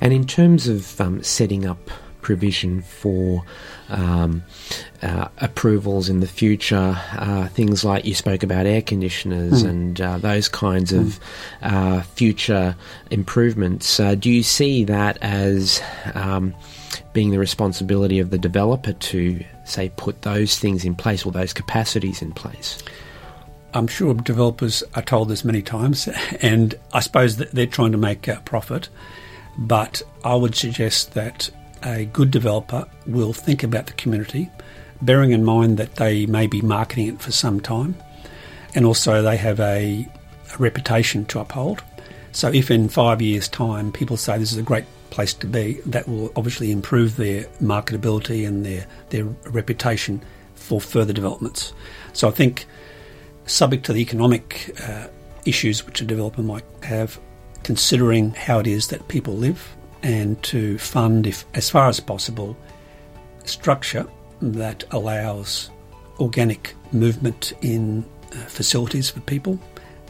And 0.00 0.12
in 0.12 0.26
terms 0.26 0.68
of 0.68 1.00
um, 1.00 1.22
setting 1.22 1.66
up 1.66 1.90
provision 2.20 2.82
for 2.82 3.44
um, 3.88 4.42
uh, 5.02 5.28
approvals 5.38 6.08
in 6.08 6.20
the 6.20 6.26
future, 6.26 6.96
uh, 7.12 7.48
things 7.48 7.84
like 7.84 8.04
you 8.04 8.14
spoke 8.14 8.42
about 8.42 8.66
air 8.66 8.82
conditioners 8.82 9.62
mm. 9.62 9.68
and 9.68 10.00
uh, 10.00 10.18
those 10.18 10.48
kinds 10.48 10.92
mm. 10.92 11.00
of 11.00 11.20
uh, 11.62 12.00
future 12.02 12.76
improvements. 13.10 13.98
Uh, 14.00 14.14
do 14.14 14.30
you 14.30 14.42
see 14.42 14.84
that 14.84 15.18
as 15.22 15.82
um, 16.14 16.54
being 17.12 17.30
the 17.30 17.38
responsibility 17.38 18.18
of 18.18 18.30
the 18.30 18.38
developer 18.38 18.92
to, 18.92 19.42
say, 19.64 19.90
put 19.96 20.22
those 20.22 20.58
things 20.58 20.84
in 20.84 20.94
place 20.94 21.24
or 21.24 21.32
those 21.32 21.52
capacities 21.52 22.22
in 22.22 22.32
place? 22.32 22.82
I'm 23.74 23.86
sure 23.86 24.14
developers 24.14 24.82
are 24.94 25.02
told 25.02 25.28
this 25.28 25.44
many 25.44 25.62
times, 25.62 26.08
and 26.40 26.74
I 26.92 27.00
suppose 27.00 27.36
that 27.36 27.52
they're 27.52 27.66
trying 27.66 27.92
to 27.92 27.98
make 27.98 28.28
a 28.28 28.36
profit. 28.44 28.88
But 29.58 30.02
I 30.24 30.36
would 30.36 30.54
suggest 30.54 31.14
that 31.14 31.50
a 31.84 32.06
good 32.06 32.30
developer 32.30 32.86
will 33.06 33.32
think 33.32 33.62
about 33.62 33.86
the 33.86 33.92
community, 33.94 34.50
bearing 35.02 35.32
in 35.32 35.44
mind 35.44 35.78
that 35.78 35.96
they 35.96 36.26
may 36.26 36.46
be 36.46 36.60
marketing 36.60 37.08
it 37.08 37.20
for 37.20 37.32
some 37.32 37.60
time, 37.60 37.96
and 38.74 38.84
also 38.84 39.22
they 39.22 39.36
have 39.36 39.60
a, 39.60 40.06
a 40.54 40.56
reputation 40.58 41.24
to 41.26 41.40
uphold. 41.40 41.82
So, 42.32 42.48
if 42.52 42.70
in 42.70 42.88
five 42.88 43.22
years' 43.22 43.48
time 43.48 43.92
people 43.92 44.16
say 44.16 44.38
this 44.38 44.52
is 44.52 44.58
a 44.58 44.62
great 44.62 44.84
place 45.10 45.32
to 45.34 45.46
be, 45.46 45.80
that 45.86 46.08
will 46.08 46.32
obviously 46.36 46.70
improve 46.70 47.16
their 47.16 47.44
marketability 47.62 48.46
and 48.46 48.64
their, 48.64 48.86
their 49.10 49.24
reputation 49.50 50.22
for 50.54 50.80
further 50.80 51.12
developments. 51.12 51.72
So, 52.12 52.28
I 52.28 52.30
think, 52.30 52.66
subject 53.46 53.86
to 53.86 53.92
the 53.92 54.02
economic 54.02 54.76
uh, 54.86 55.08
issues 55.46 55.86
which 55.86 56.00
a 56.00 56.04
developer 56.04 56.42
might 56.42 56.64
have, 56.82 57.18
considering 57.62 58.32
how 58.32 58.58
it 58.58 58.66
is 58.66 58.88
that 58.88 59.08
people 59.08 59.34
live, 59.34 59.74
and 60.02 60.40
to 60.44 60.78
fund, 60.78 61.26
if 61.26 61.44
as 61.54 61.70
far 61.70 61.88
as 61.88 62.00
possible, 62.00 62.56
structure 63.44 64.06
that 64.40 64.84
allows 64.90 65.70
organic 66.20 66.74
movement 66.92 67.52
in 67.62 68.04
uh, 68.32 68.36
facilities 68.46 69.10
for 69.10 69.20
people. 69.20 69.58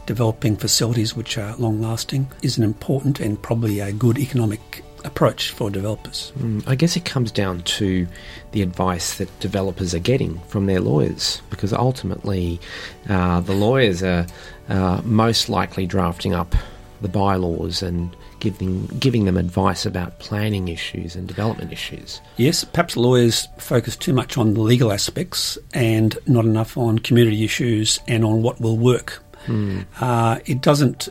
Developing 0.05 0.55
facilities 0.57 1.15
which 1.15 1.37
are 1.37 1.55
long 1.57 1.81
lasting 1.81 2.27
is 2.41 2.57
an 2.57 2.63
important 2.63 3.19
and 3.19 3.41
probably 3.41 3.79
a 3.79 3.91
good 3.91 4.17
economic 4.17 4.83
approach 5.05 5.51
for 5.51 5.69
developers. 5.69 6.33
Mm, 6.37 6.67
I 6.67 6.75
guess 6.75 6.97
it 6.97 7.05
comes 7.05 7.31
down 7.31 7.61
to 7.61 8.07
the 8.51 8.61
advice 8.61 9.17
that 9.17 9.39
developers 9.39 9.93
are 9.93 9.99
getting 9.99 10.39
from 10.47 10.65
their 10.65 10.81
lawyers, 10.81 11.41
because 11.49 11.73
ultimately 11.73 12.59
uh, 13.07 13.39
the 13.41 13.53
lawyers 13.53 14.03
are 14.03 14.25
uh, 14.67 15.01
most 15.05 15.47
likely 15.47 15.85
drafting 15.85 16.33
up 16.33 16.55
the 17.01 17.07
bylaws 17.07 17.81
and 17.81 18.15
giving 18.39 18.85
giving 18.99 19.25
them 19.25 19.37
advice 19.37 19.85
about 19.85 20.19
planning 20.19 20.67
issues 20.67 21.15
and 21.15 21.27
development 21.27 21.71
issues. 21.71 22.21
Yes, 22.37 22.63
perhaps 22.63 22.95
lawyers 22.97 23.47
focus 23.57 23.95
too 23.95 24.13
much 24.13 24.37
on 24.37 24.53
the 24.53 24.61
legal 24.61 24.91
aspects 24.91 25.57
and 25.73 26.17
not 26.27 26.45
enough 26.45 26.77
on 26.77 26.99
community 26.99 27.43
issues 27.43 27.99
and 28.07 28.23
on 28.23 28.41
what 28.41 28.59
will 28.59 28.77
work. 28.77 29.21
Mm. 29.45 29.85
Uh, 29.99 30.39
it 30.45 30.61
doesn't 30.61 31.09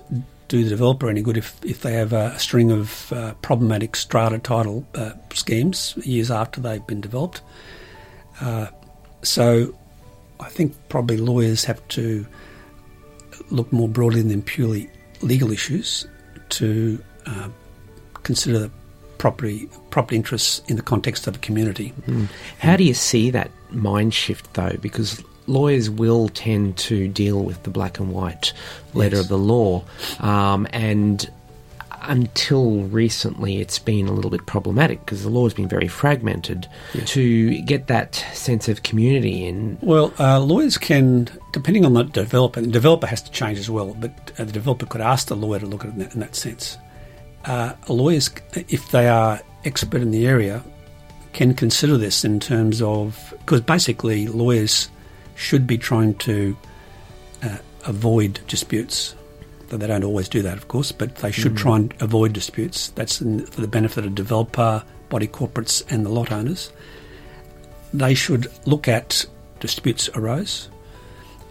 do 0.48 0.64
the 0.64 0.70
developer 0.70 1.08
any 1.08 1.20
good 1.20 1.36
if, 1.36 1.62
if 1.64 1.82
they 1.82 1.92
have 1.92 2.12
a 2.12 2.38
string 2.38 2.70
of 2.70 3.12
uh, 3.12 3.34
problematic 3.42 3.94
strata 3.94 4.38
title 4.38 4.86
uh, 4.94 5.12
schemes 5.32 5.94
years 6.04 6.30
after 6.30 6.60
they've 6.60 6.86
been 6.86 7.00
developed. 7.00 7.42
Uh, 8.40 8.68
so 9.22 9.74
I 10.40 10.48
think 10.48 10.74
probably 10.88 11.18
lawyers 11.18 11.64
have 11.64 11.86
to 11.88 12.26
look 13.50 13.72
more 13.72 13.88
broadly 13.88 14.22
than 14.22 14.42
purely 14.42 14.90
legal 15.20 15.52
issues 15.52 16.06
to 16.50 17.02
uh, 17.28 17.48
consider 18.22 18.58
the 18.58 18.70
property 19.18 19.68
property 19.90 20.16
interests 20.16 20.62
in 20.68 20.76
the 20.76 20.82
context 20.82 21.26
of 21.26 21.36
a 21.36 21.38
community. 21.38 21.92
Mm. 22.06 22.28
How 22.58 22.76
do 22.76 22.84
you 22.84 22.94
see 22.94 23.30
that 23.30 23.50
mind 23.70 24.14
shift 24.14 24.54
though? 24.54 24.76
Because 24.80 25.22
lawyers 25.46 25.90
will 25.90 26.28
tend 26.28 26.76
to 26.76 27.08
deal 27.08 27.42
with 27.42 27.62
the 27.64 27.70
black 27.70 27.98
and 27.98 28.12
white 28.12 28.52
letter 28.94 29.16
yes. 29.16 29.24
of 29.24 29.28
the 29.28 29.38
law, 29.38 29.84
um, 30.20 30.66
and 30.72 31.30
until 32.02 32.82
recently, 32.84 33.60
it's 33.60 33.78
been 33.78 34.08
a 34.08 34.12
little 34.12 34.30
bit 34.30 34.46
problematic 34.46 35.00
because 35.00 35.22
the 35.22 35.28
law 35.28 35.44
has 35.44 35.54
been 35.54 35.68
very 35.68 35.88
fragmented. 35.88 36.68
Yes. 36.94 37.10
To 37.10 37.60
get 37.62 37.88
that 37.88 38.14
sense 38.32 38.68
of 38.68 38.82
community 38.82 39.44
in, 39.44 39.78
well, 39.82 40.12
uh, 40.18 40.40
lawyers 40.40 40.78
can, 40.78 41.28
depending 41.52 41.84
on 41.84 41.94
the 41.94 42.04
developer, 42.04 42.60
the 42.60 42.68
developer 42.68 43.06
has 43.06 43.22
to 43.22 43.30
change 43.30 43.58
as 43.58 43.68
well. 43.68 43.94
But 43.98 44.32
uh, 44.38 44.44
the 44.44 44.52
developer 44.52 44.86
could 44.86 45.00
ask 45.00 45.28
the 45.28 45.36
lawyer 45.36 45.60
to 45.60 45.66
look 45.66 45.84
at 45.84 45.90
it 45.90 45.92
in 45.94 45.98
that, 45.98 46.14
in 46.14 46.20
that 46.20 46.34
sense. 46.34 46.78
Uh, 47.48 47.74
lawyers, 47.88 48.30
if 48.68 48.90
they 48.90 49.08
are 49.08 49.40
expert 49.64 50.02
in 50.02 50.10
the 50.10 50.26
area, 50.26 50.62
can 51.32 51.54
consider 51.54 51.96
this 51.96 52.22
in 52.22 52.38
terms 52.38 52.82
of 52.82 53.32
because 53.38 53.62
basically 53.62 54.26
lawyers 54.26 54.90
should 55.34 55.66
be 55.66 55.78
trying 55.78 56.12
to 56.14 56.54
uh, 57.42 57.56
avoid 57.86 58.38
disputes. 58.48 59.14
Though 59.68 59.78
they 59.78 59.86
don't 59.86 60.04
always 60.04 60.28
do 60.28 60.42
that, 60.42 60.58
of 60.58 60.68
course, 60.68 60.92
but 60.92 61.16
they 61.16 61.30
should 61.30 61.52
mm. 61.52 61.56
try 61.56 61.76
and 61.76 61.94
avoid 62.00 62.34
disputes. 62.34 62.90
That's 62.90 63.22
in, 63.22 63.46
for 63.46 63.62
the 63.62 63.68
benefit 63.68 64.04
of 64.04 64.14
developer, 64.14 64.84
body 65.08 65.26
corporates, 65.26 65.82
and 65.90 66.04
the 66.04 66.10
lot 66.10 66.30
owners. 66.30 66.70
They 67.94 68.12
should 68.14 68.48
look 68.66 68.88
at 68.88 69.24
disputes 69.60 70.10
arose 70.14 70.68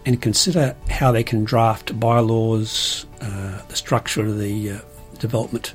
and 0.05 0.21
consider 0.21 0.75
how 0.89 1.11
they 1.11 1.23
can 1.23 1.43
draft 1.43 1.99
bylaws, 1.99 3.07
uh, 3.19 3.61
the 3.67 3.75
structure 3.75 4.21
of 4.21 4.37
the 4.37 4.71
uh, 4.71 4.79
development 5.17 5.73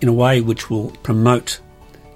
in 0.00 0.08
a 0.08 0.12
way 0.12 0.40
which 0.40 0.70
will 0.70 0.90
promote 1.02 1.60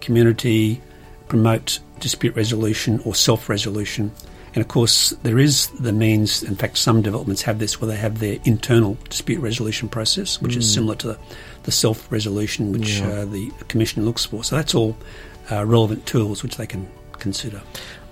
community, 0.01 0.81
promote 1.29 1.79
dispute 2.01 2.35
resolution 2.37 3.01
or 3.05 3.15
self 3.15 3.49
resolution. 3.49 4.13
And 4.55 4.61
of 4.61 4.69
course, 4.69 5.11
there 5.23 5.39
is 5.39 5.69
the 5.81 5.93
means, 5.93 6.43
in 6.43 6.57
fact, 6.57 6.77
some 6.77 7.01
developments 7.01 7.41
have 7.43 7.59
this 7.59 7.81
where 7.81 7.89
they 7.89 7.97
have 7.97 8.19
their 8.19 8.39
internal 8.45 8.99
dispute 9.09 9.41
resolution 9.41 9.89
process, 9.89 10.43
which 10.43 10.55
mm. 10.55 10.59
is 10.59 10.73
similar 10.73 10.95
to 10.97 11.07
the, 11.09 11.19
the 11.63 11.73
self 11.73 12.11
resolution 12.13 12.73
which 12.73 12.99
yeah. 12.99 13.09
uh, 13.09 13.25
the 13.25 13.51
Commission 13.69 14.05
looks 14.05 14.27
for. 14.27 14.45
So 14.45 14.57
that's 14.57 14.75
all 14.75 14.97
uh, 15.51 15.65
relevant 15.65 16.05
tools 16.05 16.43
which 16.43 16.57
they 16.57 16.67
can 16.67 16.87
consider. 17.19 17.63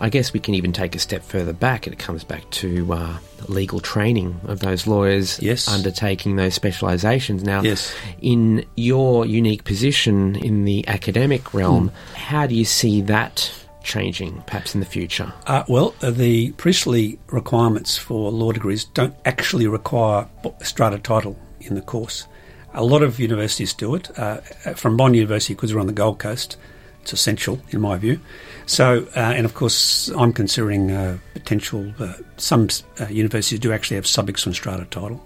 I 0.01 0.09
guess 0.09 0.33
we 0.33 0.41
can 0.41 0.55
even 0.55 0.73
take 0.73 0.95
a 0.95 0.99
step 0.99 1.23
further 1.23 1.53
back, 1.53 1.87
and 1.87 1.93
it 1.93 1.99
comes 1.99 2.25
back 2.25 2.49
to 2.51 2.93
uh, 2.93 3.19
legal 3.49 3.81
training 3.81 4.41
of 4.45 4.61
those 4.61 4.87
lawyers 4.87 5.41
yes. 5.43 5.69
undertaking 5.69 6.37
those 6.37 6.59
specialisations. 6.59 7.43
Now, 7.43 7.61
yes. 7.63 7.95
in 8.23 8.65
your 8.77 9.27
unique 9.27 9.65
position 9.65 10.37
in 10.37 10.65
the 10.65 10.87
academic 10.89 11.53
realm, 11.53 11.91
mm. 11.91 12.15
how 12.15 12.47
do 12.47 12.55
you 12.55 12.65
see 12.65 13.03
that 13.03 13.53
changing 13.83 14.43
perhaps 14.47 14.75
in 14.75 14.81
the 14.81 14.87
future? 14.87 15.33
Uh, 15.47 15.65
well, 15.69 15.95
the 16.01 16.53
Priestley 16.53 17.19
requirements 17.29 17.97
for 17.97 18.31
law 18.31 18.53
degrees 18.53 18.85
don't 18.85 19.15
actually 19.25 19.67
require 19.67 20.27
strata 20.63 20.99
title 20.99 21.37
in 21.61 21.75
the 21.75 21.83
course. 21.83 22.27
A 22.73 22.85
lot 22.85 23.03
of 23.03 23.19
universities 23.19 23.75
do 23.75 23.95
it. 23.95 24.17
Uh, 24.19 24.39
from 24.77 24.97
Bond 24.97 25.17
University, 25.17 25.55
because 25.55 25.75
we're 25.75 25.81
on 25.81 25.89
the 25.89 25.93
Gold 25.93 26.19
Coast, 26.19 26.57
it's 27.03 27.13
essential 27.13 27.61
in 27.71 27.81
my 27.81 27.97
view. 27.97 28.21
So, 28.67 29.07
uh, 29.17 29.21
and 29.21 29.45
of 29.45 29.55
course, 29.55 30.09
I'm 30.17 30.33
considering 30.33 30.91
uh, 30.91 31.19
potential. 31.35 31.93
Uh, 31.99 32.15
some 32.37 32.69
uh, 33.01 33.07
universities 33.07 33.59
do 33.59 33.73
actually 33.73 33.97
have 33.97 34.07
sub 34.07 34.29
excellence 34.29 34.59
strata 34.59 34.85
title, 34.85 35.21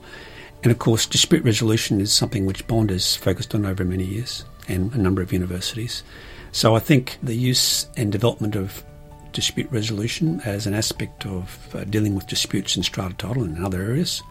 and 0.63 0.73
of 0.73 0.79
course, 0.79 1.07
dispute 1.07 1.45
resolution 1.45 2.01
is 2.01 2.13
something 2.13 2.47
which 2.47 2.67
Bond 2.67 2.91
has 2.91 3.17
focused 3.17 3.55
on 3.55 3.67
over 3.67 3.85
many 3.85 4.05
years, 4.05 4.45
and 4.69 4.93
a 4.95 4.99
number 4.99 5.21
of 5.21 5.33
universities. 5.33 6.03
So, 6.53 6.75
I 6.75 6.79
think 6.79 7.19
the 7.23 7.35
use 7.35 7.87
and 7.97 8.11
development 8.11 8.57
of 8.57 8.83
dispute 9.33 9.71
resolution 9.71 10.41
as 10.45 10.67
an 10.67 10.75
aspect 10.75 11.27
of 11.27 11.75
uh, 11.75 11.85
dealing 11.85 12.15
with 12.15 12.27
disputes 12.29 12.77
in 12.77 12.83
strata 12.83 13.15
title 13.15 13.43
and 13.43 13.57
in 13.57 13.65
other 13.65 13.83
areas, 13.83 14.23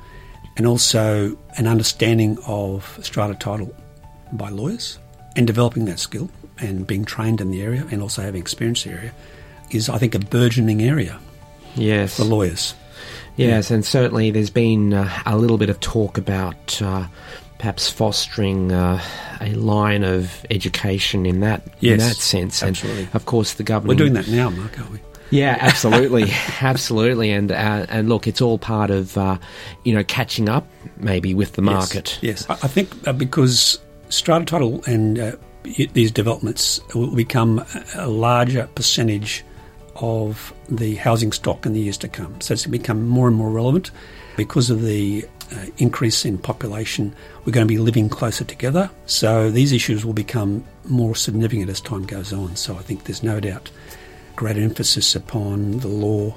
and 0.57 0.65
also 0.65 1.37
an 1.57 1.67
understanding 1.67 2.37
of 2.47 2.97
strata 3.01 3.35
title 3.35 3.75
by 4.31 4.49
lawyers 4.49 4.97
and 5.35 5.45
developing 5.45 5.85
that 5.85 5.99
skill 5.99 6.29
and 6.59 6.85
being 6.85 7.05
trained 7.05 7.41
in 7.41 7.51
the 7.51 7.61
area 7.61 7.85
and 7.91 8.01
also 8.01 8.21
having 8.21 8.41
experience 8.41 8.85
in 8.85 8.91
the 8.91 8.97
area 8.97 9.13
is, 9.71 9.89
I 9.89 9.97
think, 9.97 10.15
a 10.15 10.19
burgeoning 10.19 10.81
area. 10.81 11.19
Yes. 11.75 12.17
For 12.17 12.23
lawyers. 12.23 12.75
Yes, 13.35 13.69
yeah. 13.69 13.75
and 13.75 13.85
certainly 13.85 14.29
there's 14.29 14.51
been 14.51 14.93
uh, 14.93 15.09
a 15.25 15.37
little 15.37 15.57
bit 15.57 15.69
of 15.69 15.79
talk 15.79 16.19
about 16.19 16.79
uh, 16.81 17.07
perhaps 17.57 17.89
fostering 17.89 18.71
uh, 18.71 19.01
a 19.41 19.53
line 19.53 20.03
of 20.03 20.45
education 20.51 21.25
in 21.25 21.39
that 21.39 21.63
yes, 21.79 21.93
in 21.93 21.97
that 21.99 22.15
sense. 22.15 22.61
Absolutely. 22.61 23.07
Of 23.13 23.25
course, 23.25 23.53
the 23.53 23.63
government. 23.63 23.97
We're 23.97 24.03
doing 24.05 24.13
that 24.13 24.27
now, 24.27 24.51
Mark, 24.51 24.77
aren't 24.77 24.91
we? 24.91 24.99
Yeah, 25.31 25.57
absolutely, 25.61 26.25
absolutely, 26.61 27.31
and 27.31 27.51
uh, 27.51 27.87
and 27.89 28.07
look, 28.07 28.27
it's 28.27 28.41
all 28.41 28.59
part 28.59 28.91
of 28.91 29.17
uh, 29.17 29.37
you 29.83 29.95
know 29.95 30.03
catching 30.03 30.47
up 30.47 30.67
maybe 30.97 31.33
with 31.33 31.53
the 31.53 31.63
market. 31.63 32.19
Yes, 32.21 32.45
yes. 32.47 32.49
I, 32.49 32.65
I 32.65 32.67
think 32.67 33.07
uh, 33.07 33.13
because 33.13 33.79
strata 34.09 34.45
title 34.45 34.83
and 34.85 35.17
uh, 35.17 35.31
these 35.63 36.11
developments 36.11 36.79
will 36.93 37.15
become 37.15 37.65
a 37.95 38.07
larger 38.07 38.67
percentage 38.75 39.43
of 39.95 40.53
the 40.69 40.95
housing 40.95 41.31
stock 41.31 41.65
in 41.65 41.73
the 41.73 41.79
years 41.79 41.97
to 41.99 42.07
come. 42.07 42.39
So 42.41 42.53
it's 42.53 42.65
become 42.65 43.07
more 43.07 43.27
and 43.27 43.35
more 43.35 43.49
relevant 43.49 43.91
because 44.35 44.69
of 44.69 44.81
the 44.81 45.25
uh, 45.51 45.65
increase 45.77 46.25
in 46.25 46.37
population. 46.37 47.15
We're 47.45 47.53
going 47.53 47.67
to 47.67 47.71
be 47.71 47.77
living 47.77 48.09
closer 48.09 48.43
together. 48.43 48.89
So 49.05 49.51
these 49.51 49.71
issues 49.71 50.05
will 50.05 50.13
become 50.13 50.65
more 50.85 51.15
significant 51.15 51.69
as 51.69 51.79
time 51.79 52.05
goes 52.05 52.33
on. 52.33 52.55
So 52.55 52.75
I 52.75 52.81
think 52.81 53.03
there's 53.03 53.23
no 53.23 53.39
doubt 53.39 53.69
greater 54.35 54.61
emphasis 54.61 55.15
upon 55.15 55.79
the 55.79 55.87
law 55.87 56.35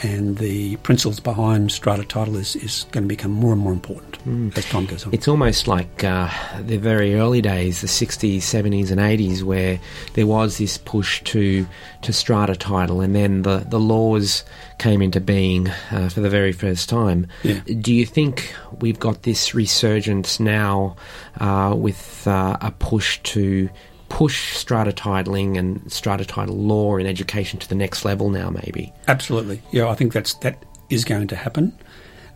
and 0.00 0.38
the 0.38 0.76
principles 0.76 1.20
behind 1.20 1.72
strata 1.72 2.04
title 2.04 2.36
is, 2.36 2.56
is 2.56 2.86
going 2.92 3.04
to 3.04 3.08
become 3.08 3.30
more 3.30 3.52
and 3.52 3.60
more 3.60 3.72
important 3.72 4.18
mm. 4.24 4.56
as 4.56 4.64
time 4.66 4.86
goes 4.86 5.06
on. 5.06 5.14
It's 5.14 5.28
almost 5.28 5.66
like 5.66 6.04
uh, 6.04 6.28
the 6.60 6.76
very 6.76 7.14
early 7.14 7.40
days, 7.40 7.80
the 7.80 7.86
60s, 7.86 8.38
70s, 8.38 8.90
and 8.90 9.00
80s, 9.00 9.42
where 9.42 9.80
there 10.14 10.26
was 10.26 10.58
this 10.58 10.78
push 10.78 11.22
to 11.24 11.66
to 12.02 12.12
strata 12.12 12.54
title, 12.54 13.00
and 13.00 13.14
then 13.14 13.42
the, 13.42 13.64
the 13.68 13.80
laws 13.80 14.44
came 14.78 15.00
into 15.02 15.20
being 15.20 15.68
uh, 15.90 16.08
for 16.08 16.20
the 16.20 16.30
very 16.30 16.52
first 16.52 16.88
time. 16.88 17.26
Yeah. 17.42 17.60
Do 17.80 17.92
you 17.92 18.06
think 18.06 18.54
we've 18.80 18.98
got 18.98 19.22
this 19.22 19.54
resurgence 19.54 20.38
now 20.38 20.96
uh, 21.40 21.74
with 21.76 22.26
uh, 22.26 22.56
a 22.60 22.70
push 22.72 23.20
to 23.24 23.68
push 24.16 24.56
strata 24.56 24.92
titling 24.92 25.58
and 25.58 25.92
strata 25.92 26.24
title 26.24 26.56
law 26.56 26.96
in 26.96 27.04
education 27.04 27.58
to 27.58 27.68
the 27.68 27.74
next 27.74 28.02
level 28.02 28.30
now, 28.30 28.48
maybe? 28.48 28.90
Absolutely. 29.08 29.60
Yeah, 29.72 29.90
I 29.90 29.94
think 29.94 30.14
that's 30.14 30.32
that 30.36 30.64
is 30.88 31.04
going 31.04 31.26
to 31.26 31.36
happen 31.36 31.78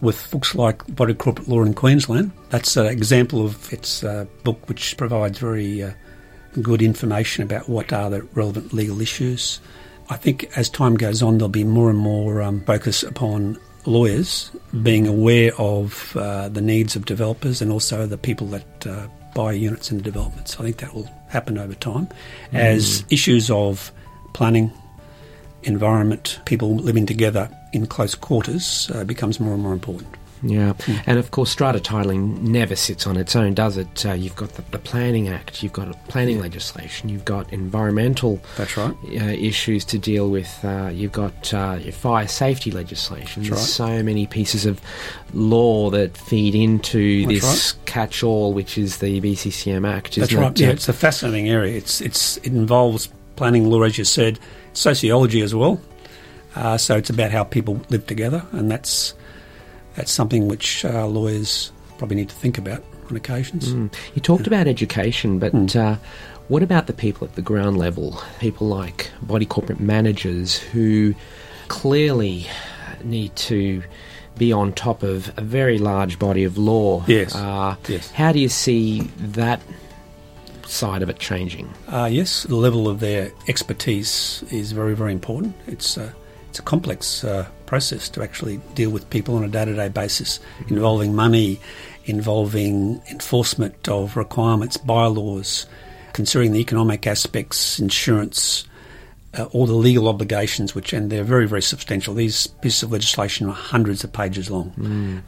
with 0.02 0.30
books 0.30 0.54
like 0.54 0.94
Body 0.94 1.14
Corporate 1.14 1.48
Law 1.48 1.62
in 1.62 1.72
Queensland. 1.72 2.32
That's 2.50 2.76
an 2.76 2.84
example 2.84 3.42
of 3.46 3.72
its 3.72 4.04
uh, 4.04 4.26
book 4.44 4.68
which 4.68 4.94
provides 4.98 5.38
very 5.38 5.82
uh, 5.82 5.92
good 6.60 6.82
information 6.82 7.44
about 7.44 7.66
what 7.66 7.94
are 7.94 8.10
the 8.10 8.24
relevant 8.34 8.74
legal 8.74 9.00
issues. 9.00 9.58
I 10.10 10.18
think 10.18 10.54
as 10.58 10.68
time 10.68 10.96
goes 10.96 11.22
on, 11.22 11.38
there'll 11.38 11.48
be 11.48 11.64
more 11.64 11.88
and 11.88 11.98
more 11.98 12.42
um, 12.42 12.60
focus 12.66 13.02
upon 13.02 13.58
lawyers 13.86 14.50
being 14.82 15.06
aware 15.06 15.52
of 15.56 16.14
uh, 16.14 16.50
the 16.50 16.60
needs 16.60 16.94
of 16.94 17.06
developers 17.06 17.62
and 17.62 17.72
also 17.72 18.04
the 18.04 18.18
people 18.18 18.48
that 18.48 18.86
uh, 18.86 19.06
buy 19.34 19.52
units 19.52 19.90
in 19.90 19.98
the 19.98 20.02
developments. 20.02 20.58
I 20.58 20.64
think 20.64 20.78
that 20.78 20.94
will 20.94 21.08
happen 21.28 21.58
over 21.58 21.74
time 21.74 22.08
as 22.52 23.04
issues 23.10 23.50
of 23.50 23.92
planning, 24.32 24.72
environment, 25.62 26.40
people 26.44 26.76
living 26.76 27.06
together 27.06 27.48
in 27.72 27.86
close 27.86 28.14
quarters 28.14 28.90
uh, 28.94 29.04
becomes 29.04 29.38
more 29.38 29.54
and 29.54 29.62
more 29.62 29.72
important. 29.72 30.08
Yeah, 30.42 30.74
and 31.06 31.18
of 31.18 31.30
course, 31.30 31.50
strata 31.50 31.78
titling 31.78 32.40
never 32.40 32.74
sits 32.74 33.06
on 33.06 33.16
its 33.16 33.36
own, 33.36 33.54
does 33.54 33.76
it? 33.76 34.06
Uh, 34.06 34.12
you've 34.12 34.36
got 34.36 34.50
the, 34.50 34.62
the 34.70 34.78
Planning 34.78 35.28
Act, 35.28 35.62
you've 35.62 35.72
got 35.72 35.92
planning 36.08 36.40
legislation, 36.40 37.08
you've 37.08 37.24
got 37.24 37.52
environmental 37.52 38.40
That's 38.56 38.76
right. 38.76 38.94
uh, 39.04 39.24
issues 39.24 39.84
to 39.86 39.98
deal 39.98 40.30
with, 40.30 40.64
uh, 40.64 40.90
you've 40.92 41.12
got 41.12 41.52
uh, 41.52 41.78
your 41.80 41.92
fire 41.92 42.26
safety 42.26 42.70
legislation. 42.70 43.42
That's 43.42 43.54
There's 43.54 43.72
so 43.72 44.02
many 44.02 44.26
pieces 44.26 44.66
of 44.66 44.80
law 45.34 45.90
that 45.90 46.16
feed 46.16 46.54
into 46.54 47.26
That's 47.26 47.40
this 47.40 47.72
catch-all, 47.84 48.52
which 48.54 48.78
is 48.78 48.98
the 48.98 49.20
BCCM 49.20 49.88
Act. 49.88 50.16
That's 50.16 50.32
right. 50.32 50.50
it? 50.52 50.60
Yeah, 50.60 50.70
it's 50.70 50.88
a 50.88 50.92
fascinating 50.92 51.48
area. 51.48 51.76
It's 51.76 52.00
it's 52.00 52.38
it 52.38 52.46
involves 52.46 53.08
planning 53.36 53.68
law, 53.68 53.82
as 53.82 53.98
you 53.98 54.04
said, 54.04 54.38
sociology 54.72 55.40
as 55.42 55.54
well. 55.54 55.80
Uh, 56.54 56.76
so 56.76 56.96
it's 56.96 57.10
about 57.10 57.30
how 57.30 57.44
people 57.44 57.80
live 57.90 58.06
together, 58.06 58.44
and 58.52 58.70
that's 58.70 59.14
that's 59.96 60.12
something 60.12 60.48
which 60.48 60.84
uh, 60.84 61.06
lawyers 61.06 61.72
probably 61.98 62.16
need 62.16 62.28
to 62.28 62.34
think 62.34 62.58
about 62.58 62.82
on 63.10 63.16
occasions. 63.16 63.72
Mm. 63.74 63.92
You 64.14 64.22
talked 64.22 64.46
about 64.46 64.66
education, 64.66 65.38
but 65.38 65.52
Mm. 65.52 65.74
uh, 65.76 65.96
what 66.48 66.62
about 66.62 66.86
the 66.86 66.92
people 66.92 67.26
at 67.26 67.34
the 67.34 67.42
ground 67.42 67.76
level? 67.76 68.20
People 68.38 68.66
like 68.68 69.10
body 69.22 69.46
corporate 69.46 69.80
managers 69.80 70.56
who 70.56 71.14
clearly 71.68 72.46
need 73.04 73.34
to 73.36 73.82
be 74.38 74.52
on 74.52 74.72
top 74.72 75.02
of 75.02 75.32
a 75.36 75.42
very 75.42 75.78
large 75.78 76.18
body 76.18 76.44
of 76.44 76.56
law. 76.56 77.04
Yes. 77.06 77.34
Uh, 77.34 77.74
Yes. 77.88 78.10
How 78.12 78.32
do 78.32 78.38
you 78.38 78.48
see 78.48 79.00
that 79.18 79.60
side 80.66 81.02
of 81.02 81.10
it 81.10 81.18
changing? 81.18 81.68
Uh, 81.88 82.08
yes, 82.10 82.44
the 82.44 82.56
level 82.56 82.88
of 82.88 83.00
their 83.00 83.32
expertise 83.48 84.42
is 84.50 84.72
very, 84.72 84.94
very 84.94 85.12
important. 85.12 85.54
It's 85.66 85.96
a, 85.96 86.14
it's 86.48 86.58
a 86.58 86.62
complex 86.62 87.22
uh, 87.24 87.46
process 87.70 88.08
to 88.08 88.20
actually 88.20 88.60
deal 88.74 88.90
with 88.90 89.08
people 89.10 89.36
on 89.36 89.44
a 89.44 89.48
day 89.48 89.64
to 89.64 89.74
day 89.74 89.88
basis, 89.88 90.40
involving 90.68 91.14
money, 91.14 91.60
involving 92.04 93.00
enforcement 93.08 93.88
of 93.88 94.16
requirements, 94.16 94.76
bylaws, 94.76 95.66
considering 96.12 96.50
the 96.50 96.58
economic 96.58 97.06
aspects, 97.06 97.78
insurance, 97.78 98.64
uh, 99.38 99.44
all 99.52 99.66
the 99.66 99.80
legal 99.88 100.08
obligations, 100.08 100.74
which 100.74 100.92
and 100.92 101.10
they're 101.10 101.22
very, 101.22 101.46
very 101.46 101.62
substantial. 101.62 102.12
These 102.12 102.48
pieces 102.60 102.82
of 102.82 102.90
legislation 102.90 103.48
are 103.48 103.54
hundreds 103.54 104.02
of 104.02 104.12
pages 104.12 104.50
long. 104.50 104.72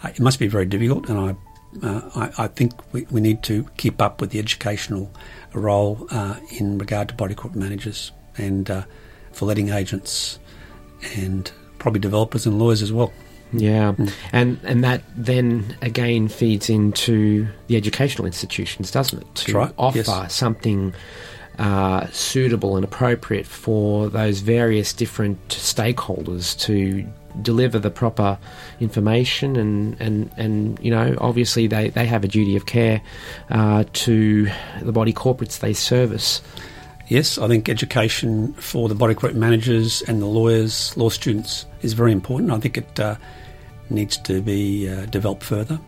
Uh, 0.03 0.09
it 0.09 0.21
must 0.21 0.41
be 0.41 0.49
very 0.49 0.67
difficult, 0.67 1.09
and 1.09 1.19
I 1.19 1.37
uh, 1.81 2.01
I, 2.17 2.45
I 2.45 2.47
think 2.49 2.73
we, 2.93 3.07
we 3.11 3.21
need 3.21 3.43
to 3.45 3.65
keep 3.77 4.03
up 4.03 4.21
with 4.21 4.31
the 4.31 4.41
educational 4.41 5.11
role 5.55 6.09
uh, 6.11 6.37
in 6.59 6.77
regard 6.77 7.09
to 7.09 7.15
body 7.15 7.35
corporate 7.35 7.63
managers 7.63 8.13
and 8.37 8.69
uh, 8.69 8.83
for 9.33 9.47
letting 9.47 9.71
agents 9.71 10.39
and 11.17 11.51
probably 11.83 12.01
developers 12.01 12.47
and 12.47 12.59
lawyers 12.59 12.81
as 12.81 12.93
well. 12.93 13.13
Yeah, 13.53 13.95
and 14.33 14.59
and 14.65 14.83
that 14.83 15.03
then 15.15 15.77
again 15.83 16.29
feeds 16.29 16.71
into 16.71 17.47
the 17.67 17.77
educational 17.77 18.25
institutions, 18.25 18.91
doesn't 18.91 19.21
it? 19.21 19.35
To 19.35 19.53
right, 19.53 19.75
offer 19.77 19.99
yes. 19.99 20.35
something 20.35 20.95
uh, 21.59 22.07
suitable 22.07 22.77
and 22.77 22.85
appropriate 22.85 23.47
for 23.47 24.09
those 24.09 24.41
various 24.41 24.95
different 24.95 25.37
stakeholders 25.49 26.59
to 26.61 27.07
deliver 27.43 27.79
the 27.79 27.91
proper 27.91 28.39
information 28.81 29.57
and 29.57 29.97
and 30.01 30.31
and 30.37 30.79
you 30.81 30.91
know 30.91 31.15
obviously 31.19 31.67
they 31.67 31.91
they 31.91 32.07
have 32.07 32.25
a 32.25 32.29
duty 32.29 32.57
of 32.57 32.65
care 32.65 33.03
uh, 33.51 33.85
to 33.93 34.49
the 34.81 34.93
body 34.93 35.13
corporates 35.13 35.59
they 35.59 35.75
service. 35.75 36.41
Yes, 37.09 37.37
I 37.37 37.49
think 37.49 37.69
education 37.69 38.55
for 38.55 38.89
the 38.89 38.95
body 38.95 39.15
corporate 39.15 39.37
managers 39.37 40.03
and 40.03 40.23
the 40.23 40.27
lawyers, 40.27 40.97
law 40.97 41.09
students, 41.09 41.67
is 41.83 41.93
very 41.93 42.13
important. 42.13 42.51
I 42.51 42.59
think 42.59 42.79
it 42.79 43.01
uh, 43.01 43.17
needs 43.91 44.17
to 44.19 44.41
be 44.41 44.89
uh, 44.89 45.07
developed 45.07 45.43
further. 45.43 45.79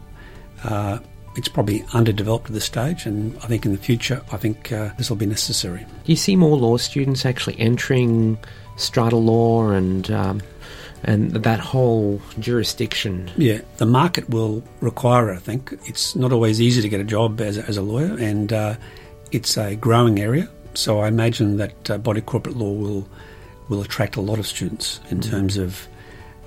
Uh, 0.64 0.98
it's 1.36 1.48
probably 1.48 1.84
underdeveloped 1.92 2.46
at 2.46 2.52
this 2.52 2.64
stage, 2.64 3.06
and 3.06 3.36
I 3.38 3.46
think 3.46 3.66
in 3.66 3.72
the 3.72 3.78
future, 3.78 4.22
I 4.30 4.36
think 4.36 4.70
uh, 4.70 4.90
this 4.96 5.10
will 5.10 5.16
be 5.16 5.26
necessary. 5.26 5.80
Do 5.80 6.12
you 6.12 6.16
see 6.16 6.36
more 6.36 6.56
law 6.56 6.76
students 6.76 7.26
actually 7.26 7.58
entering 7.58 8.38
strata 8.76 9.16
law 9.16 9.70
and 9.70 10.10
um, 10.10 10.42
and 11.02 11.32
that 11.32 11.60
whole 11.60 12.20
jurisdiction? 12.38 13.30
Yeah, 13.36 13.60
the 13.78 13.86
market 13.86 14.28
will 14.30 14.62
require 14.80 15.32
it, 15.32 15.36
I 15.36 15.40
think. 15.40 15.74
It's 15.86 16.14
not 16.14 16.32
always 16.32 16.60
easy 16.60 16.80
to 16.82 16.88
get 16.88 17.00
a 17.00 17.04
job 17.04 17.40
as 17.40 17.58
a, 17.58 17.66
as 17.66 17.76
a 17.76 17.82
lawyer, 17.82 18.16
and 18.18 18.52
uh, 18.52 18.76
it's 19.32 19.56
a 19.56 19.74
growing 19.74 20.20
area. 20.20 20.48
So 20.74 21.00
I 21.00 21.08
imagine 21.08 21.56
that 21.58 21.90
uh, 21.90 21.98
body 21.98 22.20
corporate 22.20 22.56
law 22.56 22.72
will 22.72 23.08
will 23.68 23.80
attract 23.80 24.16
a 24.16 24.20
lot 24.20 24.38
of 24.38 24.46
students 24.46 25.00
in 25.10 25.20
terms 25.20 25.56
of 25.56 25.88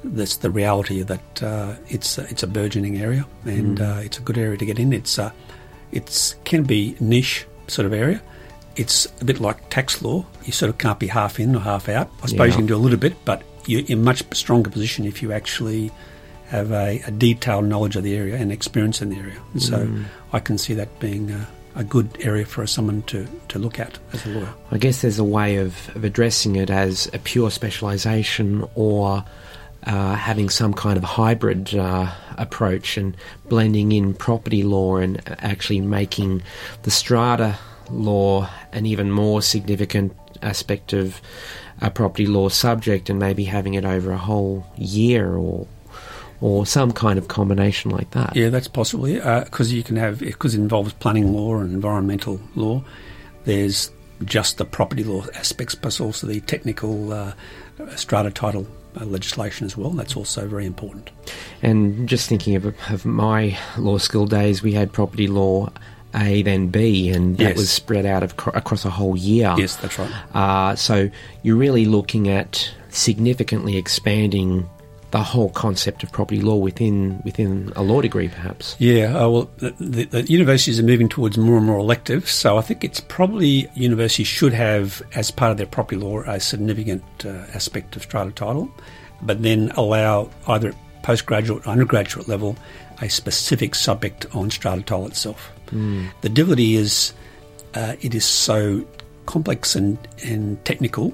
that's 0.04 0.38
the 0.38 0.52
reality 0.52 1.02
that 1.02 1.44
uh, 1.44 1.74
it's 1.88 2.18
a, 2.20 2.22
it's 2.30 2.44
a 2.44 2.48
burgeoning 2.48 2.98
area 3.02 3.26
and 3.46 3.82
uh, 3.82 4.00
it's 4.04 4.20
a 4.20 4.22
good 4.22 4.38
area 4.38 4.56
to 4.58 4.66
get 4.66 4.78
in. 4.80 4.94
It's 4.94 5.18
uh, 5.18 5.32
it's 5.92 6.36
can 6.44 6.64
be 6.64 6.96
niche 7.00 7.46
sort 7.68 7.86
of 7.86 7.94
area. 7.94 8.22
It's 8.76 9.08
a 9.22 9.26
bit 9.26 9.40
like 9.40 9.70
tax 9.70 10.02
law. 10.04 10.24
You 10.46 10.52
sort 10.54 10.70
of 10.70 10.78
can't 10.78 11.00
be 11.00 11.08
half 11.08 11.40
in 11.40 11.56
or 11.56 11.60
half 11.60 11.90
out. 11.90 12.12
I 12.22 12.28
suppose 12.28 12.40
Yeah. 12.40 12.46
you 12.46 12.58
can 12.58 12.66
do 12.68 12.76
a 12.76 12.84
little 12.86 13.00
bit, 13.00 13.16
but 13.26 13.42
you're 13.66 13.82
in 13.88 13.94
a 14.00 14.02
much 14.04 14.22
stronger 14.34 14.70
position 14.70 15.06
if 15.06 15.22
you 15.24 15.32
actually 15.34 15.92
have 16.50 16.72
a, 16.72 17.02
a 17.08 17.12
detailed 17.12 17.66
knowledge 17.66 17.96
of 17.98 18.04
the 18.04 18.16
area 18.16 18.36
and 18.38 18.52
experience 18.52 19.02
in 19.02 19.10
the 19.10 19.18
area. 19.18 19.36
And 19.54 19.62
so 19.62 19.90
I 20.32 20.40
can 20.40 20.58
see 20.60 20.76
that 20.76 21.00
being 21.00 21.32
a, 21.78 21.84
good 21.84 22.10
area 22.20 22.46
for 22.46 22.66
someone 22.68 23.02
to, 23.04 23.28
to 23.50 23.60
look 23.60 23.80
at 23.80 23.98
as 24.14 24.26
a 24.26 24.30
lawyer. 24.30 24.54
I 24.72 24.78
guess 24.78 25.02
there's 25.02 25.20
a 25.20 25.24
way 25.24 25.58
of, 25.58 25.96
of 25.96 26.04
addressing 26.04 26.56
it 26.56 26.70
as 26.70 27.10
a 27.14 27.20
pure 27.20 27.50
specialisation 27.50 28.68
or 28.76 29.24
uh, 29.84 30.16
having 30.16 30.50
some 30.50 30.74
kind 30.74 30.98
of 30.98 31.04
hybrid 31.04 31.74
uh, 31.76 32.12
approach 32.38 32.98
and 32.98 33.16
blending 33.48 33.92
in 33.92 34.14
property 34.14 34.64
law 34.64 34.98
and 34.98 35.22
actually 35.40 35.82
making 35.82 36.44
the 36.84 36.92
strata 36.92 37.58
law 37.90 38.50
an 38.74 38.86
even 38.86 39.12
more 39.12 39.42
significant 39.42 40.16
aspect 40.42 40.94
of 40.94 41.22
a 41.82 41.90
property 41.90 42.26
law 42.26 42.50
subject 42.50 43.10
and 43.10 43.20
maybe 43.20 43.44
having 43.46 43.76
it 43.76 43.86
over 43.86 44.12
a 44.12 44.18
whole 44.18 44.66
year 44.78 45.36
or 45.36 45.68
or 46.42 46.66
some 46.66 46.92
kind 46.92 47.18
of 47.18 47.28
combination 47.28 47.92
like 47.92 48.12
that. 48.12 48.36
Yeah, 48.36 48.50
that's 48.50 48.68
possible. 48.68 49.06
Because 49.06 49.74
you 49.74 49.84
can 49.84 49.96
have 49.96 50.20
because 50.20 50.54
it 50.56 50.60
involves 50.60 50.94
planning 50.94 51.34
law 51.34 51.58
and 51.58 51.74
environmental 51.74 52.40
law. 52.56 52.84
There's 53.46 53.92
just 54.26 54.58
the 54.58 54.66
property 54.66 55.04
law 55.04 55.26
aspects, 55.36 55.76
plus 55.76 56.00
also 56.00 56.28
the 56.28 56.42
technical 56.42 57.14
uh, 57.14 57.34
strata 57.96 58.32
title 58.32 58.68
uh, 59.00 59.06
legislation 59.06 59.66
as 59.66 59.78
well. 59.78 59.92
That's 59.92 60.16
also 60.16 60.48
very 60.48 60.66
important. 60.66 61.10
And 61.62 62.08
just 62.10 62.28
thinking 62.28 62.56
of, 62.56 62.66
of 62.90 63.06
my 63.06 63.58
law 63.78 63.98
school 64.00 64.26
days, 64.26 64.62
we 64.64 64.74
had 64.74 64.92
property 64.92 65.28
law 65.28 65.72
A, 66.16 66.42
then 66.42 66.68
B, 66.70 67.10
and 67.10 67.38
that 67.38 67.50
Yes. 67.50 67.58
was 67.58 67.70
spread 67.70 68.06
out 68.06 68.24
of, 68.24 68.34
across 68.56 68.86
a 68.86 68.90
whole 68.90 69.16
year. 69.16 69.54
Yes, 69.58 69.76
that's 69.76 69.98
right. 70.00 70.12
Uh, 70.36 70.76
so 70.76 71.10
you're 71.44 71.56
really 71.58 71.86
looking 71.86 72.28
at 72.28 72.72
significantly 72.90 73.78
expanding 73.78 74.68
the 75.12 75.24
whole 75.24 75.50
concept 75.50 76.04
of 76.04 76.12
property 76.12 76.42
law 76.42 76.56
within 76.56 77.22
within 77.24 77.72
a 77.76 77.82
law 77.82 78.02
degree, 78.02 78.28
perhaps. 78.28 78.76
Yeah, 78.80 79.18
uh, 79.18 79.30
well, 79.30 79.50
the, 79.58 79.72
the, 79.80 80.04
the 80.06 80.24
universities 80.24 80.80
are 80.80 80.84
moving 80.84 81.08
towards 81.08 81.38
more 81.38 81.58
and 81.58 81.66
more 81.66 81.80
electives, 81.80 82.32
so 82.32 82.58
I 82.58 82.62
think 82.62 82.84
it's 82.84 83.00
probably 83.00 83.70
universities 83.74 84.28
should 84.28 84.54
have, 84.54 85.02
as 85.16 85.32
part 85.32 85.52
of 85.52 85.58
their 85.58 85.66
property 85.66 85.96
law, 85.96 86.22
a 86.22 86.40
significant 86.40 87.04
uh, 87.26 87.30
aspect 87.54 87.96
of 87.96 88.04
strata 88.04 88.32
title, 88.32 88.70
but 89.22 89.42
then 89.44 89.72
allow 89.76 90.30
either 90.48 90.70
at 90.70 90.76
postgraduate 91.04 91.66
or 91.66 91.70
undergraduate 91.70 92.28
level 92.28 92.58
a 93.02 93.10
specific 93.10 93.76
subject 93.76 94.26
on 94.36 94.50
strata 94.52 94.82
title 94.82 95.08
itself. 95.08 95.52
The 96.22 96.30
difficulty 96.30 96.76
is 96.76 97.14
uh, 97.76 97.96
it 98.02 98.16
is 98.16 98.26
so 98.26 98.86
complex 99.26 99.76
and, 99.76 99.98
and 100.24 100.64
technical. 100.66 101.14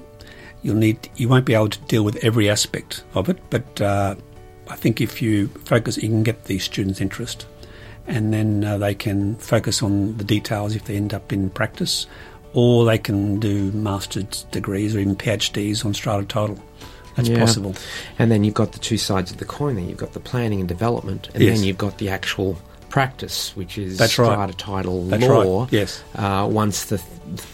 You'll 0.64 0.76
need 0.76 1.08
you 1.16 1.28
won't 1.28 1.44
be 1.44 1.54
able 1.54 1.68
to 1.68 1.78
deal 1.82 2.02
with 2.04 2.16
every 2.24 2.48
aspect 2.50 3.04
of 3.14 3.28
it, 3.28 3.38
but 3.50 3.80
uh, 3.80 4.16
I 4.68 4.76
think 4.76 5.00
if 5.00 5.20
you 5.22 5.48
focus, 5.66 5.96
you 5.98 6.08
can 6.08 6.22
get 6.22 6.44
the 6.46 6.58
students' 6.58 7.00
interest, 7.02 7.46
and 8.06 8.32
then 8.32 8.64
uh, 8.64 8.78
they 8.78 8.94
can 8.94 9.36
focus 9.36 9.82
on 9.82 10.16
the 10.16 10.24
details 10.24 10.74
if 10.74 10.84
they 10.86 10.96
end 10.96 11.12
up 11.12 11.32
in 11.34 11.50
practice, 11.50 12.06
or 12.54 12.86
they 12.86 12.96
can 12.98 13.38
do 13.40 13.70
master's 13.72 14.44
degrees 14.52 14.96
or 14.96 15.00
even 15.00 15.14
PhDs 15.16 15.84
on 15.84 15.92
strata 15.92 16.24
title. 16.24 16.58
That's 17.14 17.28
Yeah. 17.28 17.38
possible. 17.38 17.74
And 18.18 18.30
then 18.32 18.42
you've 18.42 18.54
got 18.54 18.72
the 18.72 18.78
two 18.80 18.96
sides 18.98 19.30
of 19.30 19.36
the 19.36 19.44
coin 19.44 19.76
there. 19.76 19.84
You've 19.84 19.98
got 19.98 20.14
the 20.14 20.20
planning 20.20 20.60
and 20.60 20.68
development, 20.68 21.28
and 21.34 21.42
Yes. 21.44 21.58
then 21.58 21.66
you've 21.66 21.78
got 21.78 21.98
the 21.98 22.08
actual 22.08 22.56
practice, 22.94 23.56
which 23.56 23.76
is 23.76 23.98
That's 23.98 24.16
right. 24.20 24.26
strata 24.30 24.52
title 24.56 25.04
That's 25.06 25.24
law. 25.24 25.62
right. 25.62 25.72
Yes. 25.72 26.00
Uh, 26.14 26.48
once 26.48 26.84
the 26.84 27.02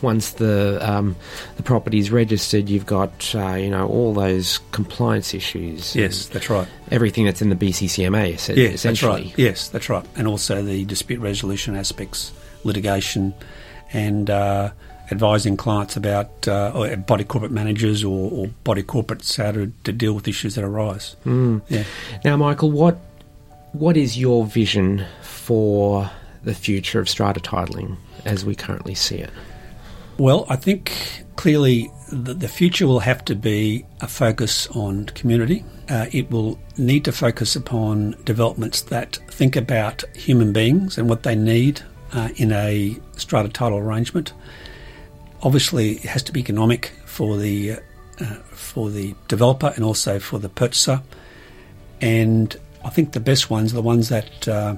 once 0.03 0.32
the 0.32 0.78
um, 0.82 1.16
the 1.57 1.62
property 1.62 1.99
is 1.99 2.11
registered, 2.11 2.68
you've 2.68 2.84
got 2.84 3.34
uh, 3.34 3.55
you 3.55 3.70
know 3.70 3.88
all 3.88 4.12
those 4.12 4.59
compliance 4.72 5.32
issues. 5.32 5.97
Yes, 5.97 6.26
that's 6.26 6.51
right. 6.51 6.68
Everything 6.91 7.24
that's 7.24 7.41
in 7.41 7.49
the 7.49 7.57
BCCMA, 7.57 8.34
es- 8.34 8.51
Yes, 8.51 8.82
that's 8.82 9.03
right. 9.03 9.32
Yes, 9.38 9.68
that's 9.70 9.88
right. 9.88 10.05
And 10.14 10.28
also 10.28 10.62
the 10.62 10.84
dispute 10.84 11.20
resolution 11.20 11.74
aspects, 11.74 12.32
litigation, 12.62 13.32
and 13.95 14.28
uh, 14.28 14.72
advising 15.11 15.57
clients 15.57 15.97
about 15.97 16.47
uh, 16.49 16.97
body 17.07 17.24
corporate 17.24 17.51
managers 17.51 18.05
or, 18.05 18.30
or 18.30 18.47
body 18.62 18.82
corporates 18.82 19.43
how 19.43 19.53
to, 19.53 19.72
to 19.84 19.93
deal 19.93 20.12
with 20.12 20.28
issues 20.28 20.55
that 20.57 20.64
arise. 20.64 21.16
Mm. 21.24 21.62
Yeah. 21.70 21.84
Now, 22.26 22.36
Michael, 22.36 22.70
what 22.70 22.99
what 23.72 23.97
is 23.97 24.18
your 24.18 24.45
vision 24.47 25.07
for 25.51 26.09
the 26.44 26.55
future 26.55 27.01
of 27.01 27.09
strata 27.09 27.40
titling 27.40 27.96
as 28.24 28.44
we 28.44 28.55
currently 28.55 28.94
see 28.94 29.16
it? 29.16 29.30
Well, 30.16 30.46
I 30.48 30.55
think 30.55 31.24
clearly 31.34 31.90
the, 32.12 32.34
the 32.34 32.46
future 32.46 32.86
will 32.86 33.01
have 33.01 33.24
to 33.24 33.34
be 33.34 33.84
a 34.01 34.07
focus 34.07 34.68
on 34.68 35.07
community. 35.07 35.64
Uh, 35.88 36.07
it 36.12 36.30
will 36.30 36.57
need 36.78 37.05
to 37.07 37.11
focus 37.11 37.57
upon 37.57 38.14
developments 38.22 38.82
that 38.82 39.16
think 39.26 39.57
about 39.57 40.05
human 40.14 40.53
beings 40.53 40.96
and 40.96 41.09
what 41.09 41.24
they 41.24 41.34
need 41.34 41.82
uh, 42.12 42.28
in 42.36 42.53
a 42.53 42.96
strata 43.16 43.48
title 43.48 43.78
arrangement. 43.78 44.32
Obviously, 45.42 45.94
it 45.94 46.05
has 46.05 46.22
to 46.22 46.32
be 46.32 46.38
economic 46.38 46.92
for 47.07 47.36
the 47.36 47.72
uh, 48.20 48.24
for 48.53 48.88
the 48.88 49.16
developer 49.26 49.72
and 49.74 49.84
also 49.84 50.20
for 50.20 50.38
the 50.38 50.48
purchaser. 50.48 51.03
And 52.01 52.57
I 52.84 52.90
think 52.90 53.14
the 53.14 53.20
best 53.20 53.51
ones 53.51 53.72
are 53.72 53.76
the 53.76 53.82
ones 53.82 54.11
that 54.11 54.46
uh, 54.46 54.76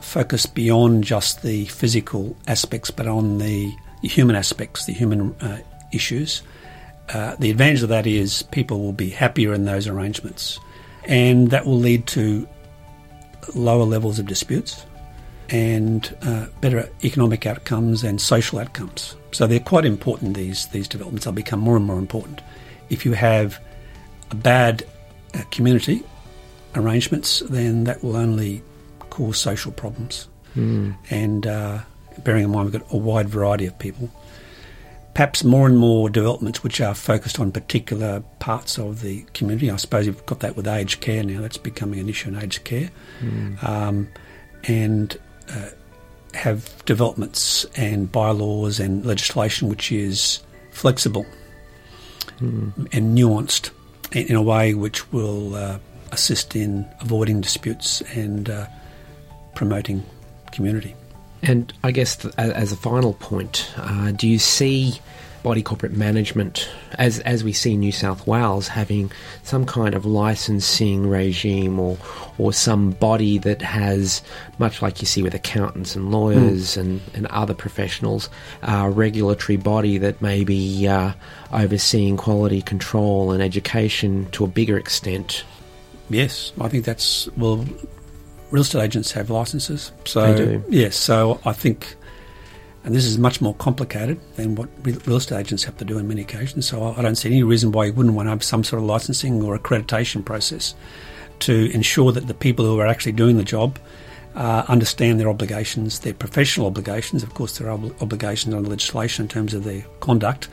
focus 0.00 0.46
beyond 0.46 1.04
just 1.04 1.42
the 1.42 1.66
physical 1.66 2.36
aspects, 2.46 2.90
but 2.90 3.06
on 3.06 3.38
the 3.38 3.72
human 4.02 4.36
aspects, 4.36 4.86
the 4.86 4.92
human 4.92 5.34
uh, 5.40 5.58
issues. 5.92 6.42
Uh, 7.10 7.34
the 7.38 7.50
advantage 7.50 7.82
of 7.82 7.88
that 7.88 8.06
is 8.06 8.42
people 8.44 8.80
will 8.80 8.92
be 8.92 9.10
happier 9.10 9.52
in 9.52 9.64
those 9.64 9.86
arrangements, 9.86 10.58
and 11.04 11.50
that 11.50 11.66
will 11.66 11.78
lead 11.78 12.06
to 12.06 12.48
lower 13.54 13.84
levels 13.84 14.18
of 14.18 14.26
disputes 14.26 14.86
and 15.48 16.16
uh, 16.22 16.46
better 16.60 16.88
economic 17.02 17.46
outcomes 17.46 18.04
and 18.04 18.20
social 18.20 18.58
outcomes. 18.58 19.16
So 19.32 19.46
they're 19.46 19.58
quite 19.58 19.84
important. 19.84 20.36
These 20.36 20.66
these 20.68 20.88
developments 20.88 21.26
will 21.26 21.32
become 21.32 21.60
more 21.60 21.76
and 21.76 21.84
more 21.84 21.98
important. 21.98 22.40
If 22.88 23.04
you 23.04 23.12
have 23.12 23.58
a 24.30 24.34
bad 24.34 24.84
uh, 25.34 25.42
community 25.50 26.02
arrangements, 26.76 27.40
then 27.40 27.84
that 27.84 28.02
will 28.04 28.16
only 28.16 28.62
cause 29.20 29.38
social 29.38 29.72
problems. 29.72 30.28
Mm. 30.56 30.96
And 31.10 31.46
uh, 31.46 31.78
bearing 32.24 32.44
in 32.44 32.50
mind 32.50 32.70
we've 32.70 32.80
got 32.80 32.92
a 32.92 32.96
wide 32.96 33.28
variety 33.28 33.66
of 33.66 33.78
people, 33.78 34.10
perhaps 35.14 35.44
more 35.44 35.66
and 35.66 35.76
more 35.78 36.08
developments 36.10 36.62
which 36.64 36.80
are 36.80 36.94
focused 36.94 37.38
on 37.38 37.52
particular 37.52 38.22
parts 38.38 38.78
of 38.78 39.00
the 39.02 39.22
community. 39.34 39.70
I 39.70 39.76
suppose 39.76 40.06
you've 40.06 40.24
got 40.26 40.40
that 40.40 40.56
with 40.56 40.66
aged 40.66 41.00
care 41.00 41.22
now. 41.22 41.40
That's 41.40 41.58
becoming 41.58 42.00
an 42.00 42.08
issue 42.08 42.28
in 42.30 42.36
aged 42.36 42.64
care, 42.64 42.90
Mm. 43.22 43.62
um, 43.62 44.08
and 44.64 45.18
uh, 45.50 45.68
have 46.34 46.84
developments 46.86 47.66
and 47.76 48.10
bylaws 48.10 48.80
and 48.80 49.04
legislation 49.04 49.68
which 49.68 49.92
is 49.92 50.40
flexible 50.72 51.26
Mm. 52.40 52.88
and 52.92 53.18
nuanced 53.18 53.70
in, 54.12 54.34
a 54.34 54.40
way 54.42 54.72
which 54.74 55.12
will 55.12 55.54
uh, 55.54 55.78
assist 56.10 56.56
in 56.56 56.86
avoiding 57.00 57.40
disputes 57.42 58.00
and 58.14 58.48
uh, 58.48 58.66
promoting 59.60 60.02
community. 60.52 60.94
And 61.42 61.70
I 61.84 61.90
guess 61.90 62.16
th- 62.16 62.32
as 62.38 62.72
a 62.72 62.76
final 62.76 63.12
point, 63.12 63.70
uh, 63.76 64.10
do 64.12 64.26
you 64.26 64.38
see 64.38 64.98
body 65.42 65.62
corporate 65.62 65.92
management 65.92 66.66
as 66.98 67.18
as 67.20 67.44
we 67.44 67.52
see 67.52 67.76
New 67.76 67.92
South 67.92 68.26
Wales 68.26 68.68
having 68.68 69.12
some 69.42 69.66
kind 69.66 69.94
of 69.94 70.06
licensing 70.06 71.06
regime 71.06 71.78
or 71.78 71.98
or 72.38 72.54
some 72.54 72.92
body 72.92 73.36
that 73.36 73.60
has 73.60 74.22
much 74.58 74.80
like 74.80 75.02
you 75.02 75.06
see 75.06 75.22
with 75.22 75.34
accountants 75.34 75.94
and 75.94 76.10
lawyers 76.10 76.78
and, 76.78 77.02
and 77.12 77.26
other 77.26 77.54
professionals, 77.54 78.30
a 78.62 78.88
regulatory 78.88 79.58
body 79.58 79.98
that 79.98 80.22
may 80.22 80.42
be 80.42 80.88
uh, 80.88 81.12
overseeing 81.52 82.16
quality 82.16 82.62
control 82.62 83.30
and 83.30 83.42
education 83.42 84.26
to 84.30 84.42
a 84.42 84.48
bigger 84.48 84.78
extent? 84.78 85.44
Yes, 86.08 86.52
I 86.58 86.68
think 86.70 86.86
that's 86.86 87.28
well. 87.36 87.66
Real 88.50 88.62
estate 88.62 88.82
agents 88.82 89.12
have 89.12 89.30
licenses, 89.30 89.92
so 90.04 90.32
They 90.32 90.44
do. 90.44 90.64
yes. 90.68 90.96
So 90.96 91.40
I 91.44 91.52
think, 91.52 91.96
and 92.84 92.94
this 92.94 93.04
is 93.04 93.16
much 93.18 93.40
more 93.40 93.54
complicated 93.54 94.18
than 94.36 94.56
what 94.56 94.68
real 94.82 95.16
estate 95.16 95.38
agents 95.38 95.64
have 95.64 95.76
to 95.78 95.84
do 95.84 95.98
in 95.98 96.08
many 96.08 96.22
occasions. 96.22 96.66
So 96.66 96.94
I, 96.96 97.02
don't 97.02 97.14
see 97.16 97.28
any 97.28 97.42
reason 97.42 97.70
why 97.72 97.86
you 97.86 97.92
wouldn't 97.92 98.14
want 98.14 98.26
to 98.26 98.30
have 98.30 98.42
some 98.42 98.64
sort 98.64 98.82
of 98.82 98.88
licensing 98.88 99.42
or 99.42 99.56
accreditation 99.58 100.24
process 100.24 100.74
to 101.40 101.70
ensure 101.72 102.12
that 102.12 102.26
the 102.26 102.34
people 102.34 102.64
who 102.64 102.78
are 102.80 102.86
actually 102.86 103.12
doing 103.12 103.36
the 103.36 103.44
job 103.44 103.78
uh, 104.34 104.64
understand 104.68 105.18
their 105.20 105.28
obligations, 105.28 106.00
their 106.00 106.14
professional 106.14 106.66
obligations. 106.66 107.22
Of 107.22 107.34
course, 107.34 107.58
there 107.58 107.68
are 107.68 107.72
ob- 107.72 107.94
obligations 108.02 108.54
under 108.54 108.68
legislation 108.68 109.24
in 109.24 109.28
terms 109.28 109.54
of 109.54 109.64
their 109.64 109.82
conduct, 110.00 110.48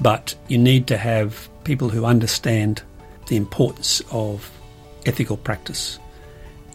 but 0.00 0.34
you 0.48 0.58
need 0.58 0.86
to 0.88 0.96
have 0.96 1.48
people 1.64 1.88
who 1.88 2.04
understand 2.04 2.82
the 3.26 3.36
importance 3.36 4.02
of 4.10 4.50
ethical 5.06 5.36
practice 5.36 5.98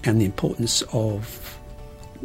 and 0.06 0.20
the 0.22 0.26
importance 0.26 0.82
of 0.93 1.58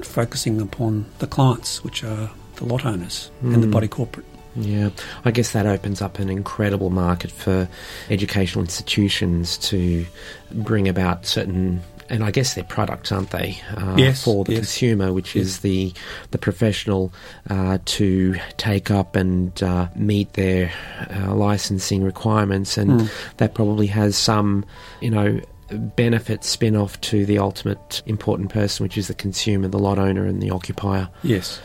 focusing 0.03 0.61
upon 0.61 1.05
the 1.19 1.27
clients, 1.27 1.83
which 1.85 2.03
are 2.05 2.31
the 2.57 2.65
lot 2.65 2.85
owners 2.87 3.31
and 3.43 3.63
the 3.63 3.67
Mm. 3.67 3.71
body 3.73 3.89
corporate. 3.89 4.27
Yeah, 4.57 4.91
I 5.25 5.31
guess 5.31 5.53
that 5.53 5.67
opens 5.67 6.03
up 6.03 6.19
an 6.19 6.29
incredible 6.29 6.91
market 6.91 7.31
for 7.31 7.69
educational 8.11 8.65
institutions 8.65 9.57
to 9.59 10.05
bring 10.53 10.89
about 10.89 11.25
certain, 11.25 11.81
and 12.09 12.25
I 12.25 12.33
guess 12.33 12.55
they're 12.55 12.65
products, 12.65 13.13
aren't 13.13 13.31
they, 13.31 13.59
uh, 13.77 13.95
Yes, 13.97 14.25
for 14.25 14.45
the 14.45 14.53
yes. 14.55 14.61
consumer, 14.61 15.13
which 15.13 15.37
Yes. 15.37 15.45
is 15.47 15.59
the 15.61 15.93
the 16.33 16.39
professional 16.39 17.13
uh, 17.49 17.79
to 17.85 18.35
take 18.57 18.91
up 18.91 19.15
and 19.15 19.63
uh, 19.63 19.87
meet 19.95 20.33
their 20.33 20.73
uh, 21.17 21.33
licensing 21.35 22.03
requirements, 22.03 22.77
and 22.77 22.91
Mm. 23.03 23.09
that 23.37 23.55
probably 23.55 23.87
has 23.87 24.17
some, 24.17 24.65
you 25.01 25.11
know. 25.11 25.41
Benefit 25.71 26.45
spin 26.45 26.77
off 26.77 27.01
to 27.03 27.25
the 27.25 27.39
ultimate 27.39 28.03
important 28.07 28.51
person, 28.51 28.85
which 28.85 28.99
is 28.99 29.09
the 29.09 29.15
consumer, 29.15 29.69
the 29.69 29.79
lot 29.79 29.99
owner, 29.99 30.27
and 30.27 30.43
the 30.43 30.51
occupier. 30.51 31.09
Yes, 31.23 31.61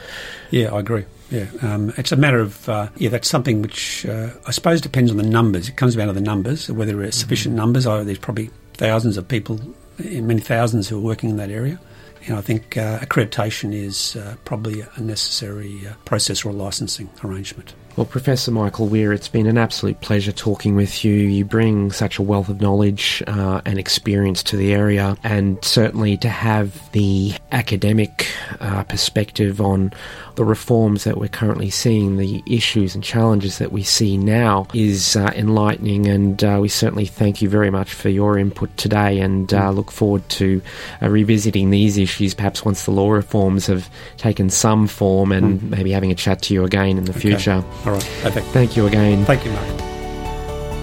yeah, 0.52 0.74
I 0.74 0.80
agree. 0.80 1.06
Yeah, 1.32 1.48
um, 1.62 1.92
it's 1.98 2.12
a 2.12 2.16
matter 2.16 2.40
of 2.40 2.70
uh, 2.70 2.90
yeah. 2.98 3.10
That's 3.10 3.28
something 3.28 3.62
which 3.62 4.06
uh, 4.06 4.30
I 4.46 4.52
suppose 4.52 4.82
depends 4.82 5.10
on 5.12 5.18
the 5.18 5.24
numbers. 5.24 5.68
It 5.68 5.76
comes 5.76 5.96
down 5.96 6.08
to 6.08 6.14
the 6.14 6.22
numbers, 6.22 6.70
whether 6.70 7.02
it's 7.04 7.18
sufficient 7.18 7.56
numbers. 7.56 7.88
Oh, 7.88 8.04
there's 8.04 8.20
probably 8.20 8.52
thousands 8.74 9.18
of 9.18 9.28
people, 9.28 9.60
many 9.98 10.42
thousands 10.42 10.88
who 10.90 10.98
are 10.98 11.02
working 11.02 11.30
in 11.30 11.38
that 11.38 11.50
area. 11.50 11.80
And 12.28 12.38
I 12.38 12.42
think 12.42 12.76
uh, 12.78 13.00
accreditation 13.00 13.74
is 13.74 14.16
uh, 14.16 14.36
probably 14.46 14.82
a 14.82 15.02
necessary 15.02 15.88
uh, 15.88 15.94
process 16.06 16.44
or 16.44 16.50
a 16.50 16.54
licensing 16.54 17.10
arrangement. 17.24 17.76
Well, 17.96 18.06
Professor 18.06 18.52
Michael 18.52 18.88
Weir, 18.88 19.14
it's 19.14 19.30
been 19.30 19.48
an 19.48 19.58
absolute 19.58 20.02
pleasure 20.02 20.34
talking 20.34 20.76
with 20.76 21.06
you. 21.06 21.14
You 21.14 21.46
bring 21.46 21.94
such 21.94 22.18
a 22.20 22.22
wealth 22.22 22.50
of 22.50 22.60
knowledge 22.60 23.24
uh, 23.26 23.62
and 23.66 23.80
experience 23.80 24.44
to 24.44 24.58
the 24.58 24.74
area, 24.74 25.16
and 25.24 25.64
certainly 25.64 26.18
to 26.18 26.28
have 26.28 26.92
the 26.92 27.36
academic 27.54 28.28
uh, 28.60 28.84
perspective 28.84 29.62
on 29.62 29.94
the 30.36 30.44
reforms 30.44 31.06
that 31.06 31.18
we're 31.18 31.30
currently 31.30 31.70
seeing, 31.70 32.18
the 32.18 32.44
issues 32.46 32.96
and 32.96 33.02
challenges 33.02 33.60
that 33.60 33.72
we 33.72 33.82
see 33.82 34.18
now, 34.18 34.68
is 34.74 35.16
uh, 35.16 35.32
enlightening. 35.34 36.06
And 36.06 36.44
uh, 36.44 36.58
we 36.62 36.68
certainly 36.68 37.06
thank 37.06 37.42
you 37.42 37.48
very 37.48 37.70
much 37.70 37.94
for 37.94 38.10
your 38.10 38.38
input 38.38 38.76
today, 38.76 39.22
and 39.22 39.54
uh, 39.54 39.72
look 39.72 39.90
forward 39.90 40.28
to 40.32 40.62
uh, 41.02 41.10
revisiting 41.10 41.70
these 41.70 41.98
issues 41.98 42.34
perhaps 42.34 42.66
once 42.66 42.84
the 42.84 42.92
law 42.92 43.10
reforms 43.10 43.68
have 43.68 43.90
taken 44.18 44.50
some 44.50 44.86
form, 44.86 45.32
and 45.32 45.64
maybe 45.72 45.92
having 45.92 46.12
a 46.12 46.16
chat 46.16 46.42
to 46.42 46.54
you 46.54 46.66
again 46.66 46.98
in 46.98 47.06
the 47.06 47.12
Okay. 47.12 47.22
future. 47.22 47.64
All 47.86 47.94
right, 47.94 48.10
perfect. 48.22 48.48
Thank 48.48 48.76
you 48.76 48.88
again. 48.88 49.24
Thank 49.26 49.46
you, 49.46 49.52
Mark. 49.52 49.68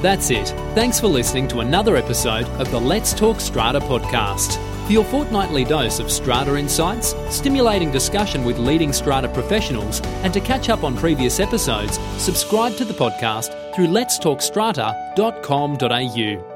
That's 0.02 0.30
it. 0.30 0.48
Thanks 0.74 0.98
for 0.98 1.06
listening 1.06 1.46
to 1.48 1.60
another 1.60 1.96
episode 1.96 2.46
of 2.60 2.70
the 2.70 2.80
Let's 2.80 3.14
Talk 3.14 3.40
Strata 3.40 3.80
podcast. 3.80 4.58
For 4.86 4.92
your 4.92 5.04
fortnightly 5.04 5.64
dose 5.64 6.00
of 6.00 6.10
Strata 6.10 6.56
insights, 6.56 7.14
stimulating 7.30 7.92
discussion 7.92 8.44
with 8.44 8.58
leading 8.58 8.92
Strata 8.92 9.28
professionals, 9.28 10.00
and 10.24 10.34
to 10.34 10.40
catch 10.40 10.68
up 10.68 10.82
on 10.82 10.96
previous 10.96 11.38
episodes, 11.38 12.00
subscribe 12.18 12.74
to 12.76 12.84
the 12.84 12.94
podcast 12.94 13.54
through 13.74 13.86
letstalkstrata.com.au. 13.86 16.51